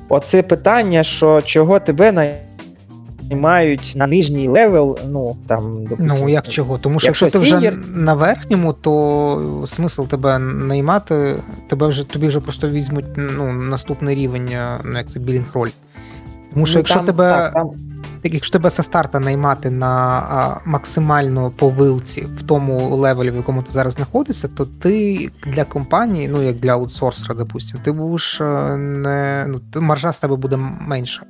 [0.10, 2.38] оце питання, що чого тебе
[3.30, 6.78] наймають на нижній level, ну там допустим, Ну як чого?
[6.78, 11.36] Тому що якщо, якщо ти вже на верхньому, то смисл тебе наймати,
[11.70, 14.50] тебе вже тобі вже просто візьмуть ну, наступний рівень,
[14.84, 15.70] ну як це billing role.
[16.54, 17.30] Тому що ну, якщо там, тебе.
[17.30, 17.70] Так, там...
[18.24, 23.72] Якщо тебе со старта наймати на максимально по вилці в тому левелі, в якому ти
[23.72, 29.46] зараз знаходишся, то ти для компанії, ну як для аутсорсера, допустим, ти будеш е, не
[29.48, 31.24] ну, маржа з тебе буде менша.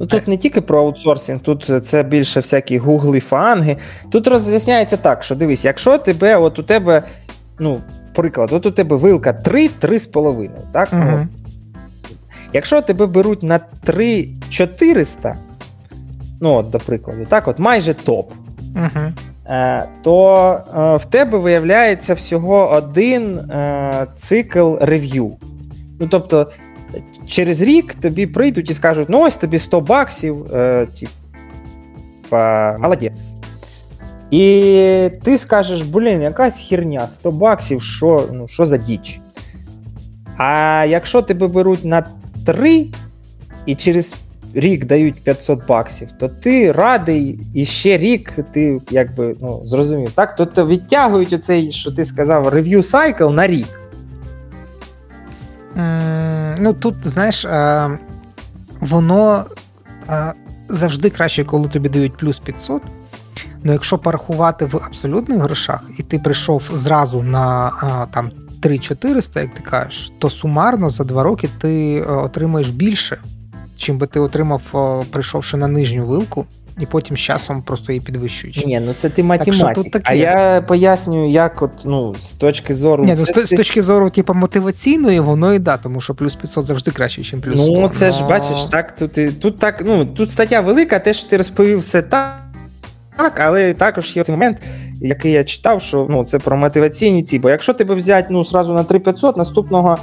[0.00, 3.76] Ну Тут не тільки про аутсорсинг, тут це більше всякі гугли, фанги.
[4.10, 7.02] Тут роз'ясняється так, що дивись, якщо тебе, от у тебе,
[7.58, 7.80] ну,
[8.14, 10.88] приклад, от у тебе вилка 3, 3,5, так?
[10.92, 11.26] Угу.
[12.52, 15.36] Якщо тебе беруть на 3,400,
[16.40, 18.32] ну от, до прикладу, так, от майже топ.
[18.76, 19.12] Угу.
[20.02, 25.36] То е, в тебе виявляється всього один е, цикл рев'ю.
[26.00, 26.50] Ну, тобто,
[27.26, 30.46] через рік тобі прийдуть і скажуть: ну, ось тобі 100 баксів,
[32.24, 33.34] типа, молодець.
[34.30, 39.20] І ти скажеш, блін, якась херня, 100 баксів, що ну, що за діч?
[40.36, 42.06] А якщо тебе беруть на
[42.46, 42.86] 3
[43.66, 44.14] і через
[44.54, 50.12] рік дають 500 баксів, то ти радий і ще рік ти якби ну, зрозумів.
[50.12, 50.36] так?
[50.36, 53.80] Тобто відтягують оцей, що ти сказав, рев'ю сайкл на рік.
[56.58, 57.90] Ну тут, знаєш, е,
[58.80, 59.44] воно
[60.08, 60.32] е,
[60.68, 62.82] завжди краще, коли тобі дають плюс 500.
[63.64, 69.54] Ну, якщо порахувати в абсолютних грошах, і ти прийшов зразу на а, там 3400, як
[69.54, 73.18] ти кажеш, то сумарно за два роки ти отримаєш більше,
[73.84, 74.62] чим би ти отримав,
[75.10, 76.46] прийшовши на нижню вилку.
[76.80, 78.66] і потім з часом просто її підвищуючи.
[78.66, 79.90] Ні, ну це ти математик.
[79.90, 83.04] Так а я пояснюю, як от, ну, з точки зору.
[83.04, 86.66] Ні, ну, з, з точки зору, типу, мотиваційної, воно і да, тому що плюс 500
[86.66, 87.80] завжди краще, ніж плюс 100.
[87.80, 88.12] Ну, це но...
[88.12, 92.02] ж бачиш, так, тут, тут так, ну, тут стаття велика, те, що ти розповів, все
[92.02, 92.40] так.
[93.16, 94.58] Так, але також є цей момент,
[95.00, 97.38] який я читав, що ну, це про мотиваційні ці.
[97.38, 99.98] Бо якщо тебе взяти ну, сразу на 3500, наступного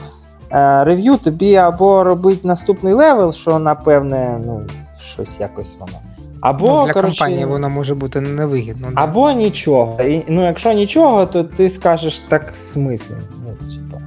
[0.83, 4.61] рев'ю, тобі або робити наступний level, що напевне, ну,
[4.99, 5.93] щось якось воно.
[6.41, 8.87] Або ну, для коротше, компанії воно може бути невигідно.
[8.87, 9.01] Да?
[9.01, 10.01] Або нічого.
[10.01, 13.15] І, Ну, якщо нічого, то ти скажеш так в смислі.
[13.45, 14.01] Ну, типу.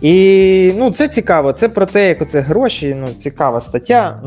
[0.00, 1.52] І ну, це цікаво.
[1.52, 2.96] Це про те, як оце гроші.
[3.00, 4.22] Ну, цікава стаття.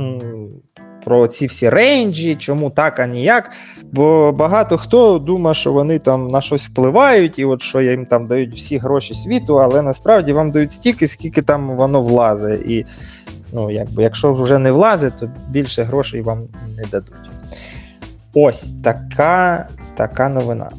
[1.06, 3.52] Про ці всі рейнджі, чому так, а ніяк.
[3.92, 8.28] Бо багато хто думає, що вони там на щось впливають, і от що їм там
[8.28, 12.62] дають всі гроші світу, але насправді вам дають стільки, скільки там воно влазить.
[12.70, 12.86] І
[13.54, 16.40] ну, якби, якщо вже не влазить, то більше грошей вам
[16.78, 17.14] не дадуть.
[18.34, 20.70] Ось така така новина.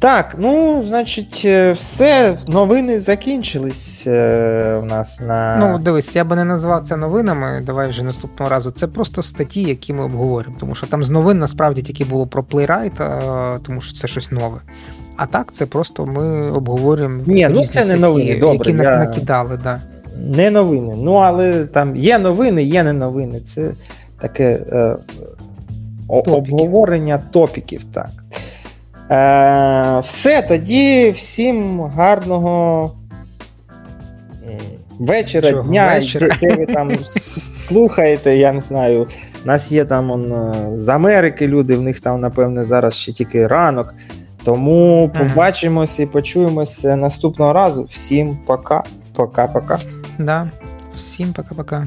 [0.00, 5.56] Так, ну, значить, е, все, новини закінчились е, у нас на.
[5.56, 7.62] Ну, дивись, я би не назвав це новинами.
[7.66, 8.70] Давай вже наступного разу.
[8.70, 10.56] Це просто статті, які ми обговоримо.
[10.60, 14.58] Тому що там з новин насправді тільки було про Playwright, тому що це щось нове.
[15.16, 17.22] А так, це просто ми обговорюємо.
[17.26, 18.70] Ні, ну це не новини, добре.
[18.72, 18.98] Які я...
[18.98, 19.80] накидали, да.
[20.16, 20.94] Не новини.
[20.96, 23.40] Ну, але там є новини, є не новини.
[23.40, 23.72] Це
[24.20, 24.60] таке.
[24.72, 24.96] Е,
[26.08, 26.54] Топіки.
[26.54, 28.10] Обговорення топіків, так.
[29.10, 32.92] Е, Все, тоді всім гарного
[35.00, 35.62] вечора, Чого?
[35.68, 36.36] дня, вечора.
[36.40, 39.06] де ви там слухаєте, я не знаю.
[39.44, 43.12] У нас є там он, е, з Америки люди, в них там, напевне, зараз ще
[43.12, 43.94] тільки ранок.
[44.44, 45.24] Тому ага.
[45.24, 47.84] побачимось і почуємось наступного разу.
[47.84, 48.82] Всім пока.
[49.16, 49.78] Пока-пока.
[50.18, 50.50] Да.
[50.96, 51.86] Всім пока-пока.